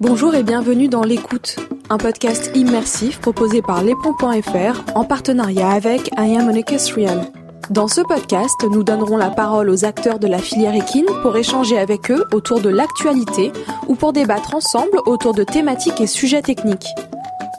Bonjour 0.00 0.36
et 0.36 0.44
bienvenue 0.44 0.86
dans 0.86 1.02
L'écoute, 1.02 1.56
un 1.90 1.98
podcast 1.98 2.52
immersif 2.54 3.18
proposé 3.18 3.62
par 3.62 3.82
l'éperon.fr 3.82 4.94
en 4.94 5.04
partenariat 5.04 5.70
avec 5.70 6.12
I 6.16 6.36
Am 6.36 6.48
Real. 6.48 7.22
Dans 7.70 7.88
ce 7.88 8.02
podcast, 8.02 8.54
nous 8.70 8.84
donnerons 8.84 9.16
la 9.16 9.30
parole 9.30 9.68
aux 9.68 9.84
acteurs 9.84 10.20
de 10.20 10.28
la 10.28 10.38
filière 10.38 10.76
équine 10.76 11.08
pour 11.22 11.36
échanger 11.36 11.80
avec 11.80 12.12
eux 12.12 12.24
autour 12.32 12.60
de 12.60 12.68
l'actualité 12.68 13.50
ou 13.88 13.96
pour 13.96 14.12
débattre 14.12 14.54
ensemble 14.54 15.00
autour 15.04 15.34
de 15.34 15.42
thématiques 15.42 16.00
et 16.00 16.06
sujets 16.06 16.42
techniques. 16.42 16.94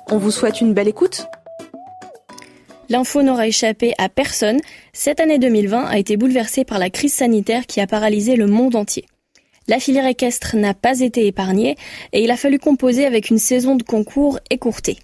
On 0.10 0.18
vous 0.18 0.32
souhaite 0.32 0.62
une 0.62 0.74
belle 0.74 0.88
écoute. 0.88 1.28
L'info 2.88 3.22
n'aura 3.22 3.48
échappé 3.48 3.94
à 3.98 4.08
personne. 4.08 4.62
Cette 4.94 5.20
année 5.20 5.40
2020 5.40 5.88
a 5.88 5.98
été 5.98 6.16
bouleversée 6.16 6.64
par 6.64 6.80
la 6.80 6.90
crise 6.90 7.14
sanitaire 7.14 7.66
qui 7.66 7.82
a 7.82 7.86
paralysé 7.86 8.38
le 8.38 8.48
monde 8.48 8.78
entier. 8.78 9.09
La 9.70 9.80
filière 9.80 10.08
équestre 10.08 10.56
n'a 10.56 10.74
pas 10.74 11.00
été 11.00 11.28
épargnée 11.28 11.76
et 12.12 12.24
il 12.24 12.32
a 12.32 12.38
fallu 12.38 12.58
composer 12.58 13.06
avec 13.06 13.30
une 13.30 13.38
saison 13.38 13.76
de 13.76 13.84
concours 13.84 14.40
écourtée. 14.50 14.98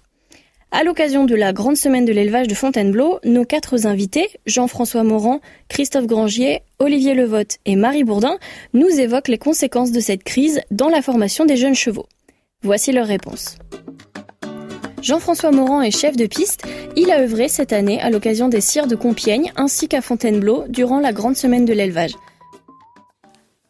À 0.72 0.82
l'occasion 0.82 1.24
de 1.24 1.36
la 1.36 1.52
grande 1.52 1.76
semaine 1.76 2.04
de 2.04 2.12
l'élevage 2.12 2.48
de 2.48 2.54
Fontainebleau, 2.54 3.20
nos 3.22 3.44
quatre 3.44 3.86
invités, 3.86 4.28
Jean-François 4.44 5.04
Morand, 5.04 5.40
Christophe 5.68 6.08
Grangier, 6.08 6.62
Olivier 6.80 7.14
Levotte 7.14 7.58
et 7.64 7.76
Marie 7.76 8.02
Bourdin, 8.02 8.38
nous 8.74 8.88
évoquent 8.88 9.28
les 9.28 9.38
conséquences 9.38 9.92
de 9.92 10.00
cette 10.00 10.24
crise 10.24 10.60
dans 10.72 10.88
la 10.88 11.00
formation 11.00 11.44
des 11.44 11.56
jeunes 11.56 11.76
chevaux. 11.76 12.08
Voici 12.62 12.90
leurs 12.90 13.06
réponses. 13.06 13.58
Jean-François 15.00 15.52
Morand 15.52 15.80
est 15.80 15.96
chef 15.96 16.16
de 16.16 16.26
piste. 16.26 16.64
Il 16.96 17.12
a 17.12 17.20
œuvré 17.20 17.46
cette 17.46 17.72
année 17.72 18.00
à 18.00 18.10
l'occasion 18.10 18.48
des 18.48 18.60
cires 18.60 18.88
de 18.88 18.96
Compiègne 18.96 19.52
ainsi 19.54 19.86
qu'à 19.86 20.02
Fontainebleau 20.02 20.64
durant 20.68 20.98
la 20.98 21.12
grande 21.12 21.36
semaine 21.36 21.66
de 21.66 21.72
l'élevage. 21.72 22.16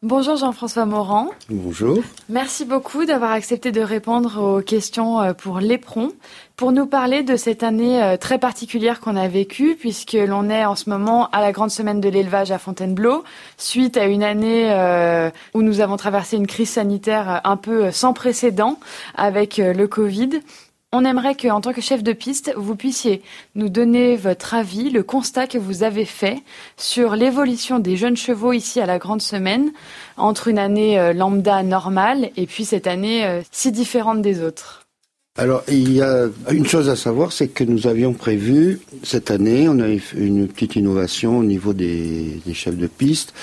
Bonjour 0.03 0.37
Jean-François 0.37 0.85
Morand. 0.85 1.31
Bonjour. 1.49 2.01
Merci 2.29 2.67
beaucoup 2.67 3.07
d'avoir 3.07 3.31
accepté 3.31 3.73
de 3.73 3.81
répondre 3.81 4.39
aux 4.43 4.61
questions 4.61 5.23
euh, 5.23 5.33
pour 5.33 5.59
l'éperon, 5.59 6.13
pour 6.55 6.71
nous 6.71 6.85
parler 6.85 7.23
de 7.23 7.35
cette 7.37 7.63
année 7.63 8.03
euh, 8.03 8.19
très 8.19 8.39
particulière 8.39 9.01
qu'on 9.01 9.17
a 9.17 9.27
vécue, 9.27 9.75
puisque 9.75 10.13
l'on 10.13 10.51
est 10.51 10.67
en 10.67 10.75
ce 10.75 10.91
moment 10.91 11.31
à 11.31 11.41
la 11.41 11.51
grande 11.51 11.71
semaine 11.71 12.03
de 12.03 12.11
l'élevage 12.11 12.51
à 12.51 12.59
Fontainebleau, 12.59 13.25
suite 13.57 13.97
à 13.97 14.05
une 14.05 14.23
année 14.23 14.71
euh, 14.71 15.31
où 15.55 15.63
nous 15.63 15.81
avons 15.81 15.97
traversé 15.97 16.37
une 16.37 16.47
crise 16.47 16.71
sanitaire 16.71 17.41
un 17.45 17.57
peu 17.57 17.91
sans 17.91 18.13
précédent 18.13 18.79
avec 19.15 19.57
le 19.57 19.87
Covid. 19.87 20.43
On 20.93 21.05
aimerait 21.05 21.35
que, 21.35 21.49
en 21.49 21.61
tant 21.61 21.73
que 21.73 21.81
chef 21.81 22.05
de 22.05 22.13
piste, 22.13 22.53
vous 22.57 22.77
puissiez 22.77 23.21
nous 23.57 23.69
donner 23.69 24.15
votre 24.15 24.55
avis, 24.55 24.89
le 24.91 25.03
constat 25.03 25.49
que 25.49 25.59
vous 25.59 25.83
avez 25.83 26.05
fait 26.05 26.39
sur 26.77 27.17
l'évolution 27.17 27.81
des 27.81 27.97
jeunes 27.97 28.17
chevaux 28.17 28.53
ici 28.53 28.81
à 28.81 28.87
la 28.87 28.99
Grande 28.99 29.21
Semaine, 29.21 29.73
entre 30.17 30.47
une 30.47 30.61
année 30.61 30.97
euh, 30.99 31.13
lambda 31.13 31.65
normale 31.65 32.31
et 32.37 32.47
puis 32.47 32.65
cette 32.65 32.87
année 32.87 33.27
euh, 33.27 33.43
si 33.51 33.73
différente 33.73 34.23
des 34.23 34.41
autres. 34.41 34.87
Alors, 35.37 35.65
il 35.69 35.93
y 35.93 36.01
a 36.01 36.29
une 36.51 36.67
chose 36.67 36.89
à 36.89 36.97
savoir, 36.97 37.33
c'est 37.33 37.49
que 37.49 37.65
nous 37.65 37.89
avions 37.89 38.15
prévu 38.15 38.81
cette 39.03 39.31
année, 39.31 39.69
on 39.69 39.81
a 39.81 39.89
une 40.15 40.47
petite 40.47 40.77
innovation 40.77 41.39
au 41.39 41.45
niveau 41.45 41.75
des 41.75 42.41
chefs 42.55 42.77
de 42.77 42.87
piste. 42.87 43.35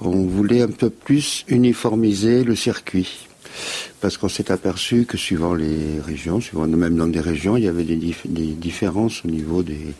On 0.00 0.24
voulait 0.24 0.62
un 0.62 0.70
peu 0.70 0.88
plus 0.88 1.44
uniformiser 1.46 2.42
le 2.42 2.56
circuit 2.56 3.28
parce 4.00 4.16
qu'on 4.16 4.28
s'est 4.28 4.50
aperçu 4.50 5.04
que 5.04 5.16
suivant 5.16 5.54
les 5.54 6.00
régions, 6.04 6.40
suivant 6.40 6.66
même 6.66 6.96
dans 6.96 7.06
des 7.06 7.20
régions, 7.20 7.56
il 7.56 7.64
y 7.64 7.68
avait 7.68 7.84
des, 7.84 7.96
différences 7.96 9.24
au 9.24 9.28
niveau 9.28 9.62
des, 9.62 9.94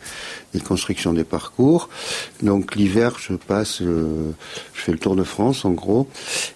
constructions 0.65 1.13
des 1.13 1.23
parcours. 1.23 1.89
Donc 2.41 2.75
l'hiver, 2.75 3.17
je 3.19 3.33
passe, 3.33 3.81
euh, 3.81 4.31
je 4.73 4.81
fais 4.81 4.91
le 4.91 4.97
Tour 4.97 5.15
de 5.15 5.23
France 5.23 5.65
en 5.65 5.71
gros, 5.71 6.07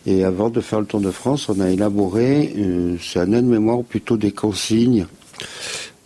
et 0.06 0.24
avant 0.24 0.50
de 0.50 0.62
faire 0.62 0.80
le 0.80 0.86
Tour 0.86 1.02
de 1.02 1.12
France, 1.12 1.50
on 1.50 1.60
a 1.60 1.70
élaboré, 1.70 2.54
euh, 2.58 2.98
c'est 3.02 3.20
un 3.20 3.32
aide-mémoire 3.32 3.84
plutôt 3.84 4.18
des 4.18 4.32
consignes 4.32 5.06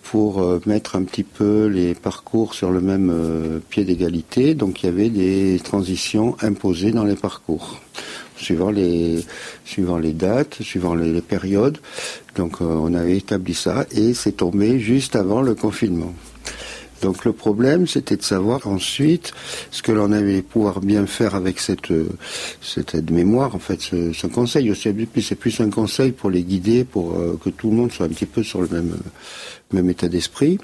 pour 0.04 0.42
euh, 0.42 0.60
mettre 0.66 0.96
un 0.96 1.04
petit 1.04 1.24
peu 1.24 1.68
les 1.68 1.94
parcours 1.94 2.54
sur 2.54 2.72
le 2.72 2.82
même 2.82 3.62
pied 3.70 3.86
d'égalité. 3.86 4.56
Donc 4.56 4.84
il 4.84 4.88
y 4.88 4.90
avait 4.90 5.10
des 5.10 5.60
transitions 5.64 6.36
imposées 6.42 6.92
dans 6.92 7.06
les 7.06 7.16
parcours 7.16 7.80
suivant 8.40 8.72
les, 8.72 9.24
suivant 9.66 9.98
les 9.98 10.14
dates, 10.14 10.62
suivant 10.62 10.96
les, 10.96 11.22
périodes. 11.22 11.78
Donc 12.36 12.62
euh, 12.62 12.66
on 12.66 12.94
avait 12.94 13.18
établi 13.18 13.54
ça 13.54 13.86
et 13.92 14.14
c'est 14.14 14.38
tombé 14.38 14.80
juste 14.80 15.16
avant 15.16 15.42
le 15.42 15.56
confinement. 15.56 16.14
Donc 17.02 17.24
le 17.24 17.32
problème, 17.32 17.88
c'était 17.88 18.18
de 18.18 18.24
savoir 18.24 18.68
ensuite 18.68 19.34
ce 19.72 19.82
que 19.82 19.92
l'on 19.92 20.12
allait 20.12 20.42
pouvoir 20.42 20.82
bien 20.82 21.06
faire 21.06 21.34
avec 21.34 21.60
cette 21.60 21.94
cette 22.62 22.94
aide 22.96 23.12
mémoire, 23.12 23.56
en 23.56 23.60
fait, 23.60 23.82
ce, 23.82 24.28
conseil. 24.28 24.74
C'est 24.76 25.36
plus 25.36 25.62
un 25.62 25.70
conseil 25.70 26.12
pour 26.12 26.30
les 26.30 26.44
guider, 26.44 26.84
pour 26.84 27.14
euh, 27.14 27.40
que 27.42 27.50
tout 27.50 27.70
le 27.70 27.78
monde 27.78 27.92
soit 27.92 28.08
un 28.08 28.10
petit 28.10 28.26
peu 28.26 28.44
sur 28.44 28.62
le 28.62 28.68
même 28.68 28.98
même 29.72 29.90
état 29.90 30.10
d'esprit. 30.10 30.60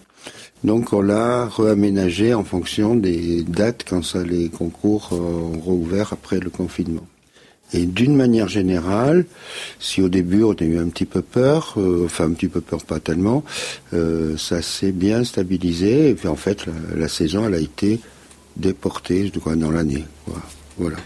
Donc 0.64 0.94
on 0.94 1.02
l'a 1.02 1.48
réaménagé 1.48 2.34
en 2.34 2.44
fonction 2.44 2.96
des 2.96 3.44
dates 3.44 3.86
quand 3.88 4.04
ça, 4.04 4.24
les 4.24 4.50
concours 4.50 5.10
euh, 5.12 5.16
ont 5.16 5.60
rouvert 5.60 6.12
après 6.12 6.40
le 6.40 6.50
confinement. 6.50 7.06
Et 7.74 7.86
d'une 7.86 8.16
manière 8.16 8.48
générale, 8.48 9.26
si 9.80 10.02
au 10.02 10.10
début 10.10 10.44
on 10.44 10.54
a 10.54 10.64
eu 10.64 10.78
un 10.78 10.88
petit 10.88 11.06
peu 11.06 11.22
peur, 11.22 11.74
euh, 11.78 12.06
enfin 12.06 12.26
un 12.26 12.32
petit 12.32 12.48
peu 12.48 12.62
peur 12.62 12.84
pas 12.84 13.00
tellement, 13.00 13.44
euh, 13.94 14.38
ça 14.38 14.62
s'est 14.62 14.92
bien 14.92 15.24
stabilisé 15.24 16.10
et 16.10 16.14
puis 16.14 16.28
en 16.28 16.36
fait 16.36 16.66
la, 16.96 17.08
saison 17.08 17.46
elle 17.48 17.56
a 17.56 17.60
été 17.60 18.00
déportée 18.56 19.32
dans 19.58 19.72
l'année. 19.72 20.06
Voilà. 20.78 20.98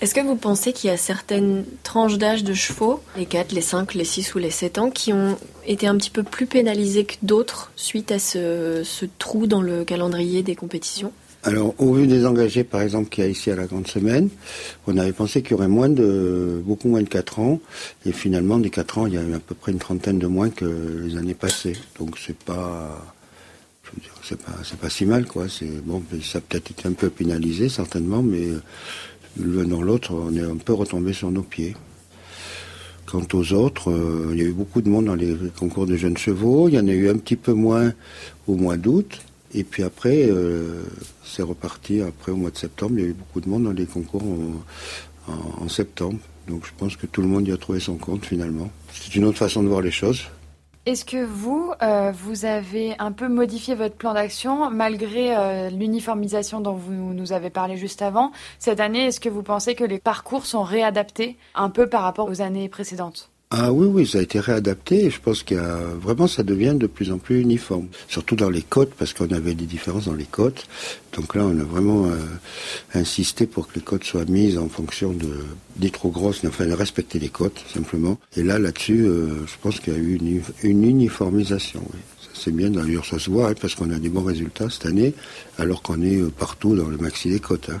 Est-ce 0.00 0.14
que 0.14 0.20
vous 0.20 0.36
pensez 0.36 0.72
qu'il 0.72 0.90
y 0.90 0.92
a 0.92 0.96
certaines 0.96 1.64
tranches 1.82 2.18
d'âge 2.18 2.44
de 2.44 2.54
chevaux, 2.54 3.00
les 3.16 3.26
4, 3.26 3.52
les 3.52 3.60
5, 3.60 3.94
les 3.94 4.04
6 4.04 4.34
ou 4.34 4.38
les 4.38 4.50
7 4.50 4.78
ans, 4.78 4.90
qui 4.90 5.12
ont 5.12 5.36
été 5.66 5.88
un 5.88 5.96
petit 5.96 6.10
peu 6.10 6.22
plus 6.22 6.46
pénalisées 6.46 7.04
que 7.04 7.14
d'autres 7.22 7.72
suite 7.74 8.12
à 8.12 8.20
ce 8.20 9.04
trou 9.18 9.46
dans 9.46 9.62
le 9.62 9.84
calendrier 9.84 10.42
des 10.42 10.54
compétitions? 10.54 11.12
Alors, 11.44 11.74
au 11.78 11.94
vu 11.94 12.08
des 12.08 12.26
engagés, 12.26 12.64
par 12.64 12.82
exemple, 12.82 13.08
qu'il 13.10 13.22
y 13.22 13.26
a 13.26 13.30
ici 13.30 13.50
à 13.50 13.56
la 13.56 13.66
Grande 13.66 13.86
Semaine, 13.86 14.28
on 14.88 14.96
avait 14.96 15.12
pensé 15.12 15.40
qu'il 15.40 15.52
y 15.52 15.54
aurait 15.54 15.68
moins 15.68 15.88
de, 15.88 16.60
beaucoup 16.64 16.88
moins 16.88 17.02
de 17.02 17.08
4 17.08 17.38
ans. 17.38 17.60
Et 18.04 18.12
finalement, 18.12 18.58
des 18.58 18.70
4 18.70 18.98
ans, 18.98 19.06
il 19.06 19.14
y 19.14 19.18
a 19.18 19.22
eu 19.22 19.34
à 19.34 19.38
peu 19.38 19.54
près 19.54 19.70
une 19.70 19.78
trentaine 19.78 20.18
de 20.18 20.26
moins 20.26 20.50
que 20.50 20.64
les 20.64 21.16
années 21.16 21.34
passées. 21.34 21.76
Donc, 21.98 22.18
c'est 22.18 22.36
pas, 22.36 23.14
c'est 24.24 24.38
pas, 24.38 24.52
c'est 24.64 24.78
pas 24.78 24.90
si 24.90 25.06
mal, 25.06 25.26
quoi. 25.26 25.48
C'est, 25.48 25.82
bon, 25.84 26.02
ça 26.22 26.38
a 26.38 26.40
peut-être 26.40 26.72
été 26.72 26.88
un 26.88 26.92
peu 26.92 27.08
pénalisé, 27.08 27.68
certainement, 27.68 28.22
mais 28.22 28.48
l'un 29.40 29.64
dans 29.64 29.82
l'autre, 29.82 30.12
on 30.12 30.34
est 30.34 30.42
un 30.42 30.56
peu 30.56 30.72
retombé 30.72 31.12
sur 31.12 31.30
nos 31.30 31.42
pieds. 31.42 31.76
Quant 33.06 33.26
aux 33.32 33.52
autres, 33.54 33.90
euh, 33.90 34.30
il 34.32 34.38
y 34.38 34.42
a 34.42 34.44
eu 34.44 34.52
beaucoup 34.52 34.82
de 34.82 34.90
monde 34.90 35.06
dans 35.06 35.14
les 35.14 35.34
concours 35.58 35.86
de 35.86 35.96
jeunes 35.96 36.18
chevaux. 36.18 36.68
Il 36.68 36.74
y 36.74 36.78
en 36.78 36.88
a 36.88 36.92
eu 36.92 37.08
un 37.08 37.16
petit 37.16 37.36
peu 37.36 37.52
moins 37.52 37.94
au 38.46 38.54
mois 38.54 38.76
d'août. 38.76 39.20
Et 39.54 39.64
puis 39.64 39.82
après, 39.82 40.26
euh, 40.28 40.82
c'est 41.24 41.42
reparti. 41.42 42.02
Après, 42.02 42.32
au 42.32 42.36
mois 42.36 42.50
de 42.50 42.56
septembre, 42.56 42.94
il 42.96 43.00
y 43.00 43.04
a 43.04 43.08
eu 43.08 43.14
beaucoup 43.14 43.40
de 43.40 43.48
monde 43.48 43.64
dans 43.64 43.72
les 43.72 43.86
concours 43.86 44.22
en, 45.26 45.68
septembre. 45.68 46.18
Donc 46.46 46.64
je 46.64 46.72
pense 46.76 46.96
que 46.96 47.06
tout 47.06 47.20
le 47.20 47.28
monde 47.28 47.46
y 47.46 47.52
a 47.52 47.56
trouvé 47.58 47.80
son 47.80 47.96
compte 47.96 48.24
finalement. 48.24 48.70
C'est 48.92 49.14
une 49.14 49.24
autre 49.24 49.36
façon 49.36 49.62
de 49.62 49.68
voir 49.68 49.82
les 49.82 49.90
choses. 49.90 50.24
Est-ce 50.86 51.04
que 51.04 51.22
vous, 51.22 51.70
euh, 51.82 52.12
vous 52.12 52.46
avez 52.46 52.94
un 52.98 53.12
peu 53.12 53.28
modifié 53.28 53.74
votre 53.74 53.94
plan 53.94 54.14
d'action 54.14 54.70
malgré 54.70 55.36
euh, 55.36 55.68
l'uniformisation 55.68 56.62
dont 56.62 56.72
vous 56.72 57.12
nous 57.12 57.32
avez 57.34 57.50
parlé 57.50 57.76
juste 57.76 58.00
avant? 58.00 58.32
Cette 58.58 58.80
année, 58.80 59.08
est-ce 59.08 59.20
que 59.20 59.28
vous 59.28 59.42
pensez 59.42 59.74
que 59.74 59.84
les 59.84 59.98
parcours 59.98 60.46
sont 60.46 60.62
réadaptés 60.62 61.36
un 61.54 61.68
peu 61.68 61.90
par 61.90 62.00
rapport 62.00 62.30
aux 62.30 62.40
années 62.40 62.70
précédentes? 62.70 63.30
Ah 63.50 63.72
oui, 63.72 63.86
oui, 63.86 64.06
ça 64.06 64.18
a 64.18 64.20
été 64.20 64.40
réadapté 64.40 65.06
et 65.06 65.10
je 65.10 65.18
pense 65.22 65.42
qu'il 65.42 65.56
y 65.56 65.60
a 65.60 65.78
vraiment 65.78 66.26
ça 66.26 66.42
devient 66.42 66.74
de 66.78 66.86
plus 66.86 67.10
en 67.10 67.16
plus 67.16 67.40
uniforme. 67.40 67.88
Surtout 68.06 68.36
dans 68.36 68.50
les 68.50 68.60
côtes, 68.60 68.92
parce 68.92 69.14
qu'on 69.14 69.30
avait 69.30 69.54
des 69.54 69.64
différences 69.64 70.04
dans 70.04 70.12
les 70.12 70.26
côtes. 70.26 70.66
Donc 71.16 71.34
là, 71.34 71.46
on 71.46 71.58
a 71.58 71.64
vraiment 71.64 72.04
euh, 72.08 72.18
insisté 72.92 73.46
pour 73.46 73.68
que 73.68 73.76
les 73.76 73.80
côtes 73.80 74.04
soient 74.04 74.26
mises 74.26 74.58
en 74.58 74.68
fonction 74.68 75.12
de 75.12 75.30
des 75.76 75.88
trop 75.88 76.10
grosses, 76.10 76.44
enfin 76.44 76.66
de 76.66 76.74
respecter 76.74 77.18
les 77.18 77.30
côtes 77.30 77.64
simplement. 77.72 78.18
Et 78.36 78.42
là, 78.42 78.58
là-dessus, 78.58 79.06
euh, 79.06 79.46
je 79.46 79.54
pense 79.62 79.80
qu'il 79.80 79.94
y 79.94 79.96
a 79.96 79.98
eu 79.98 80.42
une, 80.62 80.84
uniformisation. 80.84 81.82
C'est 82.34 82.54
bien 82.54 82.68
d'ailleurs, 82.68 83.06
ça 83.06 83.18
se 83.18 83.30
voit, 83.30 83.48
hein, 83.48 83.54
parce 83.58 83.74
qu'on 83.74 83.90
a 83.90 83.98
des 83.98 84.10
bons 84.10 84.24
résultats 84.24 84.68
cette 84.68 84.84
année, 84.84 85.14
alors 85.56 85.80
qu'on 85.80 86.02
est 86.02 86.16
euh, 86.16 86.28
partout 86.28 86.76
dans 86.76 86.88
le 86.88 86.98
maxi 86.98 87.30
des 87.30 87.40
côtes. 87.40 87.70
Hein. 87.70 87.78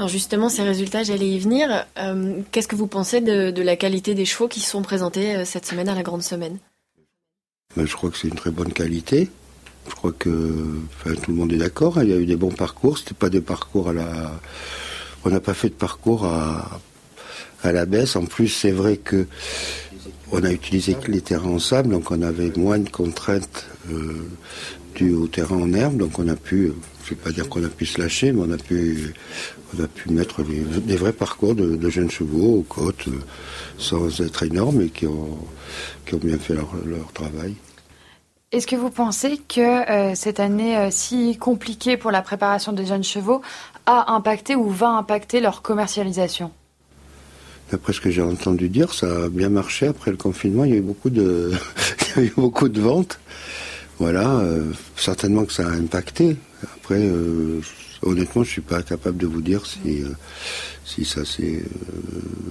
Alors 0.00 0.08
justement, 0.08 0.48
ces 0.48 0.62
résultats, 0.62 1.02
j'allais 1.02 1.28
y 1.28 1.38
venir. 1.38 1.84
Euh, 1.98 2.40
qu'est-ce 2.52 2.68
que 2.68 2.74
vous 2.74 2.86
pensez 2.86 3.20
de, 3.20 3.60
la 3.60 3.76
qualité 3.76 4.14
des 4.14 4.24
chevaux 4.24 4.48
qui 4.48 4.60
sont 4.60 4.80
présentés 4.80 5.36
euh, 5.36 5.44
cette 5.44 5.66
semaine 5.66 5.90
à 5.90 5.94
la 5.94 6.02
Grande 6.02 6.22
Semaine? 6.22 6.56
Ben, 7.76 7.84
Je 7.84 7.94
crois 7.94 8.08
que 8.08 8.16
c'est 8.16 8.28
une 8.28 8.34
très 8.34 8.50
bonne 8.50 8.72
qualité. 8.72 9.28
Je 9.90 9.94
crois 9.94 10.12
que 10.12 10.30
tout 11.04 11.30
le 11.30 11.34
monde 11.34 11.52
est 11.52 11.58
d'accord. 11.58 11.98
Hein. 11.98 12.04
Il 12.04 12.08
y 12.08 12.14
a 12.14 12.16
eu 12.16 12.24
des 12.24 12.36
bons 12.36 12.50
parcours. 12.50 12.96
C'était 12.96 13.12
pas 13.12 13.28
des 13.28 13.42
parcours 13.42 13.90
à 13.90 13.92
la. 13.92 14.40
On 15.26 15.28
n'a 15.28 15.40
pas 15.40 15.52
fait 15.52 15.68
de 15.68 15.74
parcours 15.74 16.24
à, 16.24 16.80
la 17.62 17.84
baisse. 17.84 18.16
En 18.16 18.24
plus, 18.24 18.48
c'est 18.48 18.70
vrai 18.70 18.96
que 18.96 19.26
on 20.32 20.42
a 20.44 20.50
utilisé 20.50 20.96
les 21.08 21.20
terrains 21.20 21.50
en 21.50 21.58
sable, 21.58 21.90
donc 21.90 22.10
on 22.10 22.22
avait 22.22 22.52
moins 22.56 22.78
de 22.78 22.88
contraintes 22.88 23.66
euh, 23.90 24.26
au 25.08 25.26
terrain 25.26 25.56
en 25.56 25.72
herbe, 25.72 25.96
donc 25.96 26.18
on 26.18 26.28
a 26.28 26.36
pu, 26.36 26.72
je 27.04 27.10
ne 27.10 27.16
vais 27.16 27.22
pas 27.22 27.30
dire 27.30 27.48
qu'on 27.48 27.64
a 27.64 27.68
pu 27.68 27.86
se 27.86 28.00
lâcher, 28.00 28.32
mais 28.32 28.42
on 28.46 28.52
a 28.52 28.56
pu, 28.56 29.14
on 29.76 29.82
a 29.82 29.86
pu 29.86 30.10
mettre 30.10 30.42
des, 30.42 30.96
vrais 30.96 31.12
parcours 31.12 31.54
de, 31.54 31.88
jeunes 31.88 32.10
chevaux 32.10 32.58
aux 32.58 32.62
côtes, 32.62 33.08
euh, 33.08 33.18
sans 33.78 34.20
être 34.20 34.42
énormes 34.42 34.82
et 34.82 34.88
qui 34.88 35.06
ont, 35.06 35.38
qui 36.06 36.14
ont 36.14 36.18
bien 36.18 36.38
fait 36.38 36.54
leur, 36.54 36.72
travail. 37.14 37.54
Est-ce 38.52 38.66
que 38.66 38.76
vous 38.76 38.90
pensez 38.90 39.38
que 39.48 40.14
cette 40.16 40.40
année 40.40 40.88
si 40.90 41.36
compliquée 41.38 41.96
pour 41.96 42.10
la 42.10 42.20
préparation 42.20 42.72
des 42.72 42.84
jeunes 42.84 43.04
chevaux 43.04 43.42
a 43.86 44.12
impacté 44.12 44.56
ou 44.56 44.68
va 44.68 44.88
impacter 44.88 45.40
leur 45.40 45.62
commercialisation? 45.62 46.50
D'après 47.70 47.92
ce 47.92 48.00
que 48.00 48.10
j'ai 48.10 48.22
entendu 48.22 48.68
dire, 48.68 48.92
ça 48.92 49.06
a 49.06 49.28
bien 49.28 49.48
marché 49.48 49.86
après 49.86 50.10
le 50.10 50.16
confinement. 50.16 50.64
Il 50.64 50.70
y 50.72 50.74
a 50.74 50.78
eu 50.78 50.82
beaucoup 50.82 51.10
de, 51.10 51.52
il 52.16 52.22
y 52.22 52.24
a 52.24 52.28
eu 52.28 52.32
beaucoup 52.36 52.68
de 52.68 52.80
ventes. 52.80 53.20
Voilà, 54.00 54.38
euh, 54.38 54.72
certainement 54.96 55.44
que 55.44 55.52
ça 55.52 55.68
a 55.68 55.72
impacté. 55.72 56.34
Après, 56.62 57.02
euh, 57.02 57.60
honnêtement, 58.00 58.42
je 58.42 58.48
suis 58.52 58.62
pas 58.62 58.82
capable 58.82 59.18
de 59.18 59.26
vous 59.26 59.42
dire 59.42 59.66
si, 59.66 60.00
euh, 60.02 60.08
si 60.86 61.04
ça 61.04 61.26
s'est 61.26 61.62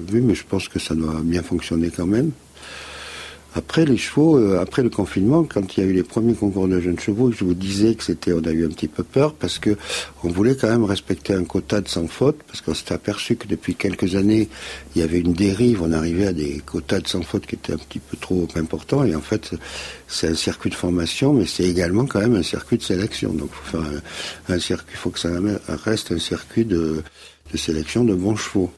vu, 0.08 0.22
mais 0.22 0.36
je 0.36 0.44
pense 0.46 0.70
que 0.70 0.78
ça 0.78 0.94
doit 0.94 1.22
bien 1.24 1.42
fonctionner 1.42 1.90
quand 1.90 2.06
même. 2.06 2.30
Après 3.56 3.84
les 3.84 3.98
chevaux, 3.98 4.38
euh, 4.38 4.62
après 4.62 4.84
le 4.84 4.92
confinement, 4.92 5.44
quand 5.44 5.76
il 5.76 5.84
y 5.84 5.88
a 5.88 5.90
eu 5.90 5.94
les 5.94 6.04
premiers 6.04 6.36
concours 6.36 6.68
de 6.68 6.80
jeunes 6.80 7.00
chevaux, 7.00 7.32
je 7.32 7.44
vous 7.44 7.56
disais 7.56 7.96
que 7.96 8.04
c'était, 8.04 8.32
on 8.32 8.44
a 8.46 8.52
eu 8.52 8.64
un 8.64 8.70
petit 8.70 8.88
peu 8.88 9.02
peur 9.04 9.34
parce 9.34 9.58
que 9.58 9.76
on 10.24 10.30
voulait 10.30 10.56
quand 10.56 10.70
même 10.70 10.84
respecter 10.84 11.34
un 11.34 11.44
quota 11.44 11.82
de 11.82 11.88
sans 11.88 12.08
faute 12.08 12.38
parce 12.46 12.62
qu'on 12.62 12.76
s'était 12.76 12.94
aperçu 12.94 13.38
que 13.38 13.48
depuis 13.48 13.74
quelques 13.74 14.16
années 14.16 14.50
il 14.96 15.02
y 15.02 15.04
avait 15.04 15.20
une 15.20 15.34
dérive, 15.34 15.82
on 15.82 15.92
arrivait 15.92 16.28
à 16.28 16.34
des 16.34 16.62
quotas 16.64 17.00
de 17.00 17.08
sans 17.08 17.24
faute 17.24 17.48
qui 17.48 17.56
étaient 17.56 17.74
un 17.74 17.78
petit 17.78 18.00
peu 18.00 18.18
trop 18.18 18.48
importants 18.56 19.04
et 19.04 19.16
en 19.16 19.22
fait 19.22 19.52
c'est 20.08 20.28
un 20.28 20.36
circuit 20.36 20.70
de 20.70 20.76
formation 20.76 21.34
mais 21.34 21.48
c'est 21.48 21.64
également 21.64 22.06
quand 22.06 22.20
même 22.20 22.36
un 22.36 22.44
circuit 22.44 22.78
de 22.78 22.84
sélection 22.84 23.34
donc 23.34 23.50
faut 23.52 23.78
faire 23.78 23.92
un, 24.48 24.60
circuit, 24.60 24.96
faut 24.96 25.10
que 25.10 25.20
ça 25.20 25.30
reste 25.86 26.12
un 26.12 26.20
circuit 26.20 26.66
de 26.66 27.04
sélection 27.56 28.04
de 28.04 28.14
bons 28.14 28.36
chevaux. 28.36 28.72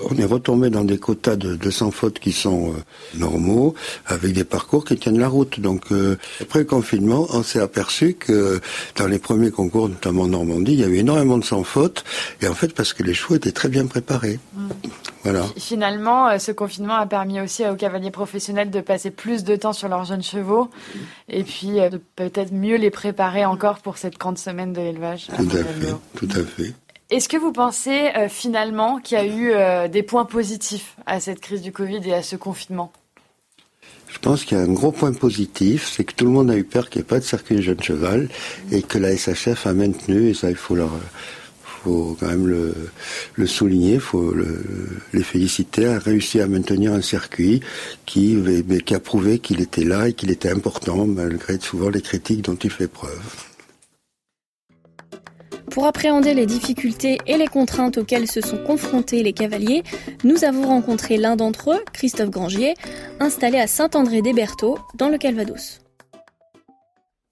On 0.00 0.16
est 0.16 0.24
retombé 0.24 0.70
dans 0.70 0.84
des 0.84 0.98
quotas 0.98 1.36
de 1.36 1.56
200 1.56 1.90
fautes 1.90 2.18
qui 2.18 2.32
sont 2.32 2.72
euh, 2.72 3.18
normaux, 3.18 3.74
avec 4.06 4.32
des 4.32 4.44
parcours 4.44 4.84
qui 4.84 4.96
tiennent 4.96 5.18
la 5.18 5.28
route. 5.28 5.60
Donc 5.60 5.92
euh, 5.92 6.16
après 6.40 6.60
le 6.60 6.64
confinement, 6.64 7.26
on 7.30 7.42
s'est 7.42 7.60
aperçu 7.60 8.14
que 8.14 8.60
dans 8.96 9.06
les 9.06 9.18
premiers 9.18 9.50
concours, 9.50 9.88
notamment 9.88 10.22
en 10.22 10.28
Normandie, 10.28 10.72
il 10.72 10.80
y 10.80 10.84
avait 10.84 10.98
énormément 10.98 11.38
de 11.38 11.44
sans 11.44 11.64
fautes, 11.64 12.04
et 12.40 12.48
en 12.48 12.54
fait 12.54 12.74
parce 12.74 12.92
que 12.92 13.02
les 13.02 13.14
chevaux 13.14 13.36
étaient 13.36 13.52
très 13.52 13.68
bien 13.68 13.86
préparés. 13.86 14.38
Mm. 14.54 14.68
Voilà. 15.22 15.44
Finalement, 15.56 16.28
euh, 16.28 16.38
ce 16.38 16.52
confinement 16.52 16.96
a 16.96 17.06
permis 17.06 17.40
aussi 17.40 17.66
aux 17.66 17.76
cavaliers 17.76 18.10
professionnels 18.10 18.70
de 18.70 18.80
passer 18.80 19.10
plus 19.10 19.44
de 19.44 19.56
temps 19.56 19.72
sur 19.72 19.88
leurs 19.88 20.04
jeunes 20.04 20.22
chevaux 20.22 20.70
et 21.28 21.44
puis 21.44 21.72
de 21.76 22.00
peut-être 22.16 22.52
mieux 22.52 22.76
les 22.76 22.90
préparer 22.90 23.44
encore 23.44 23.78
pour 23.78 23.96
cette 23.96 24.18
grande 24.18 24.38
semaine 24.38 24.72
de 24.72 24.80
l'élevage. 24.80 25.28
Tout 25.36 25.56
à 25.56 25.64
fait, 25.64 25.94
tout 26.14 26.28
à 26.30 26.44
fait. 26.44 26.74
Est-ce 27.10 27.28
que 27.28 27.36
vous 27.36 27.52
pensez 27.52 28.10
euh, 28.16 28.28
finalement 28.28 28.98
qu'il 28.98 29.18
y 29.18 29.20
a 29.20 29.26
eu 29.26 29.50
euh, 29.52 29.88
des 29.88 30.02
points 30.02 30.24
positifs 30.24 30.96
à 31.04 31.20
cette 31.20 31.40
crise 31.40 31.60
du 31.60 31.70
Covid 31.70 32.00
et 32.06 32.14
à 32.14 32.22
ce 32.22 32.34
confinement? 32.36 32.92
Je 34.08 34.18
pense 34.18 34.44
qu'il 34.44 34.56
y 34.56 34.60
a 34.60 34.64
un 34.64 34.72
gros 34.72 34.92
point 34.92 35.12
positif, 35.12 35.90
c'est 35.90 36.04
que 36.04 36.14
tout 36.14 36.24
le 36.24 36.30
monde 36.30 36.50
a 36.50 36.56
eu 36.56 36.64
peur 36.64 36.88
qu'il 36.88 37.00
n'y 37.00 37.04
ait 37.04 37.08
pas 37.08 37.18
de 37.18 37.24
circuit 37.24 37.56
de 37.56 37.60
jeune 37.60 37.82
cheval 37.82 38.28
et 38.72 38.80
que 38.80 38.96
la 38.96 39.14
SHF 39.14 39.66
a 39.66 39.74
maintenu, 39.74 40.30
et 40.30 40.34
ça 40.34 40.48
il 40.50 40.56
faut 40.56 40.76
quand 41.84 42.26
même 42.26 42.46
le, 42.46 43.46
souligner, 43.46 43.94
il 43.94 44.00
faut 44.00 44.32
les 45.12 45.22
féliciter, 45.22 45.86
a 45.86 45.98
réussi 45.98 46.40
à 46.40 46.46
maintenir 46.46 46.92
un 46.92 47.02
circuit 47.02 47.60
qui 48.06 48.38
a 48.92 49.00
prouvé 49.00 49.40
qu'il 49.40 49.60
était 49.60 49.84
là 49.84 50.08
et 50.08 50.14
qu'il 50.14 50.30
était 50.30 50.50
important 50.50 51.06
malgré 51.06 51.58
souvent 51.58 51.90
les 51.90 52.00
critiques 52.00 52.42
dont 52.42 52.56
il 52.56 52.70
fait 52.70 52.88
preuve. 52.88 53.20
Pour 55.74 55.88
appréhender 55.88 56.34
les 56.34 56.46
difficultés 56.46 57.18
et 57.26 57.36
les 57.36 57.48
contraintes 57.48 57.98
auxquelles 57.98 58.30
se 58.30 58.40
sont 58.40 58.58
confrontés 58.58 59.24
les 59.24 59.32
cavaliers, 59.32 59.82
nous 60.22 60.44
avons 60.44 60.68
rencontré 60.68 61.16
l'un 61.16 61.34
d'entre 61.34 61.72
eux, 61.72 61.80
Christophe 61.92 62.30
Grangier, 62.30 62.74
installé 63.18 63.58
à 63.58 63.66
Saint-André-des-Bertaux, 63.66 64.78
dans 64.94 65.08
le 65.08 65.18
Calvados. 65.18 65.80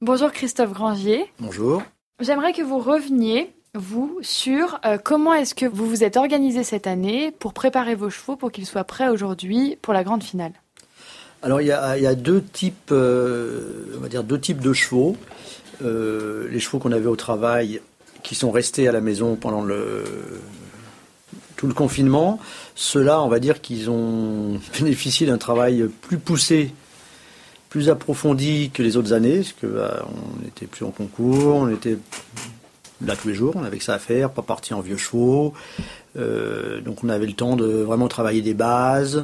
Bonjour 0.01 0.33
Christophe 0.33 0.73
Grangier. 0.73 1.25
Bonjour. 1.39 1.85
J'aimerais 2.19 2.53
que 2.53 2.63
vous 2.63 2.81
reveniez, 2.81 3.53
vous, 3.75 4.19
sur 4.23 4.81
euh, 4.85 4.99
comment 4.99 5.35
est-ce 5.35 5.55
que 5.55 5.67
vous 5.67 5.87
vous 5.87 6.03
êtes 6.03 6.17
organisé 6.17 6.65
cette 6.65 6.89
année 6.89 7.31
pour 7.39 7.53
préparer 7.53 7.95
vos 7.95 8.11
chevaux 8.11 8.35
pour 8.35 8.51
qu'ils 8.51 8.67
soient 8.67 8.83
prêts 8.83 9.09
aujourd'hui 9.09 9.79
pour 9.83 9.95
la 9.95 10.03
grande 10.03 10.25
finale? 10.25 10.55
Alors 11.43 11.61
il 11.61 11.69
y 11.69 11.73
a, 11.73 12.15
deux 12.17 12.43
types, 12.43 12.91
euh, 12.91 13.95
on 13.97 14.01
va 14.01 14.09
dire 14.09 14.25
deux 14.25 14.41
types 14.41 14.61
de 14.61 14.73
chevaux. 14.73 15.17
Euh, 15.85 16.49
les 16.51 16.61
chevaux 16.61 16.79
qu'on 16.79 16.93
avait 16.93 17.07
au 17.07 17.17
travail 17.17 17.81
qui 18.23 18.35
sont 18.35 18.51
restés 18.51 18.89
à 18.89 18.93
la 18.93 19.01
maison 19.01 19.37
pendant 19.37 19.67
tout 21.57 21.67
le 21.67 21.75
confinement, 21.75 22.41
ceux-là, 22.75 23.23
on 23.23 23.29
va 23.29 23.39
dire 23.39 23.61
qu'ils 23.61 23.91
ont 23.91 24.61
bénéficié 24.81 25.27
d'un 25.27 25.39
travail 25.39 25.89
plus 26.03 26.19
poussé, 26.19 26.73
plus 27.69 27.89
approfondi 27.89 28.71
que 28.73 28.83
les 28.83 28.97
autres 28.97 29.13
années, 29.13 29.37
parce 29.37 29.53
que 29.53 29.67
bah, 29.67 30.07
on 30.07 30.45
n'était 30.45 30.67
plus 30.67 30.85
en 30.85 30.91
concours, 30.91 31.57
on 31.57 31.69
était 31.69 31.99
là 33.05 33.17
tous 33.17 33.29
les 33.29 33.35
jours, 33.35 33.55
on 33.57 33.65
avait 33.65 33.79
que 33.79 33.85
ça 33.85 33.95
à 33.95 33.99
faire, 33.99 34.31
pas 34.31 34.43
parti 34.43 34.75
en 34.75 34.81
vieux 34.81 34.97
chevaux, 34.97 35.55
euh, 36.17 36.81
donc 36.81 37.03
on 37.05 37.09
avait 37.09 37.27
le 37.27 37.33
temps 37.33 37.57
de 37.57 37.65
vraiment 37.65 38.09
travailler 38.09 38.43
des 38.43 38.55
bases, 38.55 39.23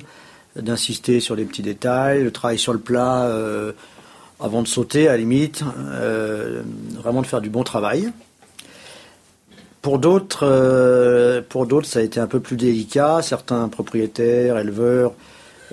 d'insister 0.56 1.20
sur 1.20 1.36
les 1.36 1.44
petits 1.44 1.62
détails, 1.62 2.22
le 2.24 2.30
travail 2.30 2.58
sur 2.58 2.72
le 2.72 2.78
plat 2.78 3.24
euh, 3.24 3.72
avant 4.40 4.62
de 4.62 4.68
sauter 4.68 5.08
à 5.08 5.12
la 5.12 5.18
limite, 5.18 5.62
euh, 5.78 6.62
vraiment 6.94 7.22
de 7.22 7.26
faire 7.26 7.40
du 7.40 7.50
bon 7.50 7.64
travail. 7.64 8.12
Pour 9.82 9.98
d'autres, 9.98 10.40
euh, 10.42 11.40
pour 11.48 11.66
d'autres, 11.66 11.86
ça 11.86 12.00
a 12.00 12.02
été 12.02 12.18
un 12.18 12.26
peu 12.26 12.40
plus 12.40 12.56
délicat. 12.56 13.20
Certains 13.22 13.68
propriétaires, 13.68 14.58
éleveurs, 14.58 15.12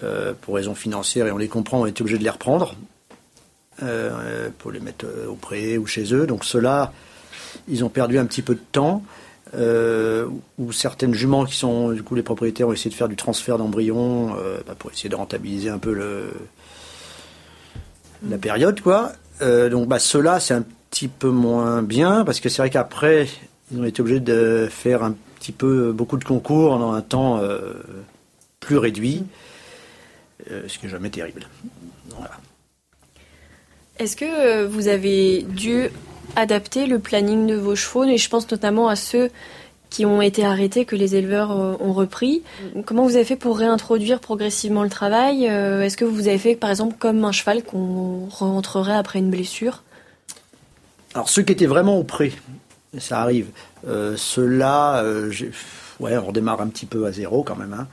euh, 0.04 0.34
pour 0.42 0.56
raisons 0.56 0.76
financières, 0.76 1.26
et 1.28 1.32
on 1.32 1.38
les 1.38 1.48
comprend, 1.48 1.82
ont 1.82 1.86
été 1.86 2.02
obligés 2.02 2.20
de 2.20 2.24
les 2.24 2.30
reprendre 2.30 2.76
euh, 3.82 4.50
pour 4.60 4.72
les 4.72 4.80
mettre 4.80 5.06
au 5.28 5.36
pré 5.36 5.78
ou 5.78 5.88
chez 5.88 6.14
eux. 6.14 6.28
Donc 6.28 6.46
ceux-là, 6.46 6.94
ils 7.68 7.84
ont 7.84 7.90
perdu 7.90 8.20
un 8.20 8.26
petit 8.26 8.44
peu 8.44 8.54
de 8.54 8.64
temps. 8.72 9.02
ou 10.58 10.72
certaines 10.72 11.14
juments 11.14 11.46
qui 11.46 11.56
sont, 11.56 11.92
du 11.92 12.04
coup, 12.04 12.14
les 12.14 12.24
propriétaires 12.24 12.68
ont 12.68 12.74
essayé 12.74 12.92
de 12.92 12.96
faire 12.96 13.10
du 13.10 13.16
transfert 13.16 13.58
d'embryons 13.58 14.36
bah, 14.68 14.76
pour 14.78 14.92
essayer 14.92 15.10
de 15.10 15.16
rentabiliser 15.16 15.70
un 15.70 15.80
peu 15.80 15.94
le, 15.94 16.32
la 18.30 18.38
période, 18.38 18.82
quoi. 18.82 19.14
donc 19.42 19.88
bah, 19.88 20.00
ceux-là, 20.00 20.40
c'est 20.40 20.54
un 20.54 20.66
petit 20.92 21.08
peu 21.08 21.30
moins 21.30 21.82
bien 21.82 22.24
parce 22.26 22.40
que 22.40 22.50
c'est 22.50 22.62
vrai 22.62 22.70
qu'après 22.70 23.28
ils 23.76 23.82
ont 23.82 23.86
été 23.86 24.02
obligés 24.02 24.20
de 24.20 24.68
faire 24.70 25.04
un 25.04 25.16
petit 25.40 25.52
peu 25.52 25.92
beaucoup 25.92 26.18
de 26.18 26.24
concours 26.24 26.72
en 26.74 26.94
un 26.94 27.02
temps 27.02 27.40
euh, 27.40 27.74
plus 28.60 28.78
réduit, 28.78 29.24
euh, 30.50 30.64
ce 30.68 30.80
qui 30.80 30.86
n'est 30.86 30.92
jamais 30.92 31.10
terrible. 31.10 31.48
Est-ce 34.00 34.16
que 34.16 34.26
euh, 34.26 34.68
vous 34.68 34.88
avez 34.88 35.44
dû 35.44 35.90
adapter 36.36 36.88
le 36.88 37.00
planning 37.00 37.48
de 37.48 37.56
vos 37.56 37.76
chevaux? 37.76 38.06
Et 38.06 38.18
je 38.18 38.30
pense 38.30 38.50
notamment 38.50 38.88
à 38.88 38.96
ceux 38.96 39.30
qui 39.90 40.06
ont 40.06 40.22
été 40.22 40.46
arrêtés, 40.46 40.84
que 40.86 40.96
les 40.96 41.16
éleveurs 41.16 41.52
ont 41.52 41.94
repris. 41.94 42.42
Comment 42.86 43.04
vous 43.04 43.16
avez 43.16 43.24
fait 43.24 43.38
pour 43.38 43.58
réintroduire 43.58 44.20
progressivement 44.20 44.84
le 44.84 44.90
travail? 44.90 45.46
Est-ce 45.46 45.96
que 45.96 46.04
vous 46.04 46.28
avez 46.28 46.38
fait, 46.38 46.56
par 46.56 46.70
exemple, 46.70 46.96
comme 47.00 47.24
un 47.24 47.32
cheval 47.32 47.64
qu'on 47.64 48.28
rentrerait 48.30 48.96
après 48.96 49.20
une 49.20 49.30
blessure? 49.30 49.84
Alors, 51.14 51.30
ceux 51.30 51.44
qui 51.44 51.54
étaient 51.54 51.66
vraiment 51.66 51.98
au 51.98 52.04
pré, 52.04 52.34
ça 53.00 53.22
arrive. 53.22 53.48
Euh, 53.88 54.16
Ceux-là, 54.18 55.04
euh, 55.04 55.32
ouais, 56.00 56.18
on 56.18 56.28
redémarre 56.28 56.62
un 56.62 56.68
petit 56.68 56.86
peu 56.86 57.06
à 57.06 57.12
zéro 57.12 57.44
quand 57.44 57.56
même. 57.56 57.74
Hein. 57.74 57.88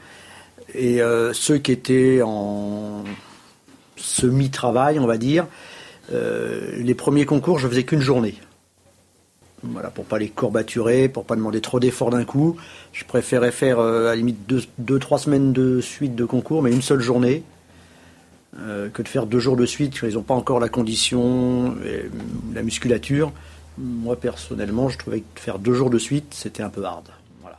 Et 0.75 1.03
euh, 1.03 1.33
ceux 1.33 1.59
qui 1.59 1.73
étaient 1.73 2.21
en 2.25 3.05
semi-travail, 3.97 4.99
on 4.99 5.07
va 5.07 5.19
dire, 5.19 5.47
les 6.11 6.95
premiers 6.95 7.25
concours, 7.25 7.59
je 7.59 7.69
faisais 7.69 7.85
qu'une 7.85 8.01
journée. 8.01 8.35
Voilà, 9.63 9.91
pour 9.91 10.05
pas 10.05 10.19
les 10.19 10.29
courbaturer, 10.29 11.09
pour 11.09 11.25
pas 11.25 11.37
demander 11.37 11.61
trop 11.61 11.81
d'efforts 11.81 12.11
d'un 12.11 12.25
coup. 12.25 12.57
Je 12.93 13.05
préférais 13.05 13.53
faire 13.53 13.79
à 13.79 14.01
la 14.03 14.17
limite 14.17 14.47
deux, 14.47 14.63
deux, 14.79 14.99
trois 14.99 15.19
semaines 15.19 15.53
de 15.53 15.81
suite 15.81 16.15
de 16.15 16.25
concours, 16.25 16.63
mais 16.63 16.71
une 16.71 16.83
seule 16.83 17.01
journée. 17.01 17.45
que 18.57 19.03
de 19.03 19.09
faire 19.09 19.25
deux 19.25 19.39
jours 19.39 19.57
de 19.57 19.65
suite, 19.65 20.01
ils 20.03 20.15
n'ont 20.15 20.23
pas 20.23 20.35
encore 20.35 20.61
la 20.61 20.69
condition, 20.69 21.77
la 22.55 22.63
musculature. 22.63 23.33
Moi, 23.79 24.17
personnellement, 24.17 24.89
je 24.89 24.99
trouvais 24.99 25.23
que 25.35 25.41
faire 25.41 25.59
deux 25.59 25.75
jours 25.75 25.91
de 25.91 25.99
suite, 25.99 26.35
c'était 26.35 26.63
un 26.63 26.69
peu 26.69 26.85
hard. 26.85 27.09
Voilà. 27.41 27.59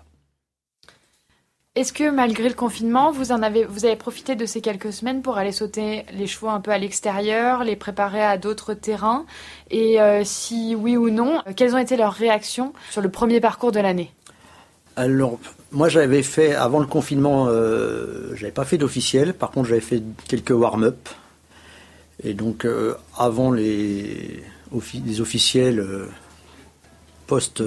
Est-ce 1.75 1.91
que 1.91 2.09
malgré 2.11 2.47
le 2.47 2.53
confinement, 2.53 3.11
vous, 3.11 3.31
en 3.31 3.41
avez, 3.41 3.65
vous 3.65 3.85
avez 3.85 3.95
profité 3.95 4.35
de 4.35 4.45
ces 4.45 4.61
quelques 4.61 4.93
semaines 4.93 5.21
pour 5.21 5.37
aller 5.37 5.51
sauter 5.51 6.05
les 6.13 6.27
chevaux 6.27 6.49
un 6.49 6.59
peu 6.59 6.71
à 6.71 6.77
l'extérieur, 6.77 7.63
les 7.63 7.75
préparer 7.75 8.23
à 8.23 8.37
d'autres 8.37 8.75
terrains? 8.75 9.25
Et 9.71 9.99
euh, 9.99 10.21
si 10.23 10.75
oui 10.75 10.97
ou 10.97 11.09
non, 11.09 11.41
quelles 11.55 11.73
ont 11.73 11.79
été 11.79 11.97
leurs 11.97 12.13
réactions 12.13 12.73
sur 12.91 13.01
le 13.01 13.09
premier 13.09 13.39
parcours 13.39 13.71
de 13.71 13.79
l'année? 13.79 14.11
Alors, 14.95 15.39
moi 15.71 15.89
j'avais 15.89 16.21
fait, 16.21 16.53
avant 16.53 16.79
le 16.79 16.85
confinement, 16.85 17.47
euh, 17.47 18.35
j'avais 18.35 18.51
pas 18.51 18.65
fait 18.65 18.77
d'officiel, 18.77 19.33
par 19.33 19.49
contre 19.49 19.69
j'avais 19.69 19.81
fait 19.81 20.03
quelques 20.27 20.51
warm-up. 20.51 21.09
Et 22.23 22.35
donc, 22.35 22.65
euh, 22.65 22.93
avant 23.17 23.51
les, 23.51 24.43
les 25.05 25.21
officiels 25.21 25.79
euh, 25.79 26.07
post-Covid, 27.27 27.63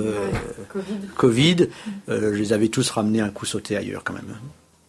je 2.09 2.15
les 2.15 2.53
avais 2.53 2.69
tous 2.69 2.91
ramenés 2.91 3.21
un 3.21 3.31
coup 3.31 3.47
sauté 3.47 3.77
ailleurs 3.77 4.05
quand 4.05 4.13
même. 4.13 4.37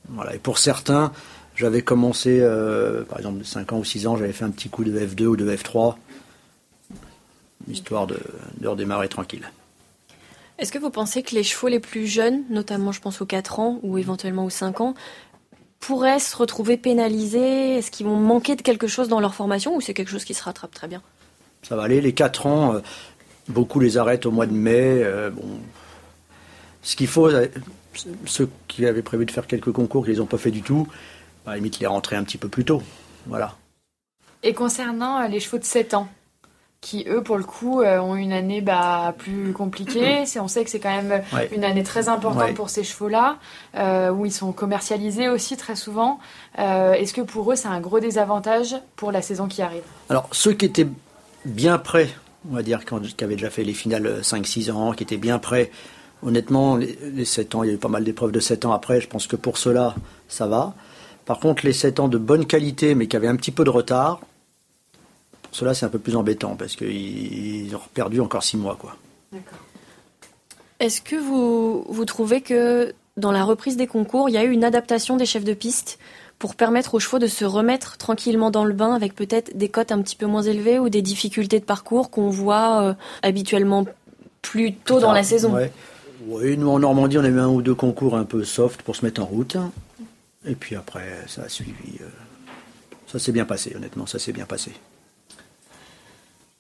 Voilà. 0.10 0.36
Et 0.36 0.40
pour 0.40 0.58
certains, 0.58 1.12
j'avais 1.56 1.82
commencé, 1.82 2.40
par 3.10 3.18
exemple, 3.18 3.46
5 3.46 3.74
ans 3.74 3.80
ou 3.80 3.86
6 3.86 4.08
ans, 4.08 4.18
j'avais 4.18 4.34
fait 4.34 4.46
un 4.46 4.52
petit 4.52 4.70
coup 4.70 4.84
de 4.84 5.00
F2 5.00 5.26
ou 5.26 5.36
de 5.38 5.50
F3, 5.50 5.96
histoire 7.70 8.08
de, 8.08 8.20
de 8.60 8.68
redémarrer 8.68 9.08
tranquille. 9.08 9.50
Est-ce 10.58 10.72
que 10.72 10.80
vous 10.80 10.90
pensez 10.90 11.22
que 11.22 11.36
les 11.36 11.44
chevaux 11.44 11.68
les 11.68 11.80
plus 11.80 12.08
jeunes, 12.08 12.44
notamment 12.50 12.92
je 12.92 13.00
pense 13.00 13.22
aux 13.22 13.26
4 13.26 13.60
ans 13.60 13.80
ou 13.84 13.98
éventuellement 13.98 14.46
aux 14.46 14.50
5 14.50 14.82
ans, 14.82 14.96
pourraient 15.80 16.20
se 16.20 16.36
retrouver 16.36 16.78
pénalisés? 16.78 17.76
Est-ce 17.76 17.92
qu'ils 17.92 18.08
vont 18.08 18.16
manquer 18.16 18.56
de 18.56 18.64
quelque 18.64 18.88
chose 18.88 19.08
dans 19.08 19.20
leur 19.20 19.36
formation 19.36 19.76
ou 19.76 19.82
c'est 19.82 19.94
quelque 19.94 20.10
chose 20.10 20.26
qui 20.26 20.34
se 20.34 20.44
rattrape 20.44 20.74
très 20.74 20.88
bien? 20.88 21.04
Ça 21.68 21.76
va 21.76 21.84
aller, 21.84 22.00
les 22.00 22.14
4 22.14 22.46
ans, 22.46 22.76
euh, 22.76 22.80
beaucoup 23.50 23.82
les 23.82 23.98
arrêtent 23.98 24.26
au 24.26 24.32
mois 24.32 24.46
de 24.46 24.54
mai. 24.54 25.04
Euh, 25.04 25.30
bon. 25.30 25.60
Ce 26.82 26.96
qu'il 26.96 27.08
faut, 27.08 27.28
euh, 27.28 27.48
ceux 28.26 28.50
qui 28.70 28.86
avaient 28.86 29.02
prévu 29.02 29.26
de 29.26 29.32
faire 29.32 29.48
quelques 29.48 29.74
concours, 29.74 30.06
qui 30.06 30.12
ne 30.12 30.16
les 30.16 30.22
ont 30.22 30.28
pas 30.28 30.38
fait 30.38 30.52
du 30.52 30.62
tout, 30.62 30.88
à 31.46 31.52
la 31.52 31.56
limite 31.58 31.80
les 31.80 31.88
rentrer 31.88 32.16
un 32.16 32.24
petit 32.24 32.38
peu 32.38 32.48
plus 32.48 32.64
tôt. 32.64 32.82
Voilà. 33.26 33.56
Et 34.44 34.54
concernant 34.54 35.28
les 35.28 35.42
chevaux 35.42 35.58
de 35.58 35.66
7 35.66 35.94
ans, 35.94 36.08
qui 36.80 37.06
eux 37.10 37.22
pour 37.22 37.38
le 37.38 37.44
coup 37.44 37.82
ont 37.82 38.16
une 38.16 38.32
année 38.32 38.62
bah, 38.62 39.14
plus 39.18 39.52
compliquée. 39.52 40.24
on 40.40 40.48
sait 40.48 40.64
que 40.64 40.70
c'est 40.70 40.80
quand 40.80 40.96
même 40.96 41.22
une 41.52 41.64
année 41.64 41.84
très 41.84 42.08
importante 42.08 42.54
pour 42.54 42.70
ces 42.70 42.84
chevaux-là, 42.84 43.38
euh, 43.76 44.12
où 44.12 44.26
ils 44.26 44.32
sont 44.32 44.52
commercialisés 44.52 45.28
aussi 45.28 45.58
très 45.58 45.76
souvent. 45.76 46.20
Euh, 46.60 46.94
est-ce 46.94 47.14
que 47.14 47.22
pour 47.22 47.52
eux 47.52 47.56
c'est 47.56 47.68
un 47.68 47.82
gros 47.82 48.00
désavantage 48.00 48.76
pour 48.96 49.12
la 49.12 49.22
saison 49.22 49.48
qui 49.48 49.62
arrive? 49.62 49.84
Alors 50.10 50.30
ceux 50.32 50.54
qui 50.54 50.66
étaient 50.66 50.88
bien 51.48 51.78
prêts, 51.78 52.10
on 52.50 52.56
va 52.56 52.64
dire, 52.64 52.82
qui 52.86 53.24
avaient 53.24 53.36
déjà 53.36 53.50
fait 53.50 53.64
les 53.64 53.74
finales 53.74 54.22
5-6 54.22 54.72
ans, 54.72 54.92
qui 54.94 55.04
étaient 55.04 55.18
bien 55.18 55.40
prêts, 55.40 55.72
honnêtement, 56.24 56.76
les, 56.76 56.98
les 57.14 57.26
7 57.26 57.56
ans, 57.56 57.64
il 57.64 57.68
y 57.68 57.72
a 57.72 57.74
eu 57.74 57.78
pas 57.78 57.88
mal 57.88 58.04
d'épreuves 58.04 58.32
de 58.32 58.40
7 58.40 58.66
ans 58.66 58.74
après, 58.74 59.02
je 59.02 59.08
pense 59.08 59.28
que 59.28 59.36
pour 59.36 59.58
cela 59.58 59.96
ça 60.28 60.48
va. 60.48 60.74
Par 61.26 61.40
contre, 61.40 61.66
les 61.66 61.74
7 61.74 62.00
ans 62.00 62.08
de 62.08 62.18
bonne 62.18 62.46
qualité, 62.46 62.96
mais 62.96 63.08
qui 63.08 63.16
avaient 63.16 63.28
un 63.28 63.36
petit 63.36 63.52
peu 63.52 63.64
de 63.64 63.70
retard, 63.70 64.22
cela, 65.52 65.74
c'est 65.74 65.86
un 65.86 65.90
peu 65.90 66.00
plus 66.00 66.16
embêtant 66.16 66.56
parce 66.56 66.76
qu'ils 66.76 67.76
ont 67.76 67.82
perdu 67.94 68.22
encore 68.22 68.44
six 68.44 68.58
mois. 68.58 68.78
Quoi. 68.80 68.96
Est-ce 70.80 71.02
que 71.02 71.16
vous, 71.16 71.86
vous 71.90 72.06
trouvez 72.06 72.42
que 72.42 72.94
dans 73.16 73.32
la 73.32 73.44
reprise 73.44 73.78
des 73.78 73.88
concours, 73.88 74.30
il 74.30 74.34
y 74.34 74.38
a 74.38 74.44
eu 74.44 74.52
une 74.52 74.64
adaptation 74.64 75.18
des 75.18 75.26
chefs 75.26 75.44
de 75.44 75.54
piste 75.54 75.98
pour 76.40 76.56
permettre 76.56 76.94
aux 76.94 77.00
chevaux 77.00 77.20
de 77.20 77.28
se 77.28 77.46
remettre 77.46 77.98
tranquillement 77.98 78.52
dans 78.52 78.64
le 78.64 78.74
bain 78.74 78.94
avec 78.94 79.16
peut-être 79.16 79.58
des 79.58 79.70
cotes 79.70 79.92
un 79.92 80.02
petit 80.02 80.16
peu 80.16 80.28
moins 80.28 80.44
élevées 80.44 80.80
ou 80.80 80.90
des 80.90 81.02
difficultés 81.02 81.60
de 81.60 81.66
parcours 81.66 82.10
qu'on 82.10 82.30
voit 82.30 82.82
euh, 82.84 82.94
habituellement 83.24 83.86
plus 84.42 84.74
tôt 84.74 85.00
dans 85.00 85.12
la 85.12 85.24
saison 85.24 85.58
Oui, 86.28 86.58
nous 86.58 86.70
en 86.70 86.80
Normandie, 86.80 87.18
on 87.18 87.24
a 87.24 87.30
eu 87.30 87.40
un 87.40 87.50
ou 87.50 87.62
deux 87.62 87.76
concours 87.76 88.16
un 88.16 88.24
peu 88.24 88.44
soft 88.44 88.82
pour 88.84 88.96
se 88.96 89.04
mettre 89.04 89.22
en 89.22 89.26
route. 89.26 89.58
Et 90.46 90.56
puis 90.56 90.76
après, 90.76 91.24
ça 91.28 91.44
a 91.44 91.50
suivi. 91.50 92.00
Euh, 92.02 92.06
ça 93.08 93.20
s'est 93.20 93.32
bien 93.32 93.46
passé, 93.46 93.74
honnêtement, 93.76 94.06
ça 94.06 94.20
s'est 94.20 94.34
bien 94.34 94.46
passé. 94.46 94.72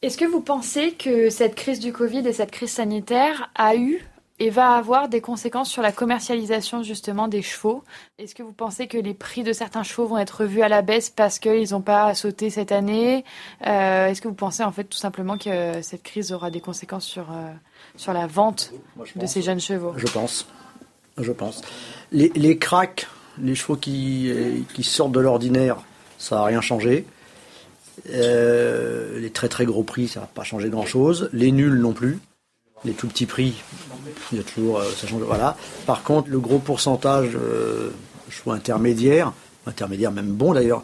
Est-ce 0.01 0.17
que 0.17 0.25
vous 0.25 0.41
pensez 0.41 0.91
que 0.91 1.29
cette 1.29 1.55
crise 1.55 1.79
du 1.79 1.91
Covid 1.91 2.19
et 2.27 2.33
cette 2.33 2.51
crise 2.51 2.71
sanitaire 2.71 3.49
a 3.55 3.75
eu 3.75 4.05
et 4.39 4.49
va 4.49 4.75
avoir 4.75 5.09
des 5.09 5.19
conséquences 5.19 5.69
sur 5.69 5.81
la 5.81 5.91
commercialisation 5.91 6.83
justement 6.83 7.27
des 7.27 7.41
chevaux. 7.41 7.83
Est-ce 8.19 8.35
que 8.35 8.43
vous 8.43 8.53
pensez 8.53 8.87
que 8.87 8.97
les 8.97 9.13
prix 9.13 9.43
de 9.43 9.51
certains 9.51 9.83
chevaux 9.83 10.07
vont 10.07 10.17
être 10.17 10.41
revus 10.41 10.61
à 10.61 10.69
la 10.69 10.81
baisse 10.83 11.09
parce 11.09 11.39
qu'ils 11.39 11.71
n'ont 11.71 11.81
pas 11.81 12.13
sauté 12.13 12.49
cette 12.49 12.71
année? 12.71 13.25
Euh, 13.65 14.07
Est-ce 14.07 14.21
que 14.21 14.27
vous 14.27 14.35
pensez 14.35 14.63
en 14.63 14.71
fait 14.71 14.83
tout 14.83 14.97
simplement 14.97 15.37
que 15.37 15.81
cette 15.81 16.03
crise 16.03 16.31
aura 16.31 16.51
des 16.51 16.61
conséquences 16.61 17.05
sur, 17.05 17.31
euh, 17.31 17.51
sur 17.95 18.13
la 18.13 18.27
vente 18.27 18.73
de 19.15 19.25
ces 19.25 19.41
jeunes 19.41 19.59
chevaux? 19.59 19.93
Je 19.97 20.07
pense. 20.07 20.47
Je 21.17 21.31
pense. 21.31 21.63
Les, 22.11 22.31
les 22.35 22.59
cracks, 22.59 23.07
les 23.39 23.55
chevaux 23.55 23.75
qui, 23.75 24.31
qui 24.75 24.83
sortent 24.83 25.13
de 25.13 25.19
l'ordinaire, 25.19 25.77
ça 26.19 26.35
n'a 26.35 26.43
rien 26.43 26.61
changé. 26.61 27.07
Euh, 28.11 29.19
les 29.19 29.31
très 29.31 29.49
très 29.49 29.65
gros 29.65 29.81
prix, 29.81 30.07
ça 30.07 30.19
n'a 30.19 30.25
pas 30.27 30.43
changé 30.43 30.69
grand 30.69 30.85
chose. 30.85 31.31
Les 31.33 31.51
nuls 31.51 31.79
non 31.79 31.93
plus. 31.93 32.19
Les 32.85 32.93
tout 32.93 33.07
petits 33.07 33.25
prix, 33.25 33.55
il 34.31 34.37
y 34.37 34.41
a 34.41 34.43
toujours, 34.43 34.79
euh. 34.79 34.85
Voilà. 35.25 35.55
Par 35.85 36.03
contre, 36.03 36.29
le 36.29 36.39
gros 36.39 36.59
pourcentage, 36.59 37.31
euh, 37.35 37.91
choix 38.29 38.55
intermédiaire, 38.55 39.33
intermédiaire 39.65 40.11
même 40.11 40.31
bon 40.31 40.53
d'ailleurs, 40.53 40.83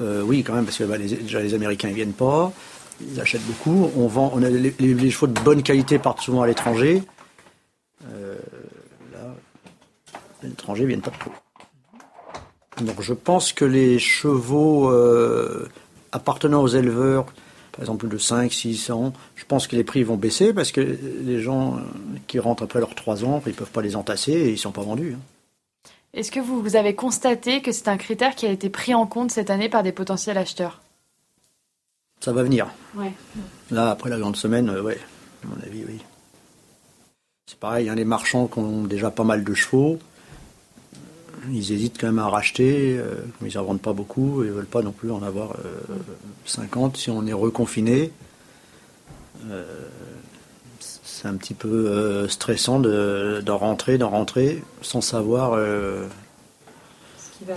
euh, 0.00 0.22
oui 0.22 0.42
quand 0.42 0.54
même 0.54 0.64
parce 0.64 0.78
que 0.78 0.84
bah, 0.84 0.98
les, 0.98 1.08
déjà 1.08 1.40
les 1.40 1.54
Américains 1.54 1.88
ils 1.88 1.94
viennent 1.94 2.12
pas, 2.12 2.52
ils 3.00 3.20
achètent 3.20 3.46
beaucoup. 3.46 3.90
On 3.96 4.06
vend, 4.06 4.36
les, 4.36 5.10
chevaux 5.10 5.26
de 5.26 5.40
bonne 5.40 5.62
qualité 5.62 5.98
partent 5.98 6.20
souvent 6.20 6.42
à 6.42 6.46
l'étranger. 6.46 7.02
là, 8.02 9.34
les 10.42 10.50
étrangers 10.50 10.86
viennent 10.86 11.00
pas 11.00 11.12
trop. 11.12 11.32
Donc 12.84 13.00
je 13.00 13.14
pense 13.14 13.52
que 13.52 13.64
les 13.64 13.98
chevaux 13.98 14.90
appartenant 16.12 16.62
aux 16.62 16.68
éleveurs, 16.68 17.26
par 17.80 17.84
exemple 17.84 18.08
de 18.08 18.18
5, 18.18 18.52
6 18.52 18.90
ans, 18.90 19.14
je 19.36 19.44
pense 19.46 19.66
que 19.66 19.74
les 19.74 19.84
prix 19.84 20.02
vont 20.02 20.16
baisser 20.16 20.52
parce 20.52 20.70
que 20.70 20.82
les 20.82 21.40
gens 21.40 21.78
qui 22.26 22.38
rentrent 22.38 22.64
après 22.64 22.78
leurs 22.78 22.94
3 22.94 23.24
ans, 23.24 23.42
ils 23.46 23.52
ne 23.52 23.54
peuvent 23.54 23.70
pas 23.70 23.80
les 23.80 23.96
entasser 23.96 24.32
et 24.32 24.48
ils 24.48 24.52
ne 24.52 24.56
sont 24.58 24.70
pas 24.70 24.82
vendus. 24.82 25.16
Hein. 25.16 25.90
Est-ce 26.12 26.30
que 26.30 26.40
vous, 26.40 26.76
avez 26.76 26.94
constaté 26.94 27.62
que 27.62 27.72
c'est 27.72 27.88
un 27.88 27.96
critère 27.96 28.34
qui 28.34 28.44
a 28.44 28.50
été 28.50 28.68
pris 28.68 28.92
en 28.92 29.06
compte 29.06 29.30
cette 29.30 29.48
année 29.48 29.70
par 29.70 29.82
des 29.82 29.92
potentiels 29.92 30.36
acheteurs? 30.36 30.82
Ça 32.20 32.34
va 32.34 32.42
venir. 32.42 32.68
Là, 33.70 33.90
après 33.90 34.10
la 34.10 34.18
grande 34.18 34.36
semaine, 34.36 34.68
euh, 34.68 34.82
oui, 34.82 34.92
à 35.42 35.46
mon 35.46 35.56
avis, 35.64 35.82
oui. 35.88 36.00
C'est 37.46 37.58
pareil, 37.58 37.88
hein, 37.88 37.94
les 37.94 38.04
marchands 38.04 38.46
qui 38.46 38.58
ont 38.58 38.82
déjà 38.82 39.10
pas 39.10 39.24
mal 39.24 39.42
de 39.42 39.54
chevaux, 39.54 39.98
ils 41.48 41.72
hésitent 41.72 41.98
quand 41.98 42.08
même 42.08 42.18
à 42.18 42.28
racheter, 42.28 42.96
euh, 42.98 43.16
ils 43.42 43.56
n'en 43.56 43.64
vendent 43.64 43.80
pas 43.80 43.92
beaucoup, 43.92 44.42
ils 44.42 44.48
ne 44.48 44.52
veulent 44.52 44.66
pas 44.66 44.82
non 44.82 44.92
plus 44.92 45.10
en 45.10 45.22
avoir 45.22 45.56
50 46.44 46.94
euh, 46.94 46.98
si 46.98 47.10
on 47.10 47.26
est 47.26 47.32
reconfiné. 47.32 48.12
Euh, 49.50 49.64
c'est 50.80 51.28
un 51.28 51.34
petit 51.34 51.54
peu 51.54 52.26
stressant 52.28 52.80
d'en 52.80 53.58
rentrer, 53.58 53.98
d'en 53.98 54.08
rentrer, 54.08 54.62
sans 54.80 55.02
savoir 55.02 55.58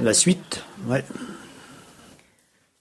la 0.02 0.14
suite. 0.14 0.64
Ouais. 0.88 1.06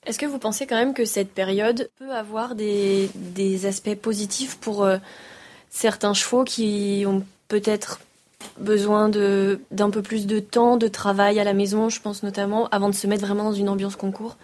Est-ce 0.05 0.19
que 0.19 0.27
vous 0.27 0.41
pensez 0.41 0.67
quand 0.67 0.75
même 0.75 0.95
que 0.95 1.05
cette 1.05 1.31
période 1.31 1.89
peut 2.01 2.13
avoir 2.13 2.57
des, 2.57 3.11
des 3.15 3.67
aspects 3.67 3.95
positifs 3.95 4.57
pour 4.57 4.89
certains 5.71 6.15
chevaux 6.15 6.43
qui 6.43 7.05
ont 7.07 7.25
peut-être 7.47 8.01
besoin 8.59 9.09
d'un 9.09 9.91
peu 9.91 10.03
plus 10.03 10.27
de 10.27 10.39
temps, 10.39 10.77
de 10.77 10.89
travail 10.89 11.41
à 11.41 11.45
la 11.45 11.53
maison, 11.53 11.89
je 11.89 12.01
pense 12.01 12.23
notamment, 12.23 12.69
avant 12.69 12.89
de 12.89 12.95
se 12.95 13.07
mettre 13.07 13.27
vraiment 13.27 13.45
dans 13.45 13.53
une 13.53 13.69
ambiance 13.69 13.97
concours 13.97 14.37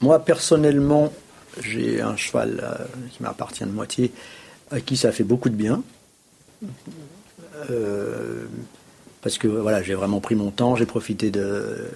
Moi, 0.00 0.18
personnellement, 0.18 1.12
j'ai 1.62 2.00
un 2.00 2.16
cheval 2.16 2.60
euh, 2.62 2.84
qui 3.10 3.22
m'appartient 3.22 3.64
de 3.64 3.70
moitié, 3.70 4.12
à 4.70 4.80
qui 4.80 4.96
ça 4.96 5.12
fait 5.12 5.24
beaucoup 5.24 5.48
de 5.48 5.56
bien. 5.56 5.82
Euh, 7.70 8.44
parce 9.22 9.38
que 9.38 9.48
voilà, 9.48 9.82
j'ai 9.82 9.94
vraiment 9.94 10.20
pris 10.20 10.34
mon 10.34 10.50
temps, 10.50 10.76
j'ai 10.76 10.86
profité 10.86 11.30
de, 11.30 11.90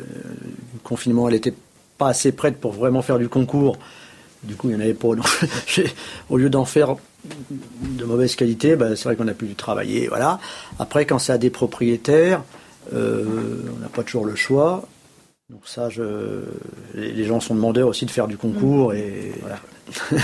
du 0.72 0.78
confinement. 0.82 1.28
Elle 1.28 1.34
n'était 1.34 1.54
pas 1.98 2.08
assez 2.08 2.32
prête 2.32 2.58
pour 2.58 2.72
vraiment 2.72 3.02
faire 3.02 3.18
du 3.18 3.28
concours. 3.28 3.78
Du 4.42 4.54
coup, 4.54 4.68
il 4.68 4.76
n'y 4.76 4.76
en 4.76 4.84
avait 4.84 4.94
pas. 4.94 5.08
au 6.30 6.36
lieu 6.36 6.50
d'en 6.50 6.64
faire 6.64 6.96
de 7.24 8.04
mauvaise 8.04 8.36
qualité, 8.36 8.76
ben, 8.76 8.94
c'est 8.94 9.04
vrai 9.04 9.16
qu'on 9.16 9.28
a 9.28 9.34
pu 9.34 9.46
travailler. 9.54 10.08
Voilà. 10.08 10.38
Après, 10.78 11.06
quand 11.06 11.18
c'est 11.18 11.32
à 11.32 11.38
des 11.38 11.50
propriétaires, 11.50 12.42
euh, 12.94 13.24
on 13.76 13.80
n'a 13.80 13.88
pas 13.88 14.02
toujours 14.02 14.24
le 14.24 14.36
choix. 14.36 14.86
Donc 15.50 15.62
ça, 15.64 15.88
je, 15.88 16.42
les, 16.94 17.24
gens 17.24 17.40
sont 17.40 17.54
demandeurs 17.54 17.88
aussi 17.88 18.04
de 18.04 18.10
faire 18.10 18.28
du 18.28 18.36
concours 18.36 18.92
et 18.92 19.32
voilà. 19.40 19.58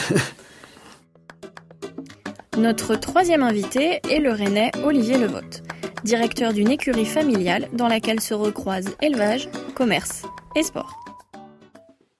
Notre 2.59 2.94
troisième 2.94 3.42
invité 3.42 4.00
est 4.11 4.21
le 4.21 4.33
Rennais 4.33 4.71
Olivier 4.85 5.16
Levotte, 5.16 5.62
directeur 6.04 6.52
d'une 6.52 6.71
écurie 6.71 7.06
familiale 7.06 7.68
dans 7.73 7.88
laquelle 7.88 8.21
se 8.21 8.35
recroisent 8.35 8.94
élevage, 9.00 9.49
commerce 9.75 10.25
et 10.56 10.62
sport. 10.62 10.92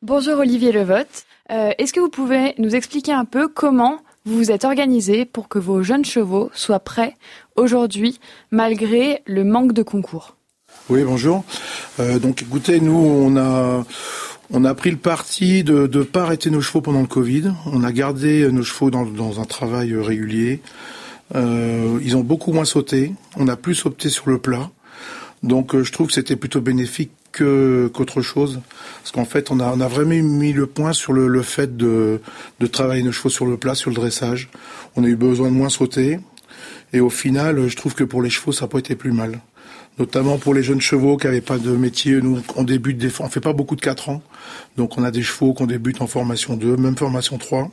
Bonjour 0.01 0.39
Olivier 0.39 0.73
Levotte. 0.73 1.27
Euh, 1.51 1.73
est-ce 1.79 1.93
que 1.93 2.01
vous 2.01 2.09
pouvez 2.09 2.55
nous 2.59 2.75
expliquer 2.75 3.13
un 3.13 3.25
peu 3.25 3.49
comment 3.49 3.99
vous 4.25 4.37
vous 4.37 4.51
êtes 4.51 4.65
organisé 4.65 5.27
pour 5.27 5.49
que 5.49 5.59
vos 5.59 5.83
jeunes 5.83 6.05
chevaux 6.05 6.51
soient 6.55 6.81
prêts 6.81 7.15
aujourd'hui, 7.57 8.19
malgré 8.51 9.23
le 9.27 9.45
manque 9.45 9.73
de 9.75 9.83
concours 9.83 10.37
Oui, 10.89 11.03
bonjour. 11.05 11.45
Euh, 12.01 12.19
donc 12.19 12.41
écoutez, 12.41 12.81
nous, 12.81 12.97
on 12.97 13.37
a, 13.37 13.85
on 14.51 14.65
a 14.65 14.75
pris 14.75 14.91
le 14.91 14.97
parti 14.97 15.63
de 15.63 15.87
ne 15.87 16.03
pas 16.03 16.23
arrêter 16.23 16.49
nos 16.49 16.63
chevaux 16.63 16.81
pendant 16.81 17.03
le 17.03 17.07
Covid. 17.07 17.53
On 17.67 17.85
a 17.85 17.93
gardé 17.93 18.51
nos 18.51 18.63
chevaux 18.63 18.91
dans, 18.91 19.05
dans 19.05 19.41
un 19.41 19.45
travail 19.45 19.95
régulier. 19.95 20.63
ils 21.35 22.17
ont 22.17 22.23
beaucoup 22.23 22.53
moins 22.53 22.65
sauté. 22.65 23.13
On 23.37 23.49
a 23.49 23.57
plus 23.57 23.85
opté 23.85 24.09
sur 24.09 24.31
le 24.31 24.39
plat. 24.39 24.71
Donc 25.43 25.79
je 25.79 25.93
trouve 25.93 26.07
que 26.07 26.15
c'était 26.15 26.37
plutôt 26.37 26.63
bénéfique 26.63 27.11
qu'autre 27.37 28.23
chose. 28.23 28.61
Parce 29.01 29.13
qu'en 29.13 29.25
fait, 29.25 29.51
on 29.51 29.61
a, 29.61 29.73
on 29.73 29.81
a 29.81 29.89
vraiment 29.89 30.15
mis 30.15 30.53
le 30.53 30.67
point 30.67 30.93
sur 30.93 31.13
le, 31.13 31.29
le 31.29 31.43
fait 31.43 31.77
de, 31.77 32.21
de 32.61 32.67
travailler 32.67 33.03
nos 33.03 33.13
chevaux 33.13 33.29
sur 33.29 33.47
le 33.47 33.57
plat, 33.57 33.75
sur 33.75 33.91
le 33.91 33.97
dressage. 33.97 34.49
On 34.97 35.05
a 35.05 35.09
eu 35.09 35.17
besoin 35.17 35.49
de 35.49 35.55
moins 35.55 35.69
sauter. 35.69 36.21
Et 36.93 37.01
au 37.01 37.11
final, 37.11 37.69
je 37.69 37.77
trouve 37.77 37.95
que 37.95 38.05
pour 38.05 38.23
les 38.23 38.31
chevaux, 38.31 38.53
ça 38.53 38.65
n'a 38.65 38.69
pas 38.69 38.79
été 38.79 38.95
plus 38.95 39.13
mal. 39.13 39.41
Notamment 39.99 40.39
pour 40.39 40.55
les 40.55 40.63
jeunes 40.63 40.81
chevaux 40.81 41.17
qui 41.17 41.27
n'avaient 41.27 41.41
pas 41.41 41.59
de 41.59 41.71
métier. 41.71 42.21
Nous, 42.21 42.41
on 42.57 42.65
débute 42.65 42.99
des, 42.99 43.11
on 43.21 43.29
fait 43.29 43.41
pas 43.41 43.53
beaucoup 43.53 43.77
de 43.77 43.81
4 43.81 44.09
ans. 44.09 44.23
Donc, 44.77 44.99
on 44.99 45.05
a 45.05 45.11
des 45.11 45.23
chevaux 45.23 45.53
qu'on 45.55 45.67
débute 45.67 46.01
en 46.01 46.07
formation 46.07 46.57
2, 46.57 46.77
même 46.77 46.97
formation 46.97 47.39
3 47.39 47.71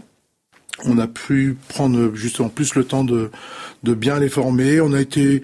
on 0.86 0.98
a 0.98 1.08
pu 1.08 1.58
prendre 1.68 2.16
justement 2.16 2.50
plus 2.50 2.76
le 2.76 2.84
temps 2.84 3.04
de, 3.04 3.32
de 3.84 3.94
bien 3.94 4.20
les 4.20 4.30
former. 4.30 4.82
On 4.82 4.94
a 4.94 5.02
été 5.02 5.44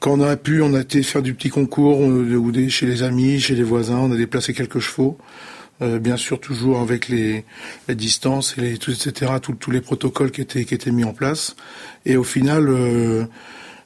quand 0.00 0.12
on 0.12 0.22
a 0.22 0.36
pu, 0.36 0.62
on 0.62 0.74
a 0.74 0.80
été 0.80 1.02
faire 1.02 1.22
du 1.22 1.34
petit 1.34 1.50
concours 1.50 2.00
ou 2.00 2.52
chez 2.68 2.86
les 2.86 3.02
amis, 3.02 3.40
chez 3.40 3.54
les 3.54 3.62
voisins, 3.62 3.98
on 3.98 4.12
a 4.12 4.16
déplacé 4.16 4.52
quelques 4.54 4.80
chevaux. 4.80 5.18
Euh, 5.82 5.98
bien 5.98 6.16
sûr, 6.16 6.38
toujours 6.40 6.78
avec 6.78 7.08
les, 7.08 7.44
distances 7.88 8.56
et 8.56 8.60
les, 8.60 8.78
tout, 8.78 8.92
etc., 8.92 9.32
tous 9.40 9.70
les 9.70 9.80
protocoles 9.80 10.30
qui 10.30 10.40
étaient, 10.40 10.64
qui 10.64 10.74
étaient 10.74 10.92
mis 10.92 11.04
en 11.04 11.12
place. 11.12 11.56
Et 12.06 12.16
au 12.16 12.22
final, 12.22 12.68
euh, 12.68 13.24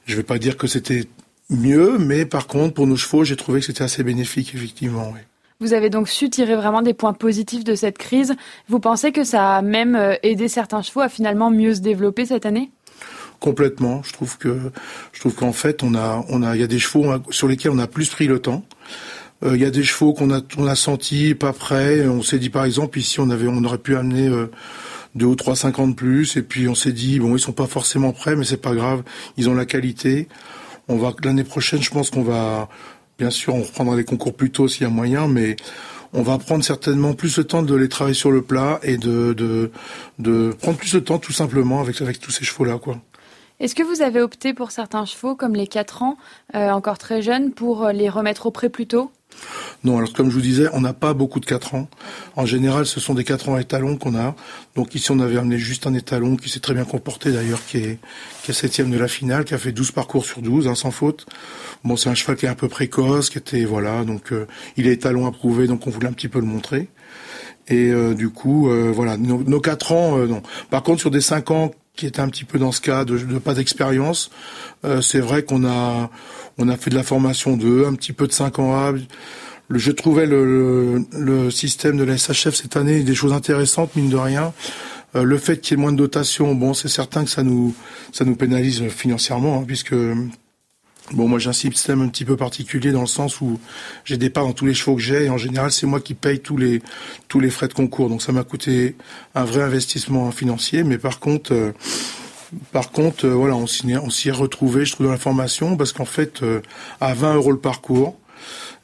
je 0.05 0.13
ne 0.13 0.17
vais 0.17 0.23
pas 0.23 0.37
dire 0.37 0.55
que 0.55 0.67
c'était 0.67 1.05
mieux, 1.49 1.97
mais 1.97 2.25
par 2.25 2.45
contre, 2.45 2.75
pour 2.75 2.85
nos 2.85 2.95
chevaux, 2.95 3.23
j'ai 3.23 3.35
trouvé 3.35 3.59
que 3.59 3.65
c'était 3.65 3.83
assez 3.83 4.03
bénéfique, 4.03 4.53
effectivement. 4.53 5.13
Vous 5.59 5.73
avez 5.73 5.89
donc 5.89 6.07
su 6.07 6.29
tirer 6.29 6.55
vraiment 6.55 6.81
des 6.81 6.93
points 6.93 7.13
positifs 7.13 7.63
de 7.63 7.75
cette 7.75 7.97
crise. 7.97 8.35
Vous 8.69 8.79
pensez 8.79 9.11
que 9.11 9.23
ça 9.23 9.55
a 9.55 9.61
même 9.61 9.95
euh, 9.95 10.15
aidé 10.23 10.47
certains 10.47 10.81
chevaux 10.81 11.01
à 11.01 11.09
finalement 11.09 11.49
mieux 11.49 11.73
se 11.73 11.81
développer 11.81 12.25
cette 12.25 12.45
année? 12.45 12.71
Complètement. 13.39 14.01
Je 14.03 14.13
trouve 14.13 14.37
que 14.37 14.71
je 15.13 15.19
trouve 15.19 15.35
qu'en 15.35 15.53
fait 15.53 15.83
on 15.83 15.95
a 15.95 16.25
on 16.29 16.43
a 16.43 16.55
il 16.55 16.61
y 16.61 16.63
a 16.63 16.67
des 16.67 16.79
chevaux 16.79 17.05
sur 17.29 17.47
lesquels 17.47 17.71
on 17.71 17.79
a 17.79 17.87
plus 17.87 18.09
pris 18.09 18.27
le 18.27 18.39
temps. 18.39 18.63
Euh, 19.43 19.55
il 19.55 19.61
y 19.61 19.65
a 19.65 19.71
des 19.71 19.83
chevaux 19.83 20.13
qu'on 20.13 20.31
a 20.31 20.41
on 20.57 20.67
a 20.67 20.75
senti 20.75 21.33
pas 21.35 21.53
prêts. 21.53 22.07
On 22.07 22.21
s'est 22.21 22.39
dit 22.39 22.49
par 22.49 22.65
exemple 22.65 22.99
ici 22.99 23.19
on 23.19 23.29
avait 23.29 23.47
on 23.47 23.63
aurait 23.63 23.77
pu 23.77 23.95
amener 23.95 24.27
euh, 24.27 24.51
deux 25.15 25.25
ou 25.25 25.35
trois 25.35 25.55
cinquante 25.55 25.95
plus 25.95 26.37
et 26.37 26.43
puis 26.43 26.67
on 26.67 26.75
s'est 26.75 26.91
dit 26.91 27.19
bon 27.19 27.35
ils 27.35 27.39
sont 27.39 27.53
pas 27.53 27.67
forcément 27.67 28.11
prêts 28.11 28.35
mais 28.35 28.43
c'est 28.43 28.57
pas 28.57 28.75
grave 28.75 29.03
ils 29.37 29.49
ont 29.49 29.55
la 29.55 29.65
qualité. 29.65 30.27
On 30.87 30.97
va 30.97 31.13
l'année 31.23 31.43
prochaine 31.43 31.81
je 31.81 31.91
pense 31.91 32.09
qu'on 32.09 32.23
va 32.23 32.69
bien 33.17 33.29
sûr 33.29 33.55
on 33.55 33.61
reprendra 33.63 33.95
les 33.95 34.05
concours 34.05 34.33
plus 34.33 34.51
tôt 34.51 34.67
s'il 34.67 34.83
y 34.83 34.85
a 34.85 34.89
moyen 34.89 35.27
mais 35.27 35.55
on 36.13 36.23
va 36.23 36.37
prendre 36.37 36.63
certainement 36.63 37.13
plus 37.13 37.37
le 37.37 37.43
temps 37.43 37.61
de 37.61 37.75
les 37.75 37.89
travailler 37.89 38.15
sur 38.15 38.31
le 38.31 38.41
plat 38.41 38.79
et 38.83 38.97
de, 38.97 39.33
de, 39.33 39.71
de 40.17 40.55
prendre 40.59 40.77
plus 40.77 40.93
de 40.93 40.99
temps 40.99 41.19
tout 41.19 41.33
simplement 41.33 41.81
avec, 41.81 42.01
avec 42.01 42.19
tous 42.19 42.31
ces 42.31 42.45
chevaux-là. 42.45 42.79
quoi. 42.79 42.99
Est-ce 43.59 43.75
que 43.75 43.83
vous 43.83 44.01
avez 44.01 44.21
opté 44.21 44.53
pour 44.53 44.71
certains 44.71 45.03
chevaux, 45.03 45.35
comme 45.35 45.53
les 45.53 45.67
4 45.67 46.01
ans, 46.01 46.17
euh, 46.55 46.69
encore 46.69 46.97
très 46.97 47.21
jeunes, 47.21 47.51
pour 47.51 47.83
euh, 47.83 47.91
les 47.91 48.07
remettre 48.07 48.45
au 48.45 48.51
pré 48.51 48.69
plus 48.69 48.87
tôt? 48.87 49.11
Non, 49.83 49.97
alors 49.97 50.13
comme 50.13 50.29
je 50.29 50.35
vous 50.35 50.41
disais, 50.41 50.67
on 50.71 50.79
n'a 50.79 50.93
pas 50.93 51.13
beaucoup 51.13 51.41
de 51.41 51.45
4 51.45 51.75
ans. 51.75 51.89
En 52.37 52.45
général, 52.45 52.85
ce 52.85 53.01
sont 53.01 53.13
des 53.13 53.25
4 53.25 53.49
ans 53.49 53.57
étalons 53.57 53.97
qu'on 53.97 54.15
a. 54.15 54.33
Donc 54.75 54.95
ici, 54.95 55.11
on 55.11 55.19
avait 55.19 55.37
amené 55.37 55.57
juste 55.57 55.87
un 55.87 55.93
étalon 55.93 56.37
qui 56.37 56.47
s'est 56.47 56.61
très 56.61 56.73
bien 56.73 56.85
comporté 56.85 57.33
d'ailleurs, 57.33 57.59
qui 57.65 57.79
est, 57.79 57.99
qui 58.43 58.53
septième 58.53 58.91
de 58.91 58.97
la 58.97 59.09
finale, 59.09 59.43
qui 59.43 59.53
a 59.53 59.57
fait 59.57 59.73
12 59.73 59.91
parcours 59.91 60.23
sur 60.23 60.41
12, 60.41 60.69
hein, 60.69 60.75
sans 60.75 60.91
faute. 60.91 61.25
Bon, 61.83 61.97
c'est 61.97 62.09
un 62.09 62.15
cheval 62.15 62.37
qui 62.37 62.45
est 62.45 62.49
un 62.49 62.55
peu 62.55 62.69
précoce, 62.69 63.29
qui 63.29 63.39
était, 63.39 63.65
voilà, 63.65 64.05
donc 64.05 64.31
euh, 64.31 64.47
il 64.77 64.87
est 64.87 64.93
étalon 64.93 65.27
approuvé, 65.27 65.67
donc 65.67 65.85
on 65.85 65.89
voulait 65.89 66.07
un 66.07 66.13
petit 66.13 66.29
peu 66.29 66.39
le 66.39 66.45
montrer. 66.45 66.87
Et 67.67 67.93
du 68.15 68.31
coup, 68.31 68.67
voilà, 68.91 69.15
nos, 69.15 69.43
nos 69.43 69.59
4 69.59 69.91
ans, 69.91 70.17
non. 70.17 70.41
Par 70.71 70.81
contre, 70.81 71.01
sur 71.01 71.11
des 71.11 71.21
5 71.21 71.51
ans 71.51 71.71
qui 71.99 72.07
était 72.07 72.21
un 72.21 72.29
petit 72.29 72.45
peu 72.45 72.57
dans 72.57 72.71
ce 72.71 72.79
cas 72.79 73.03
de, 73.03 73.17
pas 73.39 73.53
d'expérience. 73.53 74.31
Euh, 74.85 75.01
c'est 75.01 75.19
vrai 75.19 75.43
qu'on 75.43 75.65
a 75.65 76.09
on 76.57 76.69
a 76.69 76.77
fait 76.77 76.89
de 76.89 76.95
la 76.95 77.03
formation 77.03 77.57
2, 77.57 77.85
un 77.85 77.93
petit 77.93 78.13
peu 78.13 78.25
de 78.25 78.31
5 78.31 78.59
ans 78.59 78.73
A. 78.73 78.93
je 79.69 79.91
trouvais 79.91 80.25
le, 80.25 81.05
le, 81.11 81.51
système 81.51 81.97
de 81.97 82.03
la 82.03 82.17
SHF 82.17 82.55
cette 82.55 82.77
année 82.77 83.01
des 83.03 83.15
choses 83.15 83.33
intéressantes, 83.33 83.95
mine 83.97 84.09
de 84.09 84.15
rien. 84.15 84.53
Euh, 85.15 85.23
le 85.23 85.37
fait 85.37 85.59
qu'il 85.59 85.77
y 85.77 85.79
ait 85.79 85.81
moins 85.81 85.91
de 85.91 85.97
dotation, 85.97 86.55
bon, 86.55 86.73
c'est 86.73 86.87
certain 86.87 87.25
que 87.25 87.29
ça 87.29 87.43
nous 87.43 87.75
ça 88.13 88.23
nous 88.23 88.35
pénalise 88.35 88.87
financièrement, 88.87 89.59
hein, 89.59 89.63
puisque 89.67 89.95
Bon, 91.11 91.27
moi 91.27 91.39
j'ai 91.39 91.49
un 91.49 91.53
système 91.53 92.01
un 92.01 92.07
petit 92.07 92.23
peu 92.23 92.37
particulier 92.37 92.91
dans 92.91 93.01
le 93.01 93.07
sens 93.07 93.41
où 93.41 93.59
j'ai 94.05 94.17
des 94.17 94.29
parts 94.29 94.45
dans 94.45 94.53
tous 94.53 94.67
les 94.67 94.75
chevaux 94.75 94.95
que 94.95 95.01
j'ai 95.01 95.25
et 95.25 95.29
en 95.29 95.37
général 95.37 95.71
c'est 95.71 95.87
moi 95.87 95.99
qui 95.99 96.13
paye 96.13 96.39
tous 96.39 96.55
les 96.55 96.83
tous 97.27 97.39
les 97.39 97.49
frais 97.49 97.67
de 97.67 97.73
concours. 97.73 98.09
Donc 98.09 98.21
ça 98.21 98.31
m'a 98.31 98.43
coûté 98.43 98.95
un 99.33 99.43
vrai 99.43 99.63
investissement 99.63 100.29
financier, 100.29 100.83
mais 100.83 100.99
par 100.99 101.19
contre 101.19 101.53
euh, 101.53 101.71
par 102.71 102.91
contre 102.91 103.25
euh, 103.25 103.33
voilà 103.33 103.55
on 103.55 103.65
s'y 103.65 103.87
s'y 104.09 104.29
est 104.29 104.31
retrouvé 104.31 104.85
je 104.85 104.91
trouve 104.91 105.07
dans 105.07 105.11
la 105.11 105.17
formation 105.17 105.77
parce 105.77 105.93
qu'en 105.93 106.05
fait 106.05 106.43
euh, 106.43 106.61
à 107.01 107.15
20 107.15 107.35
euros 107.35 107.51
le 107.51 107.59
parcours 107.59 108.15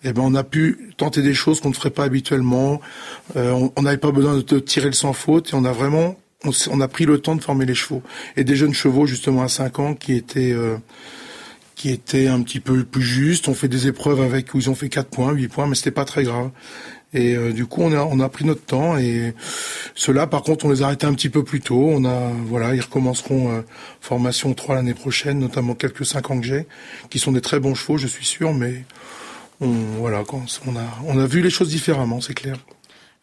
eh 0.04 0.12
ben 0.12 0.24
on 0.26 0.34
a 0.34 0.44
pu 0.44 0.94
tenter 0.98 1.22
des 1.22 1.36
choses 1.36 1.62
qu'on 1.62 1.70
ne 1.70 1.76
ferait 1.76 1.90
pas 1.92 2.04
habituellement. 2.04 2.82
on 3.36 3.82
n'avait 3.82 3.98
pas 3.98 4.12
besoin 4.12 4.36
de, 4.38 4.60
tirer 4.60 4.88
le 4.88 4.94
sans 4.94 5.14
faute 5.14 5.52
et 5.52 5.56
on 5.56 5.66
a 5.66 5.72
vraiment 5.72 6.18
on, 6.44 6.52
on, 6.72 6.82
a 6.82 6.88
pris 6.88 7.06
le 7.06 7.20
temps 7.20 7.36
de 7.36 7.42
former 7.42 7.66
les 7.66 7.74
chevaux 7.74 8.04
et 8.36 8.44
des 8.44 8.56
jeunes 8.56 8.74
chevaux 8.74 9.06
justement 9.08 9.42
à 9.42 9.48
5 9.48 9.80
ans 9.80 9.94
qui 9.96 10.14
étaient 10.14 10.54
qui 11.76 11.90
était 11.90 12.28
un 12.28 12.42
petit 12.42 12.60
peu 12.60 12.84
plus 12.84 13.04
juste. 13.04 13.48
On 13.48 13.54
fait 13.54 13.68
des 13.68 13.88
épreuves 13.88 14.22
avec 14.22 14.54
où 14.54 14.58
ils 14.58 14.70
ont 14.70 14.76
fait 14.76 14.90
4 14.90 15.10
points, 15.10 15.32
8 15.32 15.48
points, 15.50 15.68
mais 15.68 15.76
c'était 15.76 15.92
pas 15.92 16.06
très 16.06 16.24
grave. 16.24 16.52
Et 17.14 17.36
euh, 17.36 17.54
du 17.54 17.66
coup, 17.66 17.82
on 17.82 17.94
a, 17.94 18.04
on 18.04 18.20
a 18.20 18.30
pris 18.30 18.46
notre 18.46 18.64
temps. 18.66 18.98
Et 18.98 19.34
ceux-là, 19.94 20.28
par 20.28 20.44
contre, 20.44 20.66
on 20.66 20.70
les 20.70 20.82
a 20.82 20.88
arrêtés 20.88 21.06
un 21.06 21.14
petit 21.14 21.30
peu 21.30 21.44
plus 21.44 21.62
tôt. 21.62 21.90
On 21.90 22.06
a, 22.06 22.32
voilà, 22.46 22.76
ils 22.76 22.82
recommenceront 22.82 23.52
euh, 23.52 23.62
formation 24.02 24.54
3 24.54 24.76
l'année 24.76 24.94
prochaine, 24.94 25.40
notamment 25.40 25.76
quelques 25.76 26.06
5 26.06 26.32
ans 26.32 26.40
que 26.40 26.46
j'ai, 26.46 26.68
qui 27.10 27.20
sont 27.20 27.32
des 27.32 27.42
très 27.42 27.60
bons 27.60 27.76
chevaux, 27.76 27.98
je 27.98 28.08
suis 28.08 28.26
sûr, 28.26 28.54
mais 28.54 28.84
on, 29.62 29.70
voilà, 30.00 30.24
on 30.66 30.76
a, 30.76 30.84
on 31.06 31.20
a 31.20 31.26
vu 31.26 31.42
les 31.42 31.50
choses 31.50 31.70
différemment, 31.70 32.20
c'est 32.20 32.34
clair. 32.34 32.58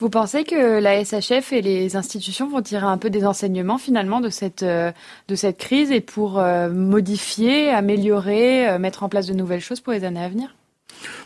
Vous 0.02 0.10
pensez 0.10 0.42
que 0.42 0.80
la 0.80 1.04
SHF 1.04 1.52
et 1.52 1.62
les 1.62 1.94
institutions 1.94 2.48
vont 2.48 2.60
tirer 2.60 2.86
un 2.86 2.98
peu 2.98 3.08
des 3.08 3.24
enseignements 3.24 3.78
finalement 3.78 4.20
de 4.20 4.30
cette, 4.30 4.64
euh, 4.64 4.90
de 5.28 5.36
cette 5.36 5.58
crise 5.58 5.92
et 5.92 6.00
pour 6.00 6.40
euh, 6.40 6.68
modifier, 6.70 7.70
améliorer, 7.70 8.68
euh, 8.68 8.80
mettre 8.80 9.04
en 9.04 9.08
place 9.08 9.28
de 9.28 9.32
nouvelles 9.32 9.60
choses 9.60 9.78
pour 9.78 9.92
les 9.92 10.02
années 10.02 10.24
à 10.24 10.28
venir? 10.28 10.56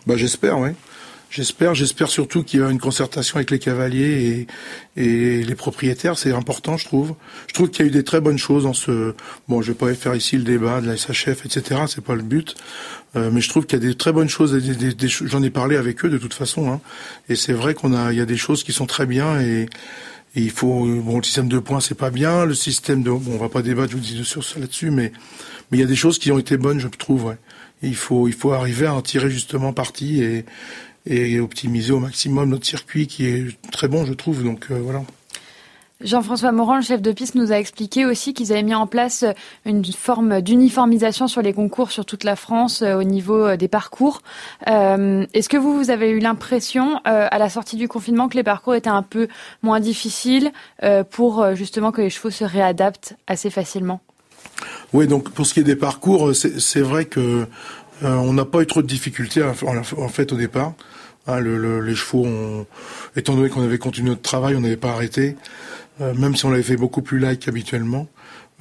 Bah, 0.06 0.18
J'espère, 0.18 0.58
oui. 0.58 0.72
J'espère, 1.28 1.74
j'espère 1.74 2.08
surtout 2.08 2.44
qu'il 2.44 2.60
y 2.60 2.62
aura 2.62 2.70
une 2.70 2.78
concertation 2.78 3.36
avec 3.36 3.50
les 3.50 3.58
cavaliers 3.58 4.46
et, 4.96 5.04
et 5.04 5.44
les 5.44 5.54
propriétaires. 5.54 6.16
C'est 6.16 6.32
important, 6.32 6.76
je 6.76 6.84
trouve. 6.84 7.14
Je 7.48 7.54
trouve 7.54 7.70
qu'il 7.70 7.84
y 7.84 7.88
a 7.88 7.90
eu 7.90 7.92
des 7.92 8.04
très 8.04 8.20
bonnes 8.20 8.38
choses 8.38 8.62
dans 8.62 8.72
ce. 8.72 9.14
Bon, 9.48 9.60
je 9.60 9.72
vais 9.72 9.78
pas 9.78 9.92
faire 9.94 10.14
ici 10.14 10.36
le 10.36 10.44
débat 10.44 10.80
de 10.80 10.86
la 10.86 10.96
SHF, 10.96 11.44
etc. 11.44 11.82
C'est 11.88 12.04
pas 12.04 12.14
le 12.14 12.22
but. 12.22 12.54
Euh, 13.16 13.30
mais 13.32 13.40
je 13.40 13.48
trouve 13.48 13.66
qu'il 13.66 13.78
y 13.78 13.84
a 13.84 13.88
des 13.88 13.96
très 13.96 14.12
bonnes 14.12 14.28
choses. 14.28 14.52
Des, 14.52 14.94
des, 14.94 15.08
j'en 15.08 15.42
ai 15.42 15.50
parlé 15.50 15.76
avec 15.76 16.04
eux 16.04 16.08
de 16.08 16.18
toute 16.18 16.34
façon. 16.34 16.70
Hein, 16.70 16.80
et 17.28 17.34
c'est 17.34 17.52
vrai 17.52 17.74
qu'on 17.74 17.92
a, 17.92 18.12
il 18.12 18.18
y 18.18 18.22
a 18.22 18.26
des 18.26 18.36
choses 18.36 18.62
qui 18.62 18.72
sont 18.72 18.86
très 18.86 19.06
bien 19.06 19.40
et, 19.40 19.68
il 20.36 20.50
faut. 20.50 20.86
Bon, 20.86 21.16
le 21.16 21.22
système 21.22 21.48
de 21.48 21.58
points, 21.58 21.80
c'est 21.80 21.94
pas 21.94 22.10
bien. 22.10 22.44
Le 22.44 22.54
système 22.54 23.02
de. 23.02 23.10
Bon, 23.10 23.32
on 23.32 23.38
va 23.38 23.48
pas 23.48 23.62
débattre, 23.62 23.92
je 23.92 23.96
vous 23.96 24.02
dis 24.02 24.24
sur 24.24 24.44
ça 24.44 24.60
là-dessus, 24.60 24.90
mais 24.90 25.12
mais 25.70 25.78
il 25.78 25.80
y 25.80 25.84
a 25.84 25.88
des 25.88 25.96
choses 25.96 26.18
qui 26.18 26.30
ont 26.30 26.38
été 26.38 26.56
bonnes, 26.56 26.78
je 26.78 26.88
trouve. 26.88 27.24
Ouais. 27.24 27.38
il 27.82 27.96
faut 27.96 28.28
il 28.28 28.34
faut 28.34 28.52
arriver 28.52 28.86
à 28.86 28.94
en 28.94 29.02
tirer 29.02 29.30
justement 29.30 29.72
parti 29.72 30.22
et 30.22 30.44
et 31.06 31.40
optimiser 31.40 31.92
au 31.92 32.00
maximum 32.00 32.50
notre 32.50 32.66
circuit 32.66 33.06
qui 33.06 33.26
est 33.26 33.70
très 33.70 33.88
bon, 33.88 34.04
je 34.04 34.12
trouve. 34.12 34.42
Donc 34.42 34.66
euh, 34.70 34.78
voilà. 34.82 35.02
Jean-François 36.02 36.52
Morand, 36.52 36.76
le 36.76 36.82
chef 36.82 37.00
de 37.00 37.10
piste, 37.10 37.36
nous 37.36 37.52
a 37.52 37.58
expliqué 37.58 38.04
aussi 38.04 38.34
qu'ils 38.34 38.52
avaient 38.52 38.62
mis 38.62 38.74
en 38.74 38.86
place 38.86 39.24
une 39.64 39.82
forme 39.82 40.42
d'uniformisation 40.42 41.26
sur 41.26 41.40
les 41.40 41.54
concours 41.54 41.90
sur 41.90 42.04
toute 42.04 42.22
la 42.22 42.36
France 42.36 42.82
euh, 42.82 42.96
au 42.96 43.02
niveau 43.02 43.46
euh, 43.46 43.56
des 43.56 43.68
parcours. 43.68 44.20
Est-ce 44.66 45.48
que 45.48 45.56
vous, 45.56 45.74
vous 45.74 45.90
avez 45.90 46.10
eu 46.10 46.18
l'impression, 46.18 47.00
à 47.04 47.38
la 47.38 47.48
sortie 47.48 47.76
du 47.76 47.88
confinement, 47.88 48.28
que 48.28 48.36
les 48.36 48.42
parcours 48.42 48.74
étaient 48.74 48.90
un 48.90 49.02
peu 49.02 49.28
moins 49.62 49.80
difficiles 49.80 50.50
pour 51.10 51.54
justement 51.54 51.92
que 51.92 52.02
les 52.02 52.10
chevaux 52.10 52.30
se 52.30 52.44
réadaptent 52.44 53.16
assez 53.26 53.50
facilement? 53.50 54.00
Oui, 54.92 55.06
donc 55.06 55.30
pour 55.30 55.46
ce 55.46 55.54
qui 55.54 55.60
est 55.60 55.64
des 55.64 55.76
parcours, 55.76 56.34
c'est 56.34 56.80
vrai 56.80 57.04
que 57.04 57.46
on 58.02 58.32
n'a 58.32 58.44
pas 58.44 58.62
eu 58.62 58.66
trop 58.66 58.82
de 58.82 58.86
difficultés 58.86 59.42
en 59.42 60.08
fait 60.08 60.32
au 60.32 60.36
départ. 60.36 60.72
Ah, 61.26 61.40
le, 61.40 61.80
les 61.80 61.94
chevaux, 61.96 62.26
étant 63.16 63.34
donné 63.34 63.48
qu'on 63.48 63.62
avait 63.62 63.78
continué 63.78 64.10
notre 64.10 64.22
travail, 64.22 64.54
on 64.54 64.60
n'avait 64.60 64.76
pas 64.76 64.92
arrêté, 64.92 65.36
euh, 66.00 66.14
même 66.14 66.36
si 66.36 66.44
on 66.44 66.50
l'avait 66.50 66.62
fait 66.62 66.76
beaucoup 66.76 67.02
plus 67.02 67.18
light 67.18 67.44
qu'habituellement. 67.44 68.06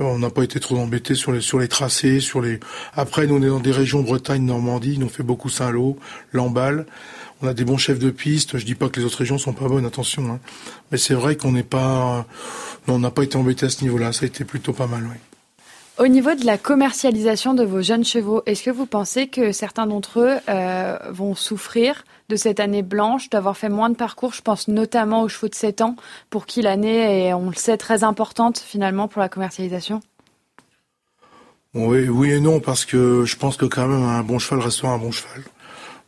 Euh, 0.01 0.05
on 0.05 0.19
n'a 0.19 0.29
pas 0.29 0.43
été 0.43 0.59
trop 0.59 0.77
embêtés 0.77 1.15
sur 1.15 1.31
les 1.31 1.41
sur 1.41 1.59
les 1.59 1.67
tracés, 1.67 2.19
sur 2.19 2.41
les. 2.41 2.59
Après, 2.95 3.27
nous 3.27 3.35
on 3.35 3.41
est 3.43 3.47
dans 3.47 3.59
des 3.59 3.71
régions 3.71 4.01
Bretagne, 4.01 4.43
Normandie, 4.43 4.97
nous 4.97 5.05
on 5.05 5.09
fait 5.09 5.23
beaucoup 5.23 5.49
Saint-Lô, 5.49 5.97
Lamballe. 6.33 6.85
On 7.41 7.47
a 7.47 7.53
des 7.53 7.65
bons 7.65 7.77
chefs 7.77 7.99
de 7.99 8.09
piste. 8.09 8.57
Je 8.57 8.65
dis 8.65 8.75
pas 8.75 8.89
que 8.89 8.99
les 8.99 9.05
autres 9.05 9.19
régions 9.19 9.37
sont 9.37 9.53
pas 9.53 9.67
bonnes, 9.67 9.85
attention. 9.85 10.25
Hein. 10.31 10.39
Mais 10.91 10.97
c'est 10.97 11.13
vrai 11.13 11.35
qu'on 11.35 11.51
n'est 11.51 11.63
pas, 11.63 12.25
on 12.87 12.99
n'a 12.99 13.11
pas 13.11 13.23
été 13.23 13.37
embêté 13.37 13.67
à 13.67 13.69
ce 13.69 13.83
niveau-là. 13.83 14.11
Ça 14.11 14.23
a 14.23 14.27
été 14.27 14.43
plutôt 14.43 14.73
pas 14.73 14.87
mal, 14.87 15.03
oui. 15.03 15.34
Au 15.97 16.07
niveau 16.07 16.35
de 16.35 16.45
la 16.45 16.57
commercialisation 16.57 17.53
de 17.53 17.63
vos 17.63 17.81
jeunes 17.81 18.03
chevaux, 18.03 18.43
est-ce 18.45 18.63
que 18.63 18.69
vous 18.69 18.85
pensez 18.85 19.27
que 19.27 19.53
certains 19.53 19.87
d'entre 19.87 20.19
eux 20.19 20.35
euh, 20.49 20.97
vont 21.09 21.35
souffrir 21.35 22.03
de 22.27 22.35
cette 22.35 22.59
année 22.59 22.81
blanche, 22.81 23.29
d'avoir 23.29 23.55
fait 23.55 23.69
moins 23.69 23.89
de 23.89 23.95
parcours? 23.95 24.33
Je 24.33 24.41
pense 24.41 24.67
notamment 24.67 25.21
aux 25.21 25.29
chevaux 25.29 25.47
de 25.47 25.55
7 25.55 25.79
ans, 25.79 25.95
pour 26.29 26.47
qui 26.47 26.61
l'année 26.61 27.27
est, 27.27 27.33
on 27.33 27.49
le 27.49 27.55
sait, 27.55 27.77
très 27.77 28.03
importante 28.03 28.57
finalement 28.57 29.07
pour 29.07 29.21
la 29.21 29.29
commercialisation. 29.29 30.01
Oui, 31.73 32.09
oui 32.09 32.31
et 32.31 32.41
non, 32.41 32.59
parce 32.59 32.83
que 32.83 33.23
je 33.23 33.37
pense 33.37 33.55
que 33.55 33.65
quand 33.65 33.87
même 33.87 34.03
un 34.03 34.21
bon 34.21 34.37
cheval 34.37 34.65
restera 34.65 34.91
un 34.91 34.97
bon 34.97 35.11
cheval. 35.11 35.43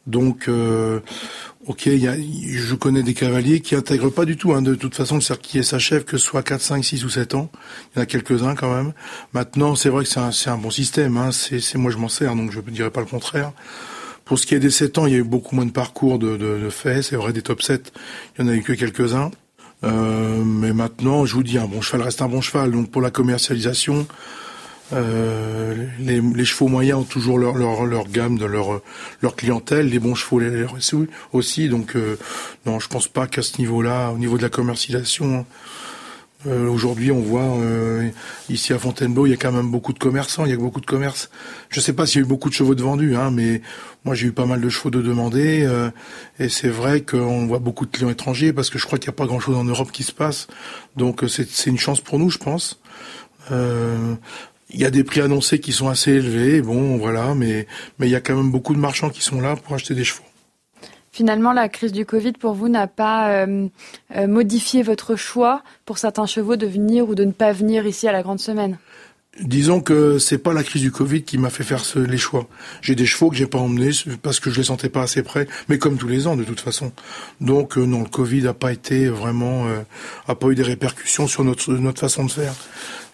Donc, 0.08 0.48
euh, 0.48 1.02
ok, 1.68 1.86
y 1.88 2.08
a, 2.08 2.16
je 2.18 2.76
connais 2.76 3.04
des 3.04 3.14
cavaliers 3.14 3.60
qui 3.60 3.76
intègrent 3.76 4.10
pas 4.10 4.26
du 4.26 4.38
tout, 4.38 4.54
hein, 4.54 4.62
de 4.62 4.74
toute 4.74 4.96
façon, 4.96 5.16
le 5.16 5.22
cercle 5.22 5.44
qui 5.44 5.64
s'achève, 5.64 6.06
que 6.06 6.18
soit 6.18 6.44
4, 6.44 6.62
5, 6.62 6.84
6 6.84 7.06
ou 7.06 7.10
7 7.10 7.36
ans. 7.36 7.52
Il 7.94 7.98
y 7.98 8.00
en 8.00 8.04
a 8.04 8.06
quelques-uns 8.06 8.56
quand 8.56 8.74
même. 8.74 8.94
Maintenant, 9.34 9.76
c'est 9.76 9.90
vrai 9.90 10.06
que 10.06 10.10
c'est 10.10 10.20
un, 10.20 10.54
un, 10.54 10.58
bon 10.58 10.72
système. 10.72 11.18
Hein, 11.18 11.32
c'est 11.32 11.76
moi, 11.76 11.92
je 11.92 11.98
m'en 11.98 12.08
sers, 12.08 12.36
donc 12.36 12.52
je 12.52 12.60
ne 12.60 12.72
dirais 12.72 12.90
pas 12.90 13.02
le 13.02 13.06
contraire. 13.06 13.52
Pour 14.24 14.40
ce 14.40 14.46
qui 14.46 14.56
est 14.56 14.60
des 14.60 14.72
7 14.72 14.98
ans, 14.98 15.06
il 15.06 15.14
y 15.14 15.16
a 15.16 15.20
eu 15.20 15.24
beaucoup 15.24 15.56
moins 15.56 15.66
de 15.66 15.72
parcours 15.72 16.20
de, 16.20 16.38
de, 16.38 16.58
de 16.58 16.70
faits. 16.70 17.04
C'est 17.04 17.16
vrai, 17.18 17.34
des 17.34 17.42
top 17.42 17.62
7, 17.62 17.94
il 18.38 18.46
y 18.46 18.48
en 18.48 18.52
a 18.52 18.56
eu 18.56 18.62
que 18.62 18.74
quelques-uns. 18.74 19.32
Euh, 19.84 20.44
mais 20.44 20.74
maintenant, 20.74 21.26
je 21.26 21.36
vous 21.36 21.44
dis, 21.44 21.58
un 21.58 21.68
bon 21.68 21.82
cheval 21.82 22.02
reste 22.02 22.22
un 22.22 22.28
bon 22.28 22.42
cheval. 22.42 22.72
Donc 22.72 22.90
pour 22.92 23.02
la 23.02 23.12
commercialisation, 23.12 24.08
euh, 24.94 25.88
les, 26.00 26.22
les, 26.22 26.46
chevaux 26.46 26.68
moyens 26.68 27.00
ont 27.00 27.04
toujours 27.04 27.40
leur, 27.40 27.56
leur, 27.56 27.86
leur 27.86 28.08
gamme, 28.08 28.38
de 28.38 28.46
leur, 28.46 28.82
leur 29.22 29.36
clientèle. 29.36 29.90
Les 29.90 30.00
bons 30.00 30.16
chevaux 30.16 30.40
les, 30.40 30.66
aussi. 31.34 31.70
Donc 31.70 31.96
euh, 31.96 32.18
non, 32.66 32.80
je 32.80 32.88
pense 32.88 33.08
pas 33.08 33.28
qu'à 33.28 33.42
ce 33.42 33.60
niveau-là, 33.60 34.12
au 34.12 34.18
niveau 34.18 34.38
de 34.38 34.44
la 34.44 34.50
commercialisation, 34.50 35.46
euh, 36.46 36.70
aujourd'hui 36.70 37.12
on 37.12 37.20
voit 37.20 37.42
euh, 37.42 38.10
ici 38.48 38.72
à 38.72 38.78
Fontainebleau, 38.78 39.26
il 39.26 39.32
y 39.32 39.34
a 39.34 39.38
quand 39.38 39.52
même 39.52 39.72
beaucoup 39.72 39.92
de 39.92 39.98
commerçants, 40.00 40.46
il 40.46 40.52
y 40.52 40.54
a 40.54 40.58
beaucoup 40.58 40.80
de 40.80 40.86
commerces. 40.86 41.30
Je 41.70 41.80
sais 41.80 41.94
pas 41.94 42.06
s'il 42.06 42.22
y 42.22 42.24
a 42.24 42.26
eu 42.26 42.30
beaucoup 42.30 42.50
de 42.50 42.54
chevaux 42.54 42.76
de 42.76 42.84
vendus, 42.84 43.16
hein, 43.16 43.32
mais 43.32 43.62
moi 44.06 44.14
j'ai 44.14 44.28
eu 44.28 44.32
pas 44.32 44.46
mal 44.46 44.62
de 44.62 44.70
chevaux 44.70 44.92
de 44.92 45.02
demandés. 45.02 45.64
Euh, 45.66 45.90
et 46.40 46.48
c'est 46.50 46.70
vrai 46.70 47.02
qu'on 47.02 47.48
voit 47.48 47.60
beaucoup 47.60 47.86
de 47.86 47.92
clients 47.92 48.10
étrangers 48.10 48.54
parce 48.54 48.70
que 48.70 48.78
je 48.78 48.86
crois 48.86 49.00
qu'il 49.00 49.10
n'y 49.10 49.16
a 49.16 49.18
pas 49.18 49.26
grand-chose 49.26 49.58
en 49.58 49.64
Europe 49.64 49.92
qui 49.92 50.04
se 50.04 50.12
passe. 50.12 50.48
Donc 50.96 51.26
c'est 51.28 51.66
une 51.66 51.80
chance 51.80 52.02
pour 52.02 52.20
nous, 52.20 52.30
je 52.30 52.38
pense. 52.38 52.80
Euh, 53.52 54.16
il 54.70 54.80
y 54.80 54.86
a 54.86 54.90
des 54.90 55.04
prix 55.04 55.22
annoncés 55.22 55.60
qui 55.60 55.72
sont 55.72 55.90
assez 55.90 56.12
élevés, 56.12 56.62
bon 56.62 56.98
voilà, 56.98 57.36
mais 57.36 57.68
mais 58.00 58.08
il 58.08 58.12
y 58.12 58.16
a 58.16 58.22
quand 58.22 58.36
même 58.36 58.52
beaucoup 58.52 58.74
de 58.74 58.80
marchands 58.80 59.10
qui 59.10 59.22
sont 59.24 59.42
là 59.42 59.56
pour 59.56 59.74
acheter 59.74 59.96
des 59.96 60.04
chevaux. 60.04 60.24
Finalement, 61.12 61.52
la 61.52 61.68
crise 61.68 61.94
du 61.94 62.06
Covid 62.06 62.34
pour 62.34 62.54
vous 62.54 62.70
n'a 62.70 62.86
pas 62.86 63.32
euh, 63.32 63.68
euh, 64.16 64.28
modifié 64.28 64.84
votre 64.84 65.16
choix 65.16 65.64
pour 65.84 65.98
certains 65.98 66.28
chevaux 66.28 66.58
de 66.58 66.68
venir 66.68 67.10
ou 67.10 67.16
de 67.16 67.24
ne 67.24 67.32
pas 67.32 67.52
venir 67.54 67.88
ici 67.88 68.08
à 68.08 68.12
la 68.12 68.22
Grande 68.22 68.40
Semaine? 68.40 68.78
Disons 69.42 69.82
que 69.82 70.18
c'est 70.18 70.40
pas 70.40 70.54
la 70.54 70.64
crise 70.64 70.82
du 70.82 70.92
Covid 70.92 71.22
qui 71.24 71.38
m'a 71.38 71.50
fait 71.50 71.64
faire 71.64 71.86
ce, 71.86 72.00
les 72.00 72.18
choix. 72.18 72.48
J'ai 72.82 72.96
des 72.96 73.06
chevaux 73.06 73.30
que 73.30 73.36
j'ai 73.36 73.46
pas 73.46 73.60
emmenés 73.60 73.92
parce 74.24 74.40
que 74.40 74.50
je 74.50 74.58
les 74.58 74.64
sentais 74.64 74.90
pas 74.90 75.04
assez 75.04 75.22
près, 75.22 75.48
mais 75.70 75.78
comme 75.78 75.98
tous 75.98 76.08
les 76.08 76.26
ans 76.26 76.36
de 76.36 76.44
toute 76.44 76.60
façon. 76.60 76.92
Donc 77.40 77.78
euh, 77.78 77.86
non, 77.86 78.02
le 78.02 78.10
Covid 78.10 78.44
n'a 78.44 78.54
pas 78.54 78.72
été 78.72 79.08
vraiment, 79.08 79.68
euh, 79.68 79.82
a 80.28 80.36
pas 80.36 80.48
eu 80.48 80.56
des 80.56 80.64
répercussions 80.64 81.28
sur 81.28 81.44
notre 81.44 81.72
notre 81.74 82.00
façon 82.00 82.26
de 82.26 82.32
faire. 82.32 82.54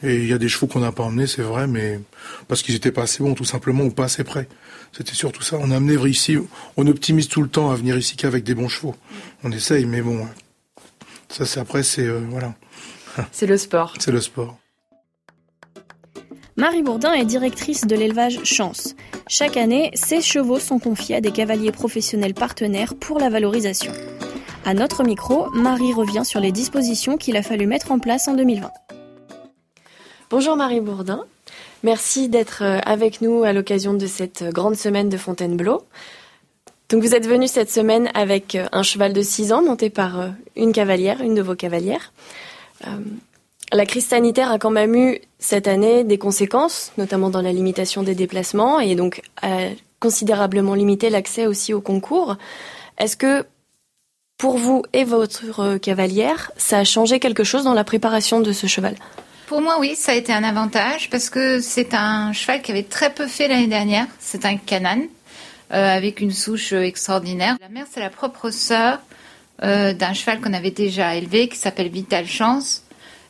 Et 0.01 0.15
il 0.17 0.27
y 0.27 0.33
a 0.33 0.38
des 0.38 0.49
chevaux 0.49 0.67
qu'on 0.67 0.79
n'a 0.79 0.91
pas 0.91 1.03
emmenés, 1.03 1.27
c'est 1.27 1.41
vrai, 1.41 1.67
mais 1.67 1.99
parce 2.47 2.62
qu'ils 2.62 2.75
étaient 2.75 2.91
pas 2.91 3.03
assez 3.03 3.23
bons, 3.23 3.36
tout 3.36 3.45
simplement, 3.45 3.83
ou 3.83 3.89
pas 3.89 4.05
assez 4.05 4.23
près. 4.23 4.47
C'était 4.91 5.13
surtout 5.15 5.43
ça. 5.43 5.57
On 5.59 5.71
a 5.71 5.77
amené 5.77 5.95
ici, 6.09 6.38
on 6.77 6.88
optimise 6.88 7.27
tout 7.27 7.41
le 7.41 7.49
temps 7.49 7.71
à 7.71 7.75
venir 7.75 7.97
ici 7.97 8.15
qu'avec 8.15 8.43
des 8.43 8.53
bons 8.53 8.67
chevaux. 8.67 8.95
On 9.43 9.51
essaye, 9.51 9.86
mais 9.86 10.01
bon, 10.01 10.27
ça 11.29 11.45
c'est 11.45 11.59
après, 11.59 11.83
c'est 11.83 12.05
euh, 12.05 12.21
voilà. 12.29 12.53
C'est 13.31 13.47
le 13.47 13.57
sport. 13.57 13.93
C'est 13.99 14.12
le 14.12 14.21
sport. 14.21 14.57
Marie 16.55 16.83
Bourdin 16.83 17.13
est 17.13 17.25
directrice 17.25 17.87
de 17.87 17.95
l'élevage 17.95 18.43
Chance. 18.43 18.95
Chaque 19.27 19.57
année, 19.57 19.89
ces 19.95 20.21
chevaux 20.21 20.59
sont 20.59 20.77
confiés 20.77 21.15
à 21.15 21.21
des 21.21 21.31
cavaliers 21.31 21.71
professionnels 21.71 22.35
partenaires 22.35 22.93
pour 22.93 23.17
la 23.17 23.29
valorisation. 23.29 23.91
À 24.63 24.75
notre 24.75 25.03
micro, 25.03 25.49
Marie 25.55 25.93
revient 25.93 26.23
sur 26.23 26.39
les 26.39 26.51
dispositions 26.51 27.17
qu'il 27.17 27.37
a 27.37 27.41
fallu 27.41 27.65
mettre 27.65 27.91
en 27.91 27.97
place 27.97 28.27
en 28.27 28.35
2020. 28.35 28.69
Bonjour 30.29 30.55
Marie 30.55 30.79
Bourdin. 30.79 31.25
Merci 31.81 32.29
d'être 32.29 32.61
euh, 32.61 32.79
avec 32.85 33.21
nous 33.21 33.43
à 33.43 33.51
l'occasion 33.51 33.95
de 33.95 34.05
cette 34.05 34.43
grande 34.43 34.75
semaine 34.75 35.09
de 35.09 35.17
Fontainebleau. 35.17 35.81
Donc 36.89 37.01
vous 37.01 37.15
êtes 37.15 37.27
venu 37.27 37.47
cette 37.47 37.71
semaine 37.71 38.11
avec 38.13 38.53
euh, 38.53 38.67
un 38.71 38.83
cheval 38.83 39.11
de 39.11 39.21
6 39.23 39.53
ans 39.53 39.63
monté 39.63 39.89
par 39.89 40.19
euh, 40.19 40.29
une 40.55 40.71
cavalière, 40.71 41.21
une 41.21 41.33
de 41.33 41.41
vos 41.41 41.55
cavalières. 41.55 42.13
La 43.73 43.88
crise 43.88 44.05
sanitaire 44.05 44.51
a 44.51 44.59
quand 44.59 44.69
même 44.69 44.93
eu 44.93 45.17
cette 45.39 45.67
année 45.67 46.03
des 46.03 46.19
conséquences, 46.19 46.91
notamment 46.99 47.31
dans 47.31 47.41
la 47.41 47.51
limitation 47.51 48.03
des 48.03 48.13
déplacements 48.13 48.79
et 48.79 48.93
donc 48.93 49.21
a 49.41 49.69
considérablement 49.99 50.75
limité 50.75 51.09
l'accès 51.09 51.47
aussi 51.47 51.73
au 51.73 51.81
concours. 51.81 52.38
Est-ce 52.99 53.17
que 53.17 53.47
pour 54.38 54.59
vous 54.59 54.83
et 54.93 55.03
votre 55.03 55.77
cavalière, 55.77 56.51
ça 56.55 56.79
a 56.79 56.83
changé 56.83 57.19
quelque 57.19 57.43
chose 57.43 57.63
dans 57.63 57.73
la 57.73 57.83
préparation 57.83 58.41
de 58.41 58.51
ce 58.51 58.67
cheval? 58.67 58.95
Pour 59.47 59.59
moi, 59.62 59.77
oui, 59.79 59.95
ça 59.95 60.12
a 60.12 60.15
été 60.15 60.31
un 60.31 60.43
avantage 60.43 61.09
parce 61.09 61.31
que 61.31 61.59
c'est 61.59 61.95
un 61.95 62.31
cheval 62.31 62.62
qui 62.62 62.69
avait 62.69 62.83
très 62.83 63.12
peu 63.12 63.25
fait 63.25 63.47
l'année 63.47 63.67
dernière. 63.67 64.05
C'est 64.19 64.45
un 64.45 64.57
Canan 64.57 65.01
euh, 65.71 65.97
avec 65.97 66.21
une 66.21 66.31
souche 66.31 66.73
extraordinaire. 66.73 67.57
La 67.59 67.69
mère, 67.69 67.86
c'est 67.91 68.01
la 68.01 68.12
propre 68.12 68.51
sœur 68.51 68.99
euh, 69.63 69.93
d'un 69.93 70.13
cheval 70.13 70.41
qu'on 70.41 70.53
avait 70.53 70.71
déjà 70.71 71.15
élevé 71.15 71.47
qui 71.47 71.57
s'appelle 71.57 71.89
Vital 71.89 72.27
Chance 72.27 72.83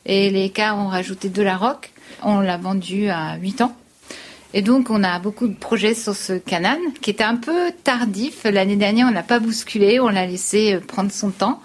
et 0.06 0.30
les 0.30 0.50
cas 0.50 0.76
ont 0.76 0.88
rajouté 0.88 1.30
de 1.30 1.42
la 1.42 1.58
roque. 1.58 1.92
On 2.24 2.40
l'a 2.40 2.58
vendu 2.58 3.10
à 3.10 3.38
8 3.38 3.62
ans. 3.62 3.76
Et 4.54 4.62
donc, 4.62 4.90
on 4.92 5.04
a 5.04 5.18
beaucoup 5.20 5.48
de 5.48 5.56
projets 5.56 5.96
sur 5.96 6.16
ce 6.16 6.34
canal 6.34 6.78
qui 7.02 7.10
était 7.10 7.24
un 7.24 7.38
peu 7.38 7.72
tardif. 7.84 8.44
L'année 8.44 8.76
dernière, 8.76 9.08
on 9.08 9.12
l'a 9.12 9.24
pas 9.24 9.40
bousculé, 9.40 10.00
on 10.00 10.10
l'a 10.10 10.28
laissé 10.28 10.76
euh, 10.76 10.80
prendre 10.80 11.12
son 11.12 11.32
temps. 11.32 11.60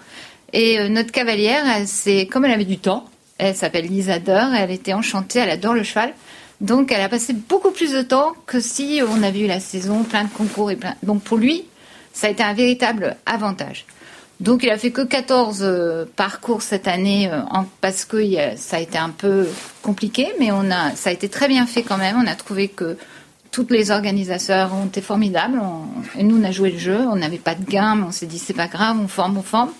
Et 0.53 0.79
euh, 0.79 0.89
notre 0.89 1.11
cavalière, 1.11 1.63
c'est 1.85 2.25
comme 2.25 2.45
elle 2.45 2.51
avait 2.51 2.65
du 2.65 2.79
temps, 2.79 3.05
elle 3.37 3.55
s'appelle 3.55 3.85
Lisa 3.85 4.17
Deur, 4.17 4.55
elle 4.55 4.71
était 4.71 4.93
enchantée, 4.93 5.39
elle 5.39 5.51
adore 5.51 5.75
le 5.75 5.83
cheval. 5.83 6.13
Donc, 6.61 6.91
elle 6.91 7.01
a 7.01 7.09
passé 7.09 7.33
beaucoup 7.33 7.71
plus 7.71 7.93
de 7.93 8.01
temps 8.01 8.33
que 8.47 8.59
si 8.59 9.01
on 9.07 9.21
avait 9.21 9.41
eu 9.41 9.47
la 9.47 9.59
saison, 9.59 10.03
plein 10.03 10.23
de 10.23 10.29
concours 10.29 10.71
et 10.71 10.75
plein. 10.75 10.95
Donc, 11.03 11.21
pour 11.21 11.37
lui, 11.37 11.65
ça 12.11 12.27
a 12.27 12.29
été 12.31 12.41
un 12.41 12.53
véritable 12.53 13.15
avantage. 13.25 13.85
Donc 14.39 14.63
il 14.63 14.69
a 14.69 14.77
fait 14.77 14.91
que 14.91 15.01
14 15.01 15.59
euh, 15.61 16.05
parcours 16.15 16.61
cette 16.61 16.87
année 16.87 17.29
euh, 17.29 17.41
parce 17.81 18.05
que 18.05 18.23
ça 18.55 18.77
a 18.77 18.79
été 18.79 18.97
un 18.97 19.09
peu 19.09 19.47
compliqué, 19.81 20.29
mais 20.39 20.49
ça 20.95 21.09
a 21.09 21.13
été 21.13 21.27
très 21.27 21.47
bien 21.49 21.65
fait 21.65 21.83
quand 21.83 21.97
même. 21.97 22.17
On 22.17 22.27
a 22.27 22.35
trouvé 22.35 22.69
que 22.69 22.97
toutes 23.51 23.71
les 23.71 23.91
organisateurs 23.91 24.73
ont 24.73 24.85
été 24.85 25.01
formidables. 25.01 25.59
et 26.17 26.23
nous, 26.23 26.39
on 26.39 26.43
a 26.43 26.51
joué 26.51 26.71
le 26.71 26.77
jeu. 26.77 26.99
On 27.11 27.17
n'avait 27.17 27.37
pas 27.37 27.55
de 27.55 27.65
gain, 27.65 27.95
mais 27.95 28.03
on 28.03 28.11
s'est 28.11 28.27
dit 28.27 28.39
c'est 28.39 28.53
pas 28.53 28.67
grave, 28.67 28.97
on 28.99 29.07
forme, 29.07 29.37
on 29.37 29.43
forme. 29.43 29.71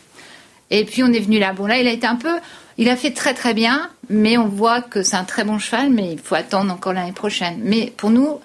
Et 0.72 0.84
puis 0.84 1.04
on 1.04 1.08
est 1.14 1.20
venu 1.20 1.40
là. 1.40 1.54
Bon 1.54 1.66
là, 1.66 1.80
il 1.80 1.88
a 1.88 1.92
été 1.92 2.06
un 2.06 2.16
peu, 2.16 2.36
il 2.78 2.90
a 2.90 2.98
fait 2.98 3.12
très 3.12 3.34
très 3.34 3.54
bien, 3.54 3.90
mais 4.10 4.38
on 4.38 4.48
voit 4.48 4.82
que 4.82 5.04
c'est 5.04 5.16
un 5.16 5.24
très 5.24 5.46
bon 5.46 5.58
cheval, 5.58 5.90
mais 5.90 6.12
il 6.12 6.20
faut 6.20 6.36
attendre 6.36 6.74
encore 6.74 6.94
l'année 6.94 7.14
prochaine. 7.14 7.60
Mais 7.64 7.94
pour 7.96 8.10
nous, 8.10 8.40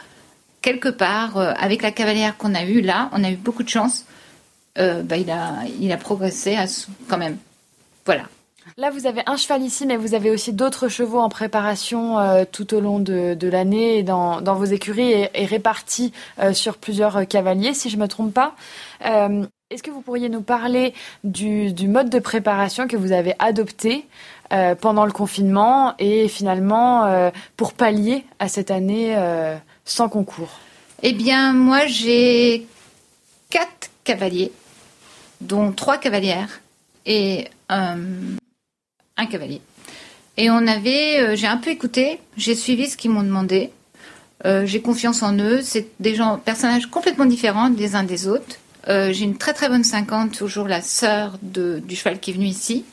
quelque 0.62 0.88
part, 0.88 1.38
euh, 1.38 1.52
avec 1.58 1.82
la 1.82 1.90
cavalière 1.90 2.36
qu'on 2.36 2.54
a 2.54 2.64
eue 2.64 2.80
là, 2.80 3.10
on 3.12 3.24
a 3.24 3.30
eu 3.30 3.36
beaucoup 3.36 3.64
de 3.64 3.68
chance 3.68 4.04
euh, 4.78 5.02
bah, 5.02 5.16
il, 5.16 5.30
a, 5.30 5.64
il 5.80 5.92
a 5.92 5.96
progressé 5.96 6.56
à, 6.56 6.66
quand 7.08 7.18
même. 7.18 7.38
Voilà. 8.06 8.24
Là, 8.76 8.90
vous 8.90 9.06
avez 9.06 9.22
un 9.26 9.36
cheval 9.36 9.62
ici, 9.62 9.86
mais 9.86 9.96
vous 9.96 10.14
avez 10.14 10.30
aussi 10.30 10.52
d'autres 10.52 10.88
chevaux 10.88 11.20
en 11.20 11.28
préparation 11.28 12.18
euh, 12.18 12.44
tout 12.50 12.74
au 12.74 12.80
long 12.80 12.98
de, 12.98 13.34
de 13.34 13.48
l'année 13.48 14.02
dans, 14.02 14.40
dans, 14.40 14.54
vos 14.54 14.64
écuries 14.64 15.28
et, 15.32 15.44
répartis 15.44 16.12
euh, 16.40 16.52
sur 16.52 16.78
plusieurs 16.78 17.28
cavaliers, 17.28 17.74
si 17.74 17.88
je 17.88 17.96
ne 17.96 18.02
me 18.02 18.08
trompe 18.08 18.34
pas. 18.34 18.54
Est-ce 19.70 19.82
que 19.82 19.90
vous 19.90 20.00
pourriez 20.00 20.28
nous 20.28 20.40
parler 20.40 20.94
du, 21.24 21.72
du, 21.72 21.88
mode 21.88 22.10
de 22.10 22.18
préparation 22.18 22.86
que 22.88 22.96
vous 22.96 23.12
avez 23.12 23.34
adopté 23.38 24.06
pendant 24.80 25.04
le 25.04 25.10
confinement 25.10 25.94
et 25.98 26.28
finalement 26.28 27.30
pour 27.56 27.72
pallier 27.72 28.24
à 28.38 28.48
cette 28.48 28.70
année 28.70 29.16
sans 29.84 30.08
concours? 30.08 30.60
Eh 31.02 31.12
bien, 31.12 31.52
moi, 31.52 31.86
j'ai 31.86 32.66
quatre 33.50 33.90
cavaliers 34.04 34.52
dont 35.40 35.72
trois 35.72 35.98
cavalières 35.98 36.60
et 37.06 37.48
euh, 37.70 38.36
un 39.16 39.26
cavalier. 39.26 39.60
Et 40.36 40.50
on 40.50 40.66
avait, 40.66 41.20
euh, 41.20 41.36
j'ai 41.36 41.46
un 41.46 41.56
peu 41.56 41.70
écouté, 41.70 42.18
j'ai 42.36 42.54
suivi 42.54 42.88
ce 42.88 42.96
qu'ils 42.96 43.10
m'ont 43.10 43.22
demandé. 43.22 43.70
Euh, 44.46 44.66
j'ai 44.66 44.80
confiance 44.80 45.22
en 45.22 45.36
eux. 45.38 45.60
C'est 45.62 45.88
des 46.00 46.14
gens, 46.14 46.38
personnages 46.38 46.86
complètement 46.86 47.26
différents 47.26 47.70
des 47.70 47.94
uns 47.94 48.04
des 48.04 48.26
autres. 48.26 48.56
j'ai 48.86 49.24
une 49.24 49.38
très 49.38 49.54
très 49.54 49.68
bonne 49.68 49.84
50, 49.84 50.36
toujours 50.36 50.68
la 50.68 50.82
sœur 50.82 51.38
du 51.40 51.96
cheval 51.96 52.20
qui 52.20 52.32
est 52.32 52.34
venu 52.34 52.46
ici. 52.46 52.84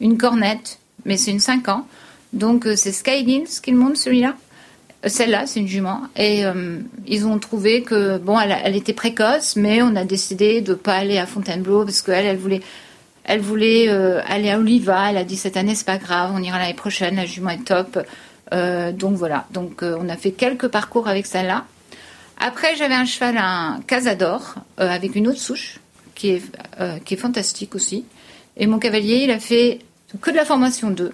Une 0.00 0.16
cornette, 0.16 0.78
mais 1.04 1.16
c'est 1.16 1.30
une 1.30 1.40
5 1.40 1.68
ans. 1.68 1.86
Donc 2.32 2.66
c'est 2.76 2.92
Skylins 2.92 3.60
qu'il 3.62 3.76
monte 3.76 3.96
celui-là. 3.96 4.36
Celle-là, 5.06 5.46
c'est 5.46 5.60
une 5.60 5.68
jument. 5.68 6.02
Et 6.16 6.44
euh, 6.44 6.78
ils 7.06 7.26
ont 7.26 7.38
trouvé 7.38 7.82
que, 7.82 8.18
bon, 8.18 8.38
elle, 8.38 8.74
était 8.76 8.92
précoce, 8.92 9.56
mais 9.56 9.82
on 9.82 9.96
a 9.96 10.04
décidé 10.04 10.60
de 10.60 10.72
ne 10.72 10.76
pas 10.76 10.94
aller 10.94 11.18
à 11.18 11.26
Fontainebleau 11.26 11.84
parce 11.84 12.00
qu'elle, 12.00 12.24
elle 12.24 12.38
voulait, 12.38 12.62
elle 13.24 13.40
voulait 13.40 13.88
euh, 13.88 14.22
aller 14.26 14.50
à 14.50 14.58
Oliva. 14.58 15.10
Elle 15.10 15.18
a 15.18 15.24
dit 15.24 15.36
cette 15.36 15.56
année, 15.56 15.74
c'est 15.74 15.86
pas 15.86 15.98
grave, 15.98 16.30
on 16.34 16.42
ira 16.42 16.58
l'année 16.58 16.74
prochaine, 16.74 17.16
la 17.16 17.26
jument 17.26 17.50
est 17.50 17.64
top. 17.64 17.98
Euh, 18.52 18.92
donc 18.92 19.16
voilà. 19.16 19.46
Donc 19.50 19.82
on 19.82 20.08
a 20.08 20.16
fait 20.16 20.32
quelques 20.32 20.68
parcours 20.68 21.08
avec 21.08 21.26
celle-là. 21.26 21.64
Après, 22.38 22.74
j'avais 22.76 22.94
un 22.94 23.04
cheval, 23.04 23.36
un 23.38 23.80
Casador, 23.86 24.56
avec 24.76 25.14
une 25.14 25.28
autre 25.28 25.38
souche, 25.38 25.78
qui 26.14 26.30
est, 26.30 26.42
qui 27.04 27.14
est 27.14 27.16
fantastique 27.16 27.74
aussi. 27.74 28.04
Et 28.56 28.66
mon 28.66 28.78
cavalier, 28.78 29.22
il 29.24 29.30
a 29.30 29.38
fait 29.38 29.80
que 30.20 30.30
de 30.30 30.36
la 30.36 30.44
formation 30.44 30.90
2. 30.90 31.12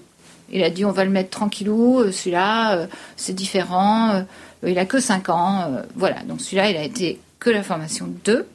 Il 0.52 0.62
a 0.62 0.70
dit 0.70 0.84
on 0.84 0.92
va 0.92 1.04
le 1.04 1.10
mettre 1.10 1.30
tranquillou, 1.30 2.00
euh, 2.00 2.12
celui-là, 2.12 2.76
euh, 2.76 2.86
c'est 3.16 3.34
différent. 3.34 4.24
il 4.66 4.78
a 4.78 4.84
que 4.84 5.00
5 5.00 5.28
ans. 5.28 5.70
voilà, 5.96 6.22
donc 6.22 6.40
celui-là, 6.40 6.70
il 6.70 6.76
a 6.76 6.82
été 6.82 7.20
que 7.38 7.50
la 7.50 7.62
formation 7.62 8.08
2. 8.24 8.46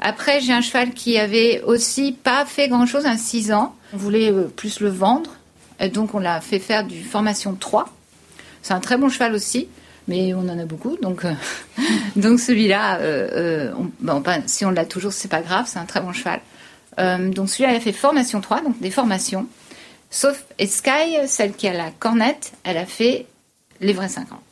Après, 0.00 0.40
j'ai 0.40 0.52
un 0.52 0.60
cheval 0.60 0.92
qui 0.92 1.18
avait 1.18 1.62
aussi 1.62 2.12
pas 2.12 2.44
fait 2.46 2.68
grand-chose, 2.68 3.06
à 3.06 3.16
6 3.16 3.52
ans. 3.52 3.74
On 3.92 3.96
voulait 3.96 4.32
plus 4.56 4.80
le 4.80 4.88
vendre, 4.88 5.32
donc 5.92 6.14
on 6.14 6.18
l'a 6.18 6.40
fait 6.40 6.58
faire 6.58 6.84
du 6.84 7.02
formation 7.02 7.54
3. 7.54 7.86
C'est 8.62 8.74
un 8.74 8.80
très 8.80 8.96
bon 8.96 9.08
cheval 9.08 9.34
aussi 9.34 9.68
mais 10.10 10.34
on 10.34 10.40
en 10.40 10.58
a 10.58 10.64
beaucoup, 10.64 10.96
donc 11.00 11.24
euh, 11.24 11.32
donc 12.16 12.40
celui-là, 12.40 12.98
euh, 12.98 13.72
euh, 14.04 14.40
si 14.46 14.64
on 14.64 14.70
l'a 14.70 14.84
toujours, 14.84 15.12
c'est 15.12 15.28
pas 15.28 15.40
grave, 15.40 15.66
c'est 15.68 15.78
un 15.78 15.84
très 15.84 16.00
bon 16.00 16.12
cheval. 16.12 16.40
donc 17.32 17.48
celui-là, 17.48 17.72
il 17.72 17.76
a 17.76 17.80
fait 17.80 17.92
formation 17.92 18.40
3, 18.40 18.62
donc 18.62 18.80
des 18.80 18.90
formations. 18.90 19.46
Sauf 20.10 20.44
et 20.58 20.66
Sky, 20.66 21.26
celle 21.26 21.54
qui 21.54 21.68
a 21.68 21.72
la 21.72 21.90
cornette, 21.90 22.52
elle 22.64 22.76
a 22.76 22.86
fait 22.86 23.26
les 23.80 23.92
vrais 23.92 24.08
5 24.08 24.32
ans, 24.32 24.42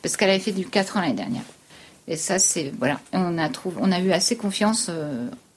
parce 0.00 0.16
qu'elle 0.16 0.30
avait 0.30 0.38
fait 0.38 0.52
du 0.52 0.66
4 0.66 0.96
ans 0.96 1.00
l'année 1.02 1.12
dernière. 1.14 1.44
Et 2.08 2.16
ça, 2.16 2.38
c'est 2.38 2.72
voilà, 2.78 2.98
on 3.12 3.38
a 3.38 3.48
trouvé, 3.48 3.76
on 3.80 3.92
a 3.92 4.00
eu 4.00 4.10
assez 4.12 4.36
confiance 4.36 4.90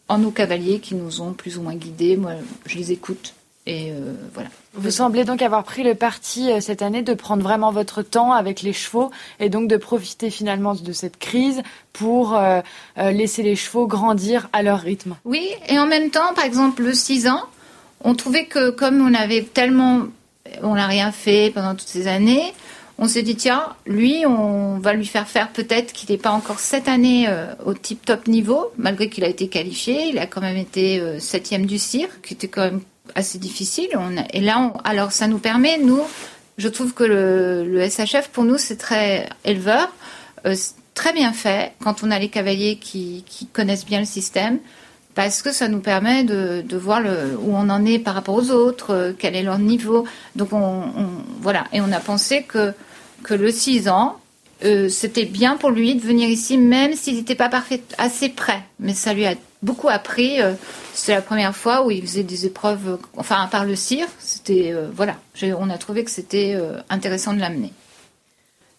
en 0.08 0.18
nos 0.18 0.32
cavaliers 0.32 0.80
qui 0.80 0.96
nous 0.96 1.22
ont 1.22 1.34
plus 1.34 1.58
ou 1.58 1.62
moins 1.62 1.76
guidés. 1.76 2.18
Moi, 2.18 2.34
je 2.66 2.78
les 2.78 2.92
écoute 2.92 3.34
et 3.68 3.92
euh, 3.92 4.14
voilà. 4.34 4.50
Vous 4.74 4.92
semblez 4.92 5.24
donc 5.24 5.42
avoir 5.42 5.64
pris 5.64 5.82
le 5.82 5.96
parti 5.96 6.52
euh, 6.52 6.60
cette 6.62 6.84
année 6.84 7.02
de 7.02 7.14
prendre 7.16 7.42
vraiment 7.42 7.72
votre 7.72 8.04
temps 8.04 8.32
avec 8.32 8.62
les 8.62 8.74
chevaux 8.74 9.10
et 9.40 9.50
donc 9.50 9.68
de 9.68 9.78
profiter 9.78 10.30
finalement 10.30 10.76
de 10.76 10.92
cette 10.92 11.18
crise 11.18 11.64
pour 11.92 12.36
euh, 12.36 12.62
laisser 12.98 13.42
les 13.42 13.56
chevaux 13.56 13.88
grandir 13.88 14.50
à 14.54 14.62
leur 14.62 14.80
rythme. 14.80 15.16
Oui, 15.26 15.50
et 15.68 15.80
en 15.80 15.88
même 15.88 16.12
temps, 16.12 16.34
par 16.36 16.46
exemple, 16.46 16.84
le 16.84 16.94
6 16.94 17.28
ans, 17.28 17.42
on 18.06 18.16
trouvait 18.16 18.46
que 18.46 18.70
comme 18.70 19.06
on 19.06 19.14
avait 19.14 19.42
tellement, 19.42 20.04
on 20.64 20.76
n'a 20.76 20.88
rien 20.88 21.12
fait 21.12 21.52
pendant 21.54 21.76
toutes 21.76 21.90
ces 21.90 22.08
années, 22.08 22.54
on 22.98 23.10
s'est 23.10 23.24
dit 23.24 23.36
tiens, 23.36 23.76
lui, 23.86 24.26
on 24.26 24.80
va 24.80 24.94
lui 24.94 25.06
faire 25.06 25.28
faire 25.28 25.50
peut-être 25.50 25.92
qu'il 25.92 26.10
n'est 26.10 26.22
pas 26.22 26.30
encore 26.30 26.60
cette 26.60 26.88
année 26.88 27.28
au 27.66 27.74
type 27.74 28.06
top 28.06 28.28
niveau, 28.28 28.72
malgré 28.78 29.10
qu'il 29.10 29.26
a 29.26 29.28
été 29.28 29.50
qualifié, 29.50 30.08
il 30.08 30.18
a 30.18 30.28
quand 30.28 30.40
même 30.40 30.56
été 30.56 31.20
septième 31.20 31.66
du 31.66 31.78
cirque, 31.78 32.22
qui 32.26 32.36
était 32.36 32.48
quand 32.48 32.62
même 32.62 32.80
assez 33.16 33.38
difficile. 33.38 33.90
On 33.96 34.16
et 34.32 34.40
là, 34.40 34.72
alors 34.86 35.12
ça 35.12 35.28
nous 35.28 35.40
permet, 35.40 35.78
nous, 35.78 36.04
je 36.58 36.68
trouve 36.70 36.94
que 36.94 37.04
le, 37.04 37.90
SHF, 37.90 38.30
pour 38.30 38.46
nous, 38.46 38.58
c'est 38.58 38.78
très 38.78 39.28
éleveur, 39.44 39.92
euh, 40.46 40.56
très 40.94 41.14
bien 41.14 41.34
fait 41.34 41.74
quand 41.84 42.04
on 42.04 42.12
a 42.12 42.20
les 42.20 42.30
cavaliers 42.30 42.78
qui, 42.78 43.24
connaissent 43.52 43.86
bien 43.86 44.00
le 44.00 44.06
système, 44.06 44.60
parce 45.16 45.42
que 45.42 45.54
ça 45.54 45.70
nous 45.70 45.80
permet 45.80 46.26
de, 46.26 46.78
voir 46.78 47.02
où 47.40 47.56
on 47.56 47.70
en 47.70 47.86
est 47.86 48.00
par 48.00 48.14
rapport 48.14 48.36
aux 48.36 48.52
autres, 48.52 48.94
euh, 48.94 49.14
quel 49.18 49.36
est 49.36 49.44
leur 49.44 49.60
niveau. 49.60 50.06
Donc, 50.36 50.52
on, 50.52 50.84
voilà. 51.40 51.64
Et 51.72 51.80
on 51.80 51.92
a 51.94 52.02
pensé 52.02 52.44
que, 52.44 52.74
que 53.24 53.34
le 53.34 53.50
6 53.50 53.88
ans, 53.88 54.20
euh, 54.66 54.90
c'était 54.90 55.26
bien 55.26 55.56
pour 55.56 55.70
lui 55.70 55.96
de 55.96 56.02
venir 56.02 56.30
ici, 56.30 56.58
même 56.58 56.94
s'il 56.94 57.16
n'était 57.16 57.36
pas 57.36 57.48
parfait, 57.48 57.82
assez 57.98 58.28
près. 58.28 58.62
Mais 58.80 58.94
ça 58.94 59.14
lui 59.14 59.26
a 59.26 59.36
beaucoup 59.64 59.88
appris. 59.88 60.42
Euh, 60.42 60.54
c'était 60.94 61.16
la 61.16 61.22
première 61.22 61.56
fois 61.56 61.86
où 61.86 61.92
il 61.92 62.02
faisait 62.02 62.24
des 62.24 62.46
épreuves, 62.46 63.00
enfin, 63.16 63.42
à 63.42 63.48
part 63.48 63.64
le 63.64 63.76
cire, 63.76 64.08
c'était, 64.20 64.74
voilà, 64.94 65.16
on 65.58 65.70
a 65.70 65.78
trouvé 65.78 66.04
que 66.04 66.12
c'était 66.12 66.58
intéressant 66.90 67.34
de 67.34 67.40
l'amener. 67.40 67.74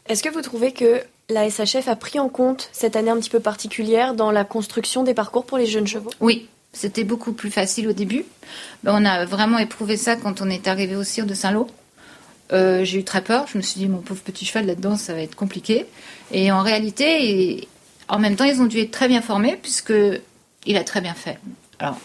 Est-ce 0.09 0.23
que 0.23 0.29
vous 0.29 0.41
trouvez 0.41 0.73
que 0.73 1.03
la 1.29 1.49
SHF 1.51 1.89
a 1.89 1.97
pris 1.97 2.19
en 2.19 2.29
compte 2.29 2.69
cette 2.73 2.97
année 2.97 3.11
un 3.11 3.17
petit 3.17 3.31
peu 3.31 3.41
particulière 3.41 4.15
dans 4.15 4.31
la 4.31 4.45
construction 4.45 5.03
des 5.03 5.15
parcours 5.15 5.45
pour 5.45 5.59
les 5.59 5.67
jeunes 5.67 5.87
chevaux? 5.87 6.11
Oui, 6.21 6.49
c'était 6.73 7.05
beaucoup 7.05 7.33
plus 7.33 7.51
facile 7.51 7.89
au 7.89 7.93
début. 7.93 8.25
Ben, 8.85 8.93
on 8.95 9.05
a 9.05 9.25
vraiment 9.25 9.59
éprouvé 9.59 9.97
ça 9.97 10.17
quand 10.17 10.41
on 10.41 10.49
est 10.49 10.69
arrivé 10.69 10.95
au 10.95 11.05
cire 11.05 11.27
de 11.27 11.35
Saint-Lô. 11.35 11.67
Euh, 12.53 12.85
j'ai 12.85 13.01
eu 13.01 13.05
très 13.05 13.23
peur. 13.23 13.47
Je 13.49 13.59
me 13.59 13.63
suis 13.63 13.81
dit, 13.81 13.89
mon 13.89 13.99
pauvre 13.99 14.21
petit 14.21 14.45
cheval 14.45 14.67
là-dedans, 14.67 14.97
ça 14.97 15.15
va 15.15 15.21
être 15.21 15.35
compliqué. 15.35 15.87
Et 16.31 16.53
en 16.53 16.63
réalité, 16.63 17.67
en 18.09 18.21
même 18.21 18.37
temps, 18.37 18.45
ils 18.45 18.61
ont 18.61 18.67
dû 18.67 18.79
être 18.79 18.93
très 18.93 19.09
bien 19.09 19.21
formés 19.21 19.59
puisque 19.61 19.93
il 20.65 20.77
a 20.77 20.85
très 20.85 21.01
bien 21.01 21.15
fait. 21.15 21.39
Alors, 21.81 21.99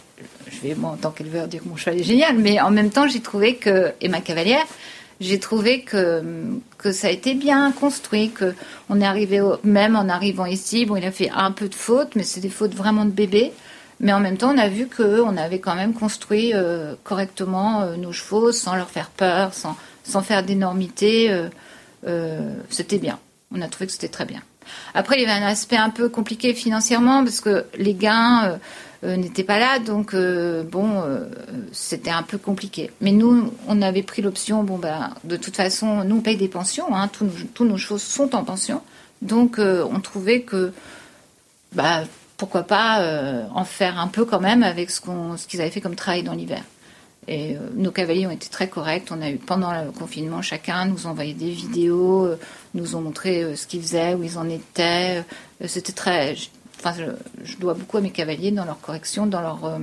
je 0.49 0.59
vais, 0.61 0.73
moi, 0.73 0.91
en 0.91 0.97
tant 0.97 1.11
qu'éleveur, 1.11 1.47
dire 1.47 1.61
que 1.61 1.69
mon 1.69 1.75
cheval 1.75 1.99
est 1.99 2.03
génial, 2.03 2.37
mais 2.37 2.59
en 2.59 2.71
même 2.71 2.89
temps, 2.89 3.07
j'ai 3.07 3.21
trouvé 3.21 3.55
que, 3.55 3.93
et 4.01 4.07
ma 4.07 4.19
cavalière, 4.19 4.65
j'ai 5.21 5.39
trouvé 5.39 5.83
que, 5.83 6.23
que 6.77 6.91
ça 6.91 7.07
a 7.07 7.11
été 7.11 7.35
bien 7.35 7.71
construit, 7.71 8.31
que 8.31 8.53
on 8.89 8.99
est 8.99 9.05
arrivé, 9.05 9.39
même 9.63 9.95
en 9.95 10.09
arrivant 10.09 10.45
ici, 10.45 10.85
bon, 10.85 10.95
il 10.95 11.05
a 11.05 11.11
fait 11.11 11.29
un 11.29 11.51
peu 11.51 11.69
de 11.69 11.75
fautes, 11.75 12.15
mais 12.15 12.23
c'est 12.23 12.41
des 12.41 12.49
fautes 12.49 12.73
vraiment 12.73 13.05
de 13.05 13.11
bébé. 13.11 13.53
Mais 13.99 14.13
en 14.13 14.19
même 14.19 14.35
temps, 14.35 14.51
on 14.53 14.57
a 14.57 14.67
vu 14.67 14.87
qu'on 14.87 15.37
avait 15.37 15.59
quand 15.59 15.75
même 15.75 15.93
construit 15.93 16.53
euh, 16.55 16.95
correctement 17.03 17.81
euh, 17.81 17.97
nos 17.97 18.11
chevaux 18.11 18.51
sans 18.51 18.75
leur 18.75 18.89
faire 18.89 19.11
peur, 19.11 19.53
sans, 19.53 19.77
sans 20.03 20.23
faire 20.23 20.43
d'énormité. 20.43 21.29
Euh, 22.07 22.53
c'était 22.69 22.97
bien. 22.97 23.19
On 23.53 23.61
a 23.61 23.67
trouvé 23.67 23.85
que 23.85 23.91
c'était 23.91 24.07
très 24.07 24.25
bien. 24.25 24.41
Après, 24.95 25.17
il 25.17 25.21
y 25.21 25.29
avait 25.29 25.43
un 25.43 25.47
aspect 25.47 25.77
un 25.77 25.91
peu 25.91 26.09
compliqué 26.09 26.55
financièrement 26.55 27.23
parce 27.23 27.41
que 27.41 27.65
les 27.77 27.93
gains 27.93 28.59
euh, 29.03 29.17
n'étaient 29.17 29.43
pas 29.43 29.59
là, 29.59 29.79
donc 29.79 30.15
bon, 30.15 31.03
c'était 31.71 32.11
un 32.11 32.23
peu 32.23 32.37
compliqué. 32.37 32.91
Mais 33.01 33.11
nous, 33.11 33.51
on 33.67 33.81
avait 33.81 34.03
pris 34.03 34.21
l'option, 34.21 34.63
bon 34.63 34.77
ben, 34.77 35.11
de 35.23 35.37
toute 35.37 35.55
façon, 35.55 36.03
nous 36.03 36.17
on 36.17 36.21
paye 36.21 36.37
des 36.37 36.47
pensions, 36.47 36.95
hein, 36.95 37.07
tous, 37.07 37.29
tous, 37.53 37.65
nos, 37.65 37.77
chevaux 37.77 37.97
sont 37.97 38.35
en 38.35 38.43
pension, 38.43 38.81
donc 39.21 39.59
on 39.59 39.99
trouvait 39.99 40.41
que, 40.41 40.73
bah, 41.73 42.03
pourquoi 42.37 42.63
pas 42.63 43.47
en 43.53 43.65
faire 43.65 43.99
un 43.99 44.07
peu 44.07 44.25
quand 44.25 44.39
même 44.39 44.63
avec 44.63 44.91
ce 44.91 45.01
qu'ils 45.47 45.61
avaient 45.61 45.71
fait 45.71 45.81
comme 45.81 45.95
travail 45.95 46.23
dans 46.23 46.33
l'hiver. 46.33 46.63
Et 47.27 47.55
euh, 47.55 47.59
nos 47.75 47.91
cavaliers 47.91 48.25
ont 48.25 48.31
été 48.31 48.49
très 48.49 48.67
corrects. 48.67 49.07
On 49.11 49.21
a 49.21 49.29
eu 49.29 49.37
pendant 49.37 49.71
le 49.71 49.91
confinement, 49.91 50.41
chacun 50.41 50.85
nous 50.85 51.05
envoyait 51.05 51.33
des 51.33 51.51
vidéos, 51.51 52.25
euh, 52.25 52.39
nous 52.73 52.95
ont 52.95 53.01
montré 53.01 53.43
euh, 53.43 53.55
ce 53.55 53.67
qu'ils 53.67 53.81
faisaient, 53.81 54.15
où 54.15 54.23
ils 54.23 54.37
en 54.37 54.49
étaient. 54.49 55.23
C'était 55.65 55.93
très. 55.93 56.35
Enfin, 56.83 56.95
je, 57.43 57.57
dois 57.57 57.73
beaucoup 57.73 57.97
à 57.97 58.01
mes 58.01 58.09
cavaliers 58.09 58.51
dans 58.51 58.65
leur 58.65 58.79
correction, 58.81 59.27
dans 59.27 59.41
leur 59.41 59.79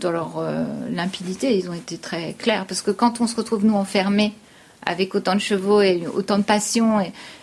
dans 0.00 0.10
leur 0.10 0.42
limpidité. 0.90 1.56
Ils 1.56 1.70
ont 1.70 1.74
été 1.74 1.98
très 1.98 2.34
clairs 2.34 2.66
parce 2.66 2.82
que 2.82 2.90
quand 2.90 3.20
on 3.20 3.26
se 3.26 3.36
retrouve 3.36 3.64
nous 3.64 3.74
enfermés 3.74 4.32
avec 4.84 5.14
autant 5.14 5.34
de 5.34 5.40
chevaux 5.40 5.80
et 5.80 6.06
autant 6.06 6.38
de 6.38 6.44
passion 6.44 7.00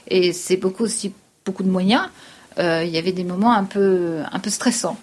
et, 0.08 0.34
c'est 0.34 0.58
beaucoup 0.58 0.84
aussi 0.84 1.14
beaucoup 1.46 1.64
de 1.64 1.70
moyens, 1.70 2.10
il 2.58 2.90
y 2.90 2.98
avait 2.98 3.12
des 3.12 3.24
moments 3.24 3.54
un 3.54 3.64
peu 3.64 4.20
un 4.32 4.40
peu 4.40 4.50
stressants 4.50 4.98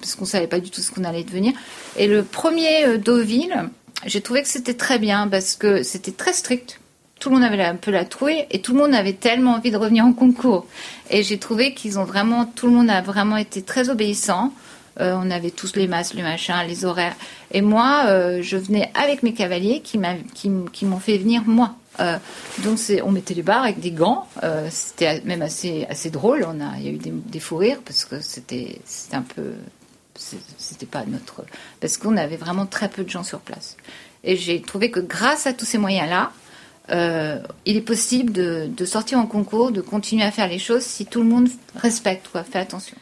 parce 0.00 0.14
qu'on 0.14 0.24
savait 0.24 0.46
pas 0.46 0.60
du 0.60 0.70
tout 0.70 0.80
ce 0.80 0.90
qu'on 0.90 1.04
allait 1.04 1.24
devenir. 1.24 1.52
Et 1.96 2.06
le 2.06 2.22
premier 2.22 2.84
euh, 2.84 2.98
Deauville, 2.98 3.70
j'ai 4.04 4.20
trouvé 4.20 4.42
que 4.42 4.48
c'était 4.48 4.74
très 4.74 4.98
bien 4.98 5.28
parce 5.28 5.56
que 5.56 5.82
c'était 5.82 6.12
très 6.12 6.32
strict. 6.32 6.80
Tout 7.18 7.30
le 7.30 7.36
monde 7.36 7.44
avait 7.44 7.64
un 7.64 7.76
peu 7.76 7.90
la 7.90 8.04
trouille 8.04 8.44
et 8.50 8.60
tout 8.60 8.74
le 8.74 8.80
monde 8.80 8.94
avait 8.94 9.14
tellement 9.14 9.54
envie 9.54 9.70
de 9.70 9.76
revenir 9.76 10.04
en 10.04 10.12
concours. 10.12 10.66
Et 11.10 11.22
j'ai 11.22 11.38
trouvé 11.38 11.74
qu'ils 11.74 11.98
ont 11.98 12.04
vraiment, 12.04 12.44
tout 12.44 12.66
le 12.66 12.72
monde 12.72 12.90
a 12.90 13.00
vraiment 13.00 13.36
été 13.36 13.62
très 13.62 13.88
obéissant. 13.88 14.52
Euh, 15.00 15.16
on 15.18 15.30
avait 15.30 15.50
tous 15.50 15.76
les 15.76 15.88
masques, 15.88 16.14
les 16.14 16.22
machins, 16.22 16.54
les 16.66 16.84
horaires. 16.84 17.16
Et 17.52 17.62
moi, 17.62 18.04
euh, 18.06 18.40
je 18.42 18.56
venais 18.56 18.90
avec 18.94 19.22
mes 19.22 19.34
cavaliers 19.34 19.80
qui 19.80 19.98
m'ont 19.98 20.98
fait 20.98 21.18
venir 21.18 21.42
moi. 21.46 21.74
donc 22.58 22.78
on 23.04 23.10
mettait 23.10 23.34
les 23.34 23.42
barres 23.42 23.64
avec 23.64 23.80
des 23.80 23.92
gants. 23.92 24.26
c'était 24.70 25.22
même 25.22 25.42
assez, 25.42 25.86
assez 25.88 26.10
drôle. 26.10 26.46
On 26.46 26.60
a, 26.60 26.76
il 26.78 26.84
y 26.84 26.88
a 26.88 26.92
eu 26.92 26.98
des, 26.98 27.12
des 27.12 27.40
fous 27.40 27.56
rires 27.56 27.80
parce 27.84 28.04
que 28.04 28.20
c'était 28.20 28.78
un 29.12 29.22
peu 29.22 29.54
c'était 30.18 30.86
pas 30.86 31.04
notre. 31.06 31.44
Parce 31.80 31.96
qu'on 31.96 32.16
avait 32.16 32.36
vraiment 32.36 32.66
très 32.66 32.88
peu 32.88 33.04
de 33.04 33.10
gens 33.10 33.22
sur 33.22 33.40
place. 33.40 33.76
Et 34.24 34.36
j'ai 34.36 34.60
trouvé 34.60 34.90
que 34.90 35.00
grâce 35.00 35.46
à 35.46 35.52
tous 35.52 35.64
ces 35.64 35.78
moyens-là, 35.78 36.32
euh, 36.90 37.38
il 37.64 37.76
est 37.76 37.82
possible 37.82 38.32
de, 38.32 38.84
sortir 38.84 39.18
en 39.18 39.26
concours, 39.26 39.72
de 39.72 39.80
continuer 39.80 40.22
à 40.22 40.30
faire 40.30 40.48
les 40.48 40.58
choses 40.58 40.82
si 40.82 41.06
tout 41.06 41.22
le 41.22 41.28
monde 41.28 41.48
respecte, 41.74 42.28
quoi, 42.28 42.44
fait 42.44 42.58
attention. 42.58 42.96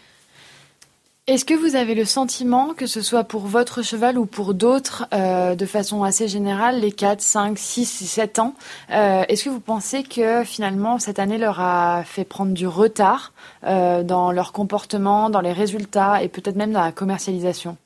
Est-ce 1.27 1.47
que 1.47 1.55
vous 1.55 1.75
avez 1.75 1.95
le 1.95 2.05
sentiment, 2.05 2.75
que 2.75 2.87
ce 2.87 3.01
soit 3.01 3.25
pour 3.25 3.47
votre 3.47 3.81
cheval 3.81 4.19
ou 4.19 4.27
pour 4.27 4.53
d'autres, 4.53 5.07
euh, 5.15 5.55
de 5.55 5.65
façon 5.65 6.03
assez 6.03 6.29
générale, 6.29 6.81
les 6.81 6.93
4, 6.93 7.23
5, 7.23 7.59
6 7.59 7.87
7 7.87 8.39
ans, 8.41 8.55
euh, 8.91 9.25
est-ce 9.29 9.45
que 9.45 9.49
vous 9.49 9.61
pensez 9.61 10.03
que 10.03 10.45
finalement 10.45 10.99
cette 10.99 11.19
année 11.19 11.39
leur 11.39 11.61
a 11.61 12.05
fait 12.05 12.25
prendre 12.25 12.53
du 12.53 12.67
retard 12.67 13.33
dans 13.63 14.33
leur 14.33 14.53
comportement, 14.53 15.31
dans 15.31 15.41
les 15.41 15.55
résultats 15.55 16.23
et 16.23 16.29
peut-être 16.29 16.57
même 16.57 16.73
dans 16.73 16.85
la 16.85 16.93
commercialisation? 16.93 17.79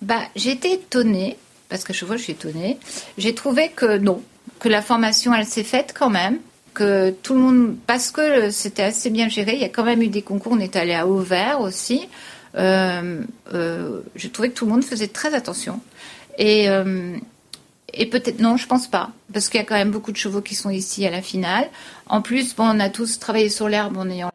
Bah, 0.00 0.20
J'ai 0.36 0.52
été 0.52 0.74
étonnée, 0.74 1.36
parce 1.68 1.82
que 1.82 1.92
je 1.92 2.04
vois, 2.04 2.16
je 2.16 2.22
suis 2.22 2.32
étonnée. 2.32 2.78
J'ai 3.18 3.34
trouvé 3.34 3.70
que 3.70 3.98
non, 3.98 4.22
que 4.58 4.68
la 4.68 4.82
formation, 4.82 5.34
elle 5.34 5.46
s'est 5.46 5.64
faite 5.64 5.94
quand 5.96 6.10
même 6.10 6.38
que 6.76 7.10
tout 7.22 7.32
le 7.34 7.40
monde, 7.40 7.76
parce 7.86 8.10
que 8.10 8.50
c'était 8.50 8.82
assez 8.82 9.08
bien 9.08 9.28
géré, 9.28 9.54
il 9.54 9.60
y 9.60 9.64
a 9.64 9.70
quand 9.70 9.84
même 9.84 10.02
eu 10.02 10.08
des 10.08 10.20
concours, 10.20 10.52
on 10.52 10.60
est 10.60 10.76
allé 10.76 10.92
à 10.92 11.06
Auvers 11.06 11.60
aussi. 11.60 12.06
Euh, 12.56 13.22
euh, 13.54 14.00
je 14.14 14.28
trouvais 14.28 14.50
que 14.50 14.54
tout 14.54 14.66
le 14.66 14.72
monde 14.72 14.84
faisait 14.84 15.08
très 15.08 15.34
attention. 15.34 15.80
Et, 16.38 16.68
euh, 16.68 17.16
et 17.94 18.06
peut-être, 18.06 18.40
non, 18.40 18.56
je 18.56 18.66
pense 18.66 18.86
pas, 18.86 19.10
parce 19.32 19.48
qu'il 19.48 19.58
y 19.58 19.62
a 19.62 19.66
quand 19.66 19.74
même 19.74 19.90
beaucoup 19.90 20.12
de 20.12 20.16
chevaux 20.16 20.42
qui 20.42 20.54
sont 20.54 20.70
ici 20.70 21.06
à 21.06 21.10
la 21.10 21.22
finale. 21.22 21.68
En 22.08 22.20
plus, 22.22 22.54
bon, 22.54 22.64
on 22.64 22.80
a 22.80 22.90
tous 22.90 23.18
travaillé 23.18 23.48
sur 23.48 23.68
l'herbe 23.68 23.96
en 23.96 24.08
ayant. 24.10 24.30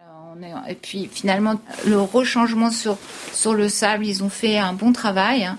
et 0.68 0.76
puis 0.76 1.10
finalement, 1.12 1.62
le 1.86 2.00
rechangement 2.00 2.72
sur, 2.72 2.98
sur 3.34 3.54
le 3.54 3.70
sable, 3.70 4.06
ils 4.06 4.24
ont 4.24 4.30
fait 4.30 4.58
un 4.58 4.74
bon 4.74 4.94
travail, 4.94 5.46
hein. 5.46 5.58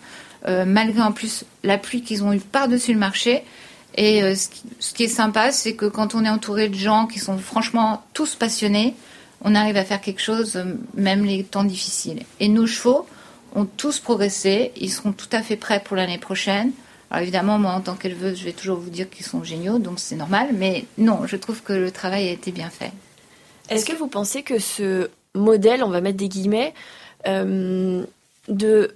malgré 0.67 1.01
en 1.01 1.13
plus 1.13 1.45
la 1.63 1.79
pluie 1.79 2.03
qu'ils 2.03 2.25
ont 2.25 2.33
eu 2.33 2.41
par-dessus 2.41 2.93
le 2.93 2.99
marché. 2.99 3.45
Et 3.95 4.23
euh, 4.23 4.35
ce, 4.35 4.93
qui, 4.95 5.05
est 5.05 5.09
sympa, 5.09 5.53
c'est 5.53 5.75
que 5.75 5.87
quand 5.87 6.15
on 6.15 6.25
est 6.25 6.29
entouré 6.29 6.69
de 6.69 6.75
gens 6.75 7.07
qui 7.07 7.19
sont 7.19 7.39
franchement 7.39 8.03
tous 8.15 8.35
passionnés, 8.35 8.95
on 9.43 9.55
arrive 9.55 9.77
à 9.77 9.85
faire 9.85 10.01
quelque 10.01 10.23
chose, 10.23 10.57
euh, 10.57 10.65
même 10.95 11.25
les 11.25 11.45
temps 11.45 11.65
difficiles. 11.65 12.23
Et 12.41 12.49
nos 12.49 12.67
chevaux 12.67 13.07
ont 13.55 13.67
tous 13.67 13.99
progressé, 13.99 14.73
ils 14.77 14.91
seront 14.91 15.13
tout 15.13 15.29
à 15.33 15.43
fait 15.43 15.57
prêts 15.57 15.83
pour 15.85 15.97
l'année 15.97 16.19
prochaine. 16.19 16.73
Alors 17.11 17.23
évidemment, 17.23 17.59
moi, 17.59 17.73
en 17.73 17.83
tant 17.83 17.95
qu'éleveuse, 17.95 18.39
je 18.39 18.45
vais 18.45 18.53
toujours 18.53 18.79
vous 18.79 18.89
dire 18.89 19.11
qu'ils 19.11 19.27
sont 19.27 19.45
géniaux, 19.45 19.79
donc 19.79 20.01
c'est 20.01 20.17
normal. 20.17 20.51
Mais 20.55 20.87
non, 20.97 21.27
je 21.27 21.37
trouve 21.37 21.63
que 21.63 21.75
le 21.75 21.91
travail 21.91 22.29
a 22.29 22.33
été 22.33 22.51
bien 22.53 22.71
fait. 22.71 22.93
Est-ce 23.69 23.85
que 23.85 23.95
vous 23.95 24.07
pensez 24.07 24.43
que 24.43 24.59
ce 24.59 25.11
modèle, 25.35 25.85
on 25.85 25.91
va 25.91 26.01
mettre 26.01 26.17
des 26.17 26.29
guillemets, 26.29 26.73
euh, 27.27 28.05
de 28.49 28.95